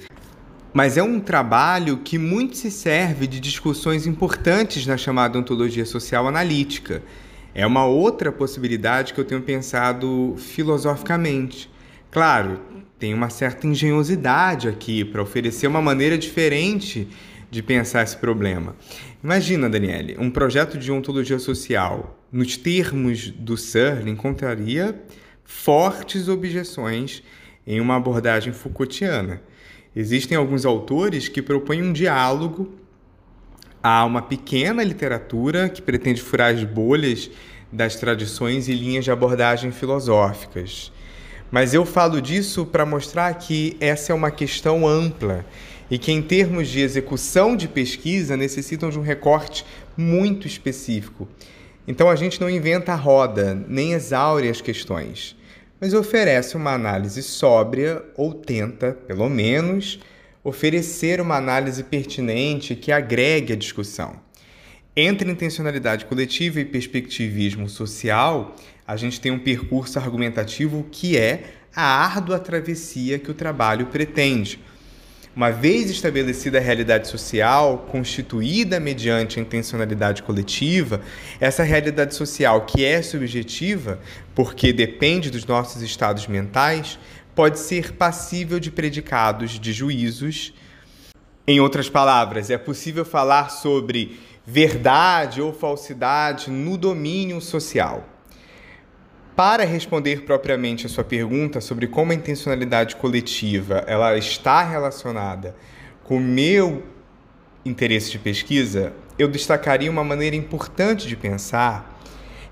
Mas 0.73 0.97
é 0.97 1.03
um 1.03 1.19
trabalho 1.19 1.97
que 1.97 2.17
muito 2.17 2.57
se 2.57 2.71
serve 2.71 3.27
de 3.27 3.41
discussões 3.41 4.07
importantes 4.07 4.87
na 4.87 4.97
chamada 4.97 5.37
ontologia 5.37 5.85
social 5.85 6.29
analítica. 6.29 7.03
É 7.53 7.67
uma 7.67 7.87
outra 7.87 8.31
possibilidade 8.31 9.15
que 9.15 9.21
eu 9.21 9.25
tenho 9.25 9.43
pensado 9.43 10.37
filosoficamente. 10.39 11.69
Claro, 12.09 12.61
tem 13.01 13.15
uma 13.15 13.31
certa 13.31 13.67
engenhosidade 13.67 14.69
aqui 14.69 15.07
para 15.07 15.23
oferecer 15.23 15.67
uma 15.67 15.81
maneira 15.81 16.19
diferente 16.19 17.09
de 17.51 17.63
pensar 17.63 18.03
esse 18.03 18.17
problema. 18.17 18.77
Imagina, 19.25 19.71
Daniele, 19.71 20.17
um 20.19 20.31
projeto 20.31 20.77
de 20.77 20.93
ontologia 20.93 21.39
social, 21.39 22.23
nos 22.31 22.59
termos 22.59 23.31
do 23.31 23.57
Searle, 23.57 24.11
encontraria 24.11 25.03
fortes 25.43 26.29
objeções 26.29 27.23
em 27.67 27.81
uma 27.81 27.97
abordagem 27.97 28.53
Foucaultiana. 28.53 29.43
Existem 29.97 30.37
alguns 30.37 30.67
autores 30.67 31.27
que 31.27 31.41
propõem 31.41 31.83
um 31.83 31.93
diálogo 31.93 32.71
a 33.83 34.05
uma 34.05 34.21
pequena 34.21 34.85
literatura 34.85 35.71
que 35.71 35.81
pretende 35.81 36.21
furar 36.21 36.55
as 36.55 36.63
bolhas 36.65 37.31
das 37.73 37.97
tradições 37.97 38.69
e 38.69 38.75
linhas 38.75 39.05
de 39.05 39.11
abordagem 39.11 39.73
filosóficas. 39.73 40.93
Mas 41.51 41.75
eu 41.75 41.85
falo 41.85 42.21
disso 42.21 42.65
para 42.65 42.87
mostrar 42.87 43.35
que 43.35 43.77
essa 43.81 44.13
é 44.13 44.15
uma 44.15 44.31
questão 44.31 44.87
ampla 44.87 45.45
e 45.91 45.99
que, 45.99 46.13
em 46.13 46.23
termos 46.23 46.69
de 46.69 46.81
execução 46.81 47.57
de 47.57 47.67
pesquisa, 47.67 48.37
necessitam 48.37 48.91
de 48.91 48.99
um 48.99 49.03
recorte 49.03 49.65
muito 49.97 50.47
específico. 50.47 51.29
Então 51.89 52.09
a 52.09 52.15
gente 52.15 52.41
não 52.41 52.49
inventa 52.49 52.93
a 52.93 52.97
roda, 52.97 53.55
nem 53.69 53.93
exaure 53.93 54.49
as 54.49 54.61
questões 54.61 55.37
mas 55.81 55.95
oferece 55.95 56.57
uma 56.57 56.75
análise 56.75 57.23
sóbria 57.23 58.05
ou 58.15 58.35
tenta, 58.35 58.93
pelo 59.07 59.29
menos, 59.31 59.99
oferecer 60.45 61.21
uma 61.21 61.37
análise 61.37 61.83
pertinente 61.83 62.77
que 62.77 62.93
agregue 62.93 63.55
a 63.55 63.57
discussão. 63.57 64.21
Entre 64.95 65.31
intencionalidade 65.31 66.05
coletiva 66.05 66.61
e 66.61 66.65
perspectivismo 66.65 67.69
social, 67.69 68.55
a 68.91 68.97
gente 68.97 69.21
tem 69.21 69.31
um 69.31 69.39
percurso 69.39 70.01
argumentativo 70.01 70.85
que 70.91 71.17
é 71.17 71.45
a 71.75 71.83
árdua 71.83 72.41
travessia 72.41 73.21
que 73.21 73.31
o 73.31 73.35
trabalho 73.35 73.87
pretende 73.87 74.59
uma 75.35 75.53
vez 75.53 75.89
estabelecida 75.89 76.59
a 76.59 76.61
realidade 76.61 77.07
social, 77.07 77.87
constituída 77.89 78.81
mediante 78.81 79.39
a 79.39 79.43
intencionalidade 79.43 80.25
coletiva, 80.25 81.01
essa 81.39 81.63
realidade 81.63 82.17
social 82.17 82.63
que 82.63 82.85
é 82.85 83.01
subjetiva, 83.01 84.01
porque 84.35 84.73
depende 84.73 85.31
dos 85.31 85.47
nossos 85.47 85.83
estados 85.83 86.27
mentais, 86.27 86.99
pode 87.33 87.61
ser 87.61 87.93
passível 87.93 88.59
de 88.59 88.73
predicados 88.73 89.53
de 89.53 89.73
juízos 89.73 90.53
Em 91.47 91.61
outras 91.61 91.89
palavras, 91.89 92.51
é 92.51 92.59
possível 92.59 93.05
falar 93.05 93.51
sobre 93.51 94.19
verdade 94.45 95.41
ou 95.41 95.53
falsidade 95.53 96.51
no 96.51 96.77
domínio 96.77 97.41
social. 97.41 98.10
Para 99.43 99.65
responder 99.65 100.25
propriamente 100.27 100.85
a 100.85 100.89
sua 100.91 101.03
pergunta 101.03 101.63
sobre 101.63 101.87
como 101.87 102.13
a 102.13 102.15
intencionalidade 102.15 102.95
coletiva 102.97 103.83
ela 103.87 104.15
está 104.19 104.63
relacionada 104.63 105.57
com 106.05 106.19
o 106.19 106.21
meu 106.21 106.83
interesse 107.65 108.11
de 108.11 108.19
pesquisa, 108.19 108.93
eu 109.19 109.29
destacaria 109.29 109.91
uma 109.91 110.05
maneira 110.05 110.37
importante 110.37 111.09
de 111.09 111.17
pensar, 111.17 111.99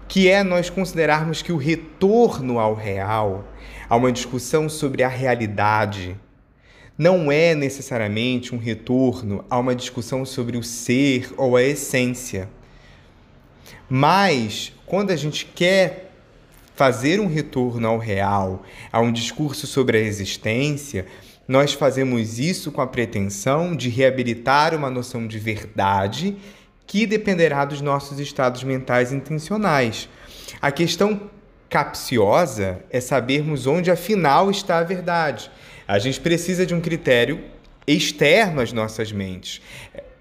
que 0.08 0.30
é 0.30 0.42
nós 0.42 0.70
considerarmos 0.70 1.42
que 1.42 1.52
o 1.52 1.58
retorno 1.58 2.58
ao 2.58 2.72
real, 2.72 3.46
a 3.86 3.94
uma 3.94 4.10
discussão 4.10 4.66
sobre 4.66 5.02
a 5.02 5.08
realidade, 5.08 6.18
não 6.96 7.30
é 7.30 7.54
necessariamente 7.54 8.54
um 8.54 8.58
retorno 8.58 9.44
a 9.50 9.58
uma 9.58 9.74
discussão 9.74 10.24
sobre 10.24 10.56
o 10.56 10.62
ser 10.62 11.34
ou 11.36 11.54
a 11.54 11.62
essência. 11.62 12.48
Mas, 13.90 14.72
quando 14.86 15.10
a 15.10 15.16
gente 15.16 15.44
quer 15.44 16.07
fazer 16.78 17.18
um 17.18 17.26
retorno 17.26 17.88
ao 17.88 17.98
real, 17.98 18.62
a 18.92 19.00
um 19.00 19.10
discurso 19.10 19.66
sobre 19.66 19.98
a 19.98 20.00
existência, 20.00 21.06
nós 21.48 21.72
fazemos 21.72 22.38
isso 22.38 22.70
com 22.70 22.80
a 22.80 22.86
pretensão 22.86 23.74
de 23.74 23.88
reabilitar 23.88 24.76
uma 24.76 24.88
noção 24.88 25.26
de 25.26 25.40
verdade 25.40 26.36
que 26.86 27.04
dependerá 27.04 27.64
dos 27.64 27.80
nossos 27.80 28.20
estados 28.20 28.62
mentais 28.62 29.12
intencionais. 29.12 30.08
A 30.62 30.70
questão 30.70 31.22
capciosa 31.68 32.78
é 32.90 33.00
sabermos 33.00 33.66
onde 33.66 33.90
afinal 33.90 34.48
está 34.48 34.78
a 34.78 34.84
verdade. 34.84 35.50
A 35.86 35.98
gente 35.98 36.20
precisa 36.20 36.64
de 36.64 36.76
um 36.76 36.80
critério 36.80 37.42
externo 37.88 38.60
às 38.60 38.72
nossas 38.72 39.10
mentes. 39.10 39.60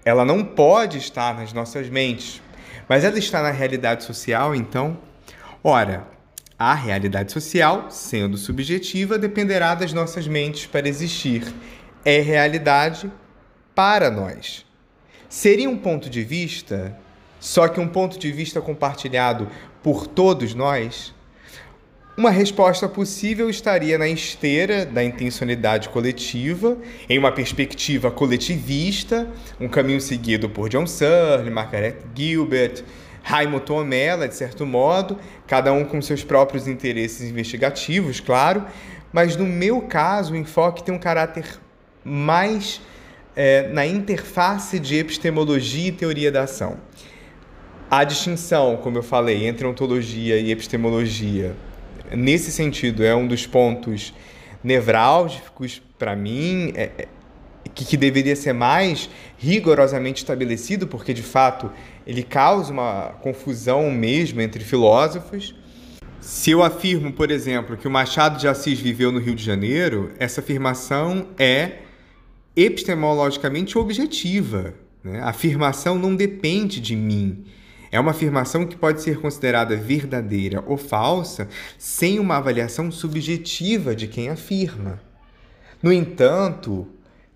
Ela 0.04 0.24
não 0.24 0.44
pode 0.44 0.98
estar 0.98 1.36
nas 1.36 1.52
nossas 1.52 1.88
mentes, 1.88 2.42
mas 2.88 3.04
ela 3.04 3.16
está 3.16 3.40
na 3.44 3.52
realidade 3.52 4.02
social, 4.02 4.56
então? 4.56 4.98
Ora, 5.62 6.17
a 6.58 6.74
realidade 6.74 7.30
social, 7.30 7.86
sendo 7.88 8.36
subjetiva, 8.36 9.16
dependerá 9.16 9.76
das 9.76 9.92
nossas 9.92 10.26
mentes 10.26 10.66
para 10.66 10.88
existir. 10.88 11.44
É 12.04 12.20
realidade 12.20 13.10
para 13.74 14.10
nós. 14.10 14.66
Seria 15.28 15.70
um 15.70 15.76
ponto 15.76 16.10
de 16.10 16.24
vista, 16.24 16.98
só 17.38 17.68
que 17.68 17.78
um 17.78 17.86
ponto 17.86 18.18
de 18.18 18.32
vista 18.32 18.60
compartilhado 18.60 19.48
por 19.82 20.06
todos 20.08 20.52
nós? 20.52 21.14
Uma 22.16 22.30
resposta 22.30 22.88
possível 22.88 23.48
estaria 23.48 23.96
na 23.96 24.08
esteira 24.08 24.84
da 24.84 25.04
intencionalidade 25.04 25.88
coletiva, 25.90 26.76
em 27.08 27.16
uma 27.16 27.30
perspectiva 27.30 28.10
coletivista, 28.10 29.30
um 29.60 29.68
caminho 29.68 30.00
seguido 30.00 30.50
por 30.50 30.68
John 30.68 30.88
Searle, 30.88 31.48
Margaret 31.48 31.98
Gilbert, 32.16 32.82
Raymond 33.28 33.70
Omela, 33.70 34.26
de 34.26 34.34
certo 34.34 34.64
modo, 34.64 35.18
cada 35.46 35.70
um 35.70 35.84
com 35.84 36.00
seus 36.00 36.24
próprios 36.24 36.66
interesses 36.66 37.30
investigativos, 37.30 38.20
claro, 38.20 38.64
mas 39.12 39.36
no 39.36 39.44
meu 39.44 39.82
caso 39.82 40.32
o 40.32 40.36
enfoque 40.36 40.82
tem 40.82 40.94
um 40.94 40.98
caráter 40.98 41.44
mais 42.02 42.80
é, 43.36 43.68
na 43.68 43.84
interface 43.86 44.80
de 44.80 44.96
epistemologia 44.96 45.88
e 45.88 45.92
teoria 45.92 46.32
da 46.32 46.44
ação. 46.44 46.78
A 47.90 48.02
distinção, 48.02 48.78
como 48.78 48.96
eu 48.96 49.02
falei, 49.02 49.46
entre 49.46 49.66
ontologia 49.66 50.38
e 50.38 50.50
epistemologia 50.50 51.54
nesse 52.10 52.50
sentido, 52.50 53.04
é 53.04 53.14
um 53.14 53.26
dos 53.26 53.46
pontos 53.46 54.14
nevrálgicos 54.64 55.82
para 55.98 56.16
mim, 56.16 56.72
é, 56.74 56.90
é, 56.96 57.08
que, 57.78 57.84
que 57.84 57.96
deveria 57.96 58.34
ser 58.34 58.52
mais 58.52 59.08
rigorosamente 59.38 60.22
estabelecido, 60.22 60.88
porque 60.88 61.14
de 61.14 61.22
fato 61.22 61.70
ele 62.04 62.24
causa 62.24 62.72
uma 62.72 63.14
confusão 63.22 63.88
mesmo 63.88 64.40
entre 64.40 64.64
filósofos. 64.64 65.54
Se 66.20 66.50
eu 66.50 66.62
afirmo, 66.64 67.12
por 67.12 67.30
exemplo, 67.30 67.76
que 67.76 67.86
o 67.86 67.90
Machado 67.90 68.36
de 68.36 68.48
Assis 68.48 68.80
viveu 68.80 69.12
no 69.12 69.20
Rio 69.20 69.36
de 69.36 69.44
Janeiro, 69.44 70.10
essa 70.18 70.40
afirmação 70.40 71.28
é 71.38 71.82
epistemologicamente 72.56 73.78
objetiva. 73.78 74.74
Né? 75.04 75.20
A 75.20 75.28
afirmação 75.28 75.96
não 75.96 76.16
depende 76.16 76.80
de 76.80 76.96
mim. 76.96 77.44
É 77.92 78.00
uma 78.00 78.10
afirmação 78.10 78.66
que 78.66 78.76
pode 78.76 79.00
ser 79.02 79.20
considerada 79.20 79.76
verdadeira 79.76 80.64
ou 80.66 80.76
falsa 80.76 81.48
sem 81.78 82.18
uma 82.18 82.38
avaliação 82.38 82.90
subjetiva 82.90 83.94
de 83.94 84.08
quem 84.08 84.28
afirma. 84.28 85.00
No 85.80 85.92
entanto, 85.92 86.88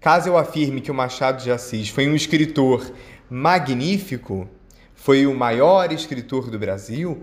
caso 0.03 0.29
eu 0.29 0.37
afirme 0.37 0.81
que 0.81 0.91
o 0.91 0.95
Machado 0.95 1.43
de 1.43 1.51
Assis 1.51 1.89
foi 1.89 2.09
um 2.09 2.17
escritor 2.17 2.93
magnífico, 3.31 4.49
foi 4.97 5.27
o 5.27 5.35
maior 5.35 5.93
escritor 5.93 6.51
do 6.51 6.59
Brasil, 6.59 7.23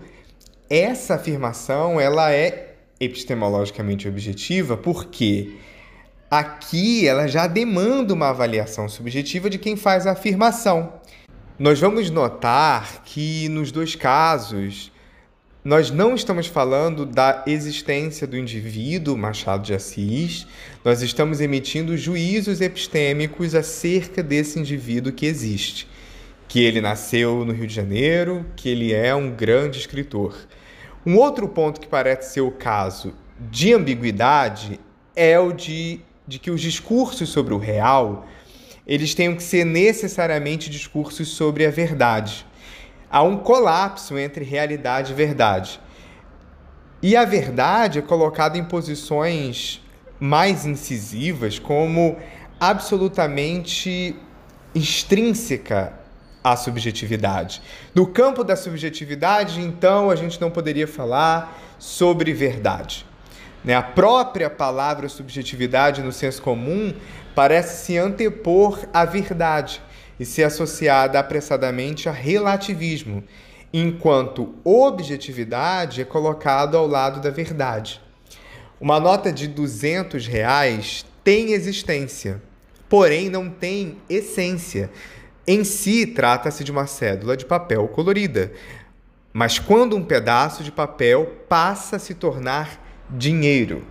essa 0.68 1.16
afirmação 1.16 2.00
ela 2.00 2.32
é 2.32 2.76
epistemologicamente 2.98 4.08
objetiva 4.08 4.78
porque 4.78 5.56
aqui 6.30 7.06
ela 7.06 7.26
já 7.26 7.46
demanda 7.46 8.14
uma 8.14 8.30
avaliação 8.30 8.88
subjetiva 8.88 9.50
de 9.50 9.58
quem 9.58 9.76
faz 9.76 10.06
a 10.06 10.12
afirmação. 10.12 10.94
Nós 11.58 11.78
vamos 11.78 12.08
notar 12.08 13.02
que 13.04 13.46
nos 13.50 13.70
dois 13.70 13.94
casos 13.94 14.90
nós 15.62 15.90
não 15.90 16.14
estamos 16.14 16.46
falando 16.46 17.04
da 17.04 17.44
existência 17.46 18.26
do 18.26 18.36
indivíduo 18.36 19.16
Machado 19.16 19.62
de 19.62 19.74
Assis, 19.74 20.46
nós 20.82 21.02
estamos 21.02 21.38
emitindo 21.40 21.98
juízos 21.98 22.62
epistêmicos 22.62 23.54
acerca 23.54 24.22
desse 24.22 24.58
indivíduo 24.58 25.12
que 25.12 25.26
existe, 25.26 25.86
que 26.48 26.64
ele 26.64 26.80
nasceu 26.80 27.44
no 27.44 27.52
Rio 27.52 27.66
de 27.66 27.74
Janeiro, 27.74 28.46
que 28.56 28.70
ele 28.70 28.94
é 28.94 29.14
um 29.14 29.30
grande 29.30 29.78
escritor. 29.78 30.34
Um 31.04 31.16
outro 31.16 31.46
ponto 31.46 31.78
que 31.78 31.86
parece 31.86 32.32
ser 32.32 32.40
o 32.40 32.50
caso 32.50 33.12
de 33.38 33.74
ambiguidade 33.74 34.80
é 35.14 35.38
o 35.38 35.52
de, 35.52 36.00
de 36.26 36.38
que 36.38 36.50
os 36.50 36.60
discursos 36.62 37.28
sobre 37.28 37.52
o 37.52 37.58
real 37.58 38.26
eles 38.86 39.14
tenham 39.14 39.36
que 39.36 39.42
ser 39.42 39.64
necessariamente 39.64 40.70
discursos 40.70 41.28
sobre 41.28 41.64
a 41.64 41.70
verdade. 41.70 42.46
Há 43.10 43.22
um 43.22 43.38
colapso 43.38 44.16
entre 44.16 44.44
realidade 44.44 45.12
e 45.12 45.14
verdade. 45.16 45.80
E 47.02 47.16
a 47.16 47.24
verdade 47.24 47.98
é 47.98 48.02
colocada 48.02 48.56
em 48.56 48.64
posições 48.64 49.82
mais 50.20 50.64
incisivas 50.64 51.58
como 51.58 52.16
absolutamente 52.60 54.14
extrínseca 54.74 55.92
à 56.44 56.54
subjetividade. 56.54 57.60
No 57.94 58.06
campo 58.06 58.44
da 58.44 58.54
subjetividade, 58.54 59.60
então, 59.60 60.08
a 60.08 60.14
gente 60.14 60.40
não 60.40 60.50
poderia 60.50 60.86
falar 60.86 61.58
sobre 61.78 62.32
verdade. 62.32 63.04
Né? 63.64 63.74
A 63.74 63.82
própria 63.82 64.48
palavra 64.48 65.08
subjetividade 65.08 66.02
no 66.02 66.12
senso 66.12 66.40
comum 66.40 66.94
parece 67.34 67.84
se 67.86 67.98
antepor 67.98 68.78
à 68.92 69.04
verdade 69.04 69.82
e 70.20 70.26
ser 70.26 70.42
associada 70.42 71.18
apressadamente 71.18 72.06
a 72.06 72.12
relativismo, 72.12 73.24
enquanto 73.72 74.54
objetividade 74.62 76.02
é 76.02 76.04
colocado 76.04 76.76
ao 76.76 76.86
lado 76.86 77.22
da 77.22 77.30
verdade. 77.30 78.02
Uma 78.78 79.00
nota 79.00 79.32
de 79.32 79.48
200 79.48 80.26
reais 80.26 81.06
tem 81.24 81.52
existência, 81.52 82.42
porém 82.86 83.30
não 83.30 83.48
tem 83.48 83.96
essência. 84.10 84.90
Em 85.46 85.64
si, 85.64 86.06
trata-se 86.06 86.62
de 86.62 86.70
uma 86.70 86.86
cédula 86.86 87.34
de 87.34 87.46
papel 87.46 87.88
colorida, 87.88 88.52
mas 89.32 89.58
quando 89.58 89.96
um 89.96 90.04
pedaço 90.04 90.62
de 90.62 90.70
papel 90.70 91.44
passa 91.48 91.96
a 91.96 91.98
se 91.98 92.12
tornar 92.12 92.78
dinheiro. 93.08 93.86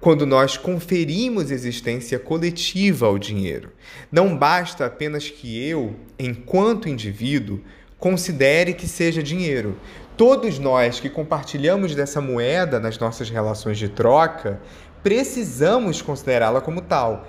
Quando 0.00 0.24
nós 0.24 0.56
conferimos 0.56 1.50
existência 1.50 2.18
coletiva 2.18 3.06
ao 3.06 3.18
dinheiro, 3.18 3.70
não 4.10 4.34
basta 4.34 4.86
apenas 4.86 5.28
que 5.28 5.62
eu, 5.62 5.94
enquanto 6.18 6.88
indivíduo, 6.88 7.60
considere 7.98 8.72
que 8.72 8.88
seja 8.88 9.22
dinheiro. 9.22 9.76
Todos 10.16 10.58
nós 10.58 10.98
que 10.98 11.10
compartilhamos 11.10 11.94
dessa 11.94 12.18
moeda 12.18 12.80
nas 12.80 12.98
nossas 12.98 13.28
relações 13.28 13.76
de 13.76 13.90
troca, 13.90 14.58
precisamos 15.02 16.00
considerá-la 16.00 16.62
como 16.62 16.80
tal. 16.80 17.28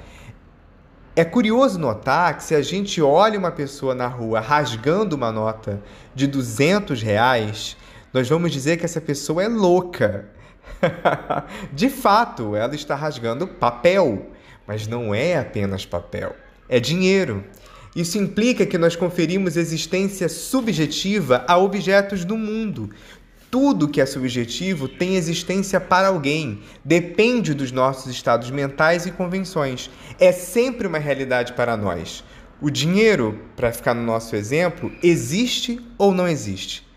É 1.13 1.25
curioso 1.25 1.77
notar 1.77 2.37
que 2.37 2.43
se 2.43 2.55
a 2.55 2.61
gente 2.61 3.01
olha 3.01 3.37
uma 3.37 3.51
pessoa 3.51 3.93
na 3.93 4.07
rua 4.07 4.39
rasgando 4.39 5.13
uma 5.13 5.29
nota 5.29 5.83
de 6.15 6.25
200 6.25 7.01
reais, 7.03 7.75
nós 8.13 8.29
vamos 8.29 8.49
dizer 8.49 8.77
que 8.77 8.85
essa 8.85 9.01
pessoa 9.01 9.43
é 9.43 9.49
louca. 9.49 10.39
de 11.73 11.89
fato, 11.89 12.55
ela 12.55 12.75
está 12.75 12.95
rasgando 12.95 13.47
papel, 13.47 14.31
mas 14.67 14.87
não 14.87 15.13
é 15.13 15.37
apenas 15.37 15.85
papel, 15.85 16.35
é 16.67 16.79
dinheiro. 16.79 17.43
Isso 17.95 18.17
implica 18.17 18.65
que 18.65 18.77
nós 18.77 18.95
conferimos 18.95 19.57
existência 19.57 20.29
subjetiva 20.29 21.43
a 21.47 21.57
objetos 21.57 22.23
do 22.23 22.37
mundo. 22.37 22.89
Tudo 23.49 23.89
que 23.89 23.99
é 23.99 24.05
subjetivo 24.05 24.87
tem 24.87 25.17
existência 25.17 25.77
para 25.77 26.07
alguém, 26.07 26.61
depende 26.85 27.53
dos 27.53 27.69
nossos 27.69 28.09
estados 28.09 28.49
mentais 28.49 29.05
e 29.05 29.11
convenções. 29.11 29.89
É 30.17 30.31
sempre 30.31 30.87
uma 30.87 30.99
realidade 30.99 31.51
para 31.51 31.75
nós. 31.75 32.23
O 32.61 32.69
dinheiro, 32.69 33.41
para 33.57 33.73
ficar 33.73 33.93
no 33.93 34.03
nosso 34.03 34.37
exemplo, 34.37 34.89
existe 35.03 35.81
ou 35.97 36.13
não 36.13 36.29
existe? 36.29 36.87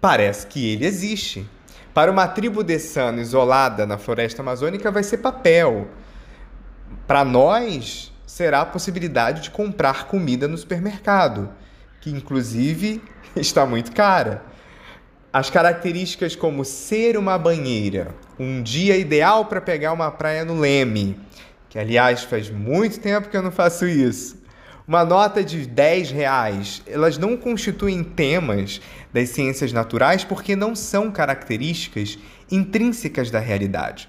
Parece 0.00 0.46
que 0.46 0.72
ele 0.72 0.86
existe. 0.86 1.44
Para 1.98 2.12
uma 2.12 2.28
tribo 2.28 2.62
dessana 2.62 3.20
isolada 3.20 3.84
na 3.84 3.98
floresta 3.98 4.40
amazônica, 4.40 4.88
vai 4.88 5.02
ser 5.02 5.18
papel. 5.18 5.88
Para 7.08 7.24
nós, 7.24 8.12
será 8.24 8.60
a 8.60 8.66
possibilidade 8.66 9.40
de 9.40 9.50
comprar 9.50 10.06
comida 10.06 10.46
no 10.46 10.56
supermercado, 10.56 11.50
que 12.00 12.08
inclusive 12.08 13.02
está 13.34 13.66
muito 13.66 13.90
cara. 13.90 14.44
As 15.32 15.50
características 15.50 16.36
como 16.36 16.64
ser 16.64 17.16
uma 17.16 17.36
banheira, 17.36 18.14
um 18.38 18.62
dia 18.62 18.96
ideal 18.96 19.46
para 19.46 19.60
pegar 19.60 19.92
uma 19.92 20.12
praia 20.12 20.44
no 20.44 20.60
Leme, 20.60 21.18
que 21.68 21.80
aliás 21.80 22.22
faz 22.22 22.48
muito 22.48 23.00
tempo 23.00 23.28
que 23.28 23.36
eu 23.36 23.42
não 23.42 23.50
faço 23.50 23.88
isso. 23.88 24.38
Uma 24.86 25.04
nota 25.04 25.42
de 25.42 25.66
10 25.66 26.12
reais, 26.12 26.80
elas 26.86 27.18
não 27.18 27.36
constituem 27.36 28.04
temas 28.04 28.80
das 29.18 29.30
ciências 29.30 29.72
naturais 29.72 30.22
porque 30.22 30.54
não 30.54 30.76
são 30.76 31.10
características 31.10 32.16
intrínsecas 32.48 33.32
da 33.32 33.40
realidade. 33.40 34.08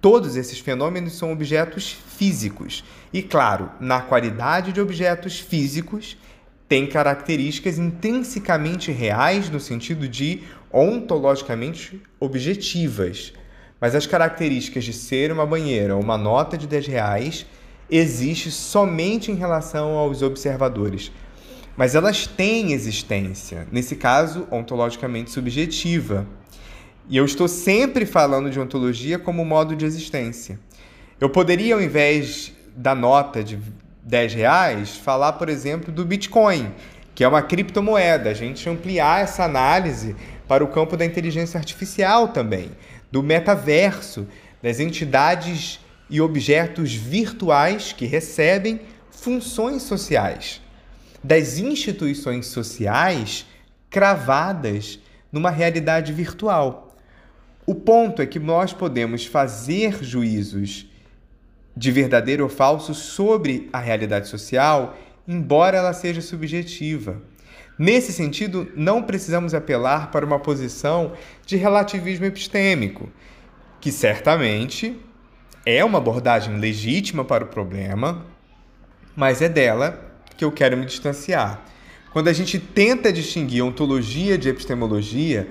Todos 0.00 0.36
esses 0.36 0.60
fenômenos 0.60 1.18
são 1.18 1.32
objetos 1.32 1.96
físicos 2.16 2.84
e, 3.12 3.20
claro, 3.20 3.68
na 3.80 4.00
qualidade 4.00 4.72
de 4.72 4.80
objetos 4.80 5.40
físicos, 5.40 6.16
tem 6.68 6.86
características 6.86 7.80
intrinsecamente 7.80 8.92
reais 8.92 9.50
no 9.50 9.58
sentido 9.58 10.06
de 10.06 10.42
ontologicamente 10.72 12.00
objetivas. 12.20 13.32
Mas 13.80 13.96
as 13.96 14.06
características 14.06 14.84
de 14.84 14.92
ser 14.92 15.32
uma 15.32 15.44
banheira 15.44 15.96
ou 15.96 16.02
uma 16.02 16.16
nota 16.16 16.56
de 16.56 16.68
10 16.68 16.86
reais 16.86 17.44
existe 17.90 18.52
somente 18.52 19.32
em 19.32 19.34
relação 19.34 19.98
aos 19.98 20.22
observadores. 20.22 21.10
Mas 21.76 21.94
elas 21.94 22.26
têm 22.26 22.72
existência, 22.72 23.66
nesse 23.72 23.96
caso, 23.96 24.46
ontologicamente 24.50 25.30
subjetiva. 25.30 26.26
E 27.08 27.16
eu 27.16 27.24
estou 27.24 27.48
sempre 27.48 28.06
falando 28.06 28.50
de 28.50 28.60
ontologia 28.60 29.18
como 29.18 29.44
modo 29.44 29.74
de 29.74 29.84
existência. 29.84 30.58
Eu 31.20 31.28
poderia, 31.28 31.74
ao 31.74 31.82
invés 31.82 32.52
da 32.76 32.94
nota 32.94 33.42
de 33.42 33.58
10 34.02 34.34
reais, 34.34 34.96
falar, 34.96 35.34
por 35.34 35.48
exemplo, 35.48 35.92
do 35.92 36.04
Bitcoin, 36.04 36.72
que 37.14 37.24
é 37.24 37.28
uma 37.28 37.42
criptomoeda. 37.42 38.30
A 38.30 38.34
gente 38.34 38.68
ampliar 38.68 39.22
essa 39.22 39.44
análise 39.44 40.14
para 40.46 40.62
o 40.62 40.68
campo 40.68 40.96
da 40.96 41.04
inteligência 41.04 41.58
artificial 41.58 42.28
também, 42.28 42.70
do 43.10 43.22
metaverso, 43.22 44.26
das 44.62 44.80
entidades 44.80 45.80
e 46.08 46.20
objetos 46.20 46.94
virtuais 46.94 47.92
que 47.92 48.06
recebem 48.06 48.80
funções 49.10 49.82
sociais, 49.82 50.60
das 51.24 51.56
instituições 51.56 52.46
sociais 52.48 53.46
cravadas 53.88 54.98
numa 55.32 55.50
realidade 55.50 56.12
virtual. 56.12 56.94
O 57.66 57.74
ponto 57.74 58.20
é 58.20 58.26
que 58.26 58.38
nós 58.38 58.74
podemos 58.74 59.24
fazer 59.24 60.04
juízos 60.04 60.86
de 61.74 61.90
verdadeiro 61.90 62.44
ou 62.44 62.50
falso 62.50 62.92
sobre 62.92 63.70
a 63.72 63.78
realidade 63.78 64.28
social, 64.28 64.98
embora 65.26 65.78
ela 65.78 65.94
seja 65.94 66.20
subjetiva. 66.20 67.22
Nesse 67.78 68.12
sentido, 68.12 68.70
não 68.76 69.02
precisamos 69.02 69.54
apelar 69.54 70.10
para 70.10 70.26
uma 70.26 70.38
posição 70.38 71.14
de 71.46 71.56
relativismo 71.56 72.26
epistêmico, 72.26 73.08
que 73.80 73.90
certamente 73.90 75.00
é 75.64 75.82
uma 75.82 75.98
abordagem 75.98 76.58
legítima 76.58 77.24
para 77.24 77.44
o 77.44 77.48
problema, 77.48 78.26
mas 79.16 79.40
é 79.40 79.48
dela 79.48 80.03
que 80.36 80.44
eu 80.44 80.52
quero 80.52 80.76
me 80.76 80.86
distanciar. 80.86 81.64
Quando 82.12 82.28
a 82.28 82.32
gente 82.32 82.58
tenta 82.58 83.12
distinguir 83.12 83.62
ontologia 83.62 84.38
de 84.38 84.48
epistemologia, 84.48 85.48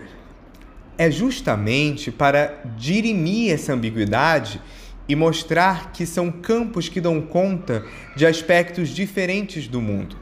é 0.97 1.11
justamente 1.11 2.11
para 2.11 2.61
dirimir 2.77 3.51
essa 3.51 3.73
ambiguidade 3.73 4.61
e 5.07 5.15
mostrar 5.15 5.91
que 5.91 6.05
são 6.05 6.31
campos 6.31 6.87
que 6.87 7.01
dão 7.01 7.21
conta 7.21 7.83
de 8.15 8.25
aspectos 8.25 8.89
diferentes 8.89 9.67
do 9.67 9.81
mundo. 9.81 10.15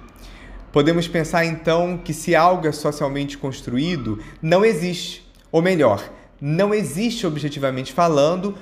Podemos 0.71 1.07
pensar 1.07 1.45
então 1.45 1.97
que 1.97 2.13
se 2.13 2.33
algo 2.33 2.65
é 2.67 2.71
socialmente 2.71 3.37
construído, 3.37 4.19
não 4.41 4.63
existe, 4.63 5.29
ou 5.51 5.61
melhor, 5.61 6.01
não 6.39 6.73
existe 6.73 7.27
objetivamente 7.27 7.91
falando, 7.93 8.57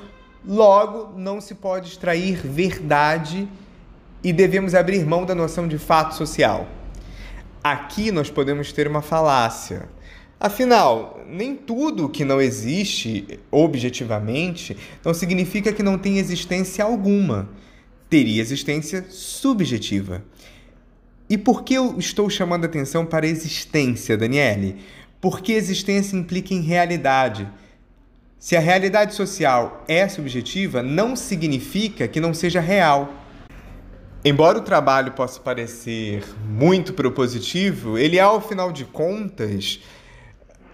logo 0.45 1.17
não 1.17 1.39
se 1.39 1.55
pode 1.55 1.89
extrair 1.89 2.35
verdade 2.45 3.47
e 4.23 4.33
devemos 4.33 4.75
abrir 4.75 5.05
mão 5.05 5.25
da 5.25 5.35
noção 5.35 5.67
de 5.67 5.77
fato 5.77 6.15
social. 6.15 6.67
Aqui 7.63 8.11
nós 8.11 8.29
podemos 8.29 8.71
ter 8.71 8.87
uma 8.87 9.01
falácia, 9.01 9.89
Afinal, 10.39 11.21
nem 11.27 11.53
tudo 11.53 12.07
que 12.07 12.23
não 12.23 12.39
existe 12.39 13.39
objetivamente 13.51 14.77
não 15.03 15.13
significa 15.13 15.73
que 15.73 15.83
não 15.83 15.97
tem 15.97 16.17
existência 16.17 16.85
alguma. 16.85 17.49
Teria 18.09 18.41
existência 18.41 19.05
subjetiva. 19.09 20.23
E 21.29 21.37
por 21.37 21.63
que 21.63 21.73
eu 21.73 21.99
estou 21.99 22.29
chamando 22.29 22.63
atenção 22.63 23.05
para 23.05 23.25
a 23.25 23.29
existência, 23.29 24.17
Daniele? 24.17 24.77
Porque 25.19 25.51
existência 25.51 26.15
implica 26.15 26.53
em 26.53 26.61
realidade. 26.61 27.45
Se 28.39 28.55
a 28.55 28.61
realidade 28.61 29.15
social 29.15 29.83
é 29.89 30.07
subjetiva, 30.07 30.81
não 30.81 31.17
significa 31.17 32.07
que 32.07 32.21
não 32.21 32.33
seja 32.33 32.61
real. 32.61 33.13
Embora 34.23 34.57
o 34.57 34.61
trabalho 34.61 35.13
possa 35.13 35.39
parecer 35.39 36.23
muito 36.45 36.93
propositivo, 36.93 37.97
ele 37.97 38.17
é, 38.17 38.21
ao 38.21 38.41
final 38.41 38.69
de 38.69 38.83
contas, 38.83 39.79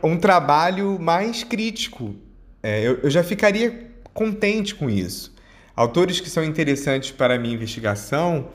um 0.01 0.17
trabalho 0.17 0.97
mais 0.99 1.43
crítico. 1.43 2.15
É, 2.63 2.81
eu, 2.81 3.01
eu 3.03 3.09
já 3.09 3.23
ficaria 3.23 3.91
contente 4.13 4.73
com 4.73 4.89
isso. 4.89 5.35
Autores 5.75 6.19
que 6.19 6.29
são 6.29 6.43
interessantes 6.43 7.11
para 7.11 7.35
a 7.35 7.37
minha 7.37 7.53
investigação, 7.53 8.49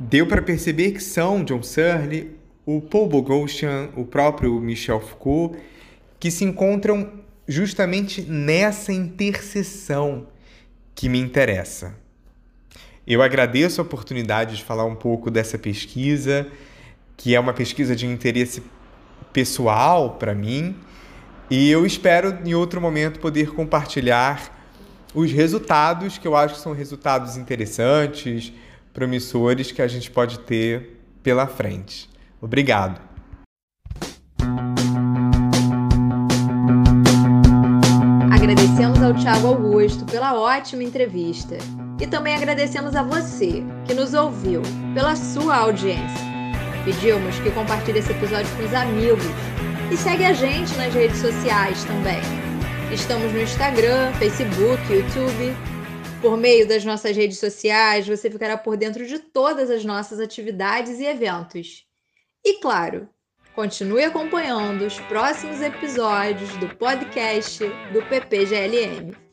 deu 0.00 0.26
para 0.26 0.42
perceber 0.42 0.90
que 0.90 1.00
são 1.00 1.44
John 1.44 1.62
Searle, 1.62 2.36
o 2.66 2.80
Paul 2.80 3.08
Boghossian, 3.08 3.90
o 3.94 4.04
próprio 4.04 4.58
Michel 4.60 5.00
Foucault, 5.00 5.56
que 6.18 6.32
se 6.32 6.44
encontram 6.44 7.12
justamente 7.46 8.22
nessa 8.22 8.92
interseção 8.92 10.26
que 10.94 11.08
me 11.08 11.20
interessa. 11.20 12.02
Eu 13.06 13.22
agradeço 13.22 13.80
a 13.80 13.84
oportunidade 13.84 14.56
de 14.56 14.64
falar 14.64 14.84
um 14.84 14.94
pouco 14.94 15.30
dessa 15.30 15.58
pesquisa, 15.58 16.46
que 17.16 17.34
é 17.34 17.40
uma 17.40 17.52
pesquisa 17.52 17.94
de 17.94 18.06
interesse 18.06 18.62
pessoal 19.32 20.12
para 20.12 20.34
mim 20.34 20.76
e 21.50 21.70
eu 21.70 21.84
espero 21.84 22.38
em 22.44 22.54
outro 22.54 22.80
momento 22.80 23.20
poder 23.20 23.52
compartilhar 23.52 24.50
os 25.14 25.30
resultados 25.30 26.16
que 26.16 26.26
eu 26.26 26.34
acho 26.34 26.54
que 26.54 26.60
são 26.60 26.72
resultados 26.72 27.36
interessantes, 27.36 28.52
promissores 28.94 29.70
que 29.70 29.82
a 29.82 29.86
gente 29.86 30.10
pode 30.10 30.38
ter 30.40 31.00
pela 31.22 31.46
frente. 31.46 32.08
Obrigado. 32.40 33.13
Agradecemos 38.74 39.02
ao 39.04 39.14
Tiago 39.14 39.46
Augusto 39.46 40.04
pela 40.04 40.34
ótima 40.36 40.82
entrevista 40.82 41.56
e 42.00 42.08
também 42.08 42.34
agradecemos 42.34 42.96
a 42.96 43.04
você 43.04 43.62
que 43.86 43.94
nos 43.94 44.14
ouviu 44.14 44.62
pela 44.92 45.14
sua 45.14 45.58
audiência. 45.58 46.26
Pedimos 46.84 47.38
que 47.38 47.52
compartilhe 47.52 48.00
esse 48.00 48.10
episódio 48.10 48.50
com 48.56 48.64
os 48.64 48.74
amigos 48.74 49.22
e 49.92 49.96
segue 49.96 50.24
a 50.24 50.32
gente 50.32 50.74
nas 50.74 50.92
redes 50.92 51.18
sociais 51.18 51.84
também. 51.84 52.18
Estamos 52.92 53.32
no 53.32 53.42
Instagram, 53.42 54.12
Facebook, 54.14 54.92
YouTube. 54.92 55.56
Por 56.20 56.36
meio 56.36 56.66
das 56.66 56.84
nossas 56.84 57.16
redes 57.16 57.38
sociais, 57.38 58.08
você 58.08 58.28
ficará 58.28 58.58
por 58.58 58.76
dentro 58.76 59.06
de 59.06 59.20
todas 59.20 59.70
as 59.70 59.84
nossas 59.84 60.18
atividades 60.18 60.98
e 60.98 61.04
eventos. 61.04 61.86
E 62.44 62.54
claro, 62.54 63.08
continue 63.54 64.04
acompanhando 64.04 64.84
os 64.84 64.98
próximos 65.00 65.62
episódios 65.62 66.56
do 66.56 66.68
podcast 66.68 67.64
do 67.92 68.02
PPGLM. 68.02 69.23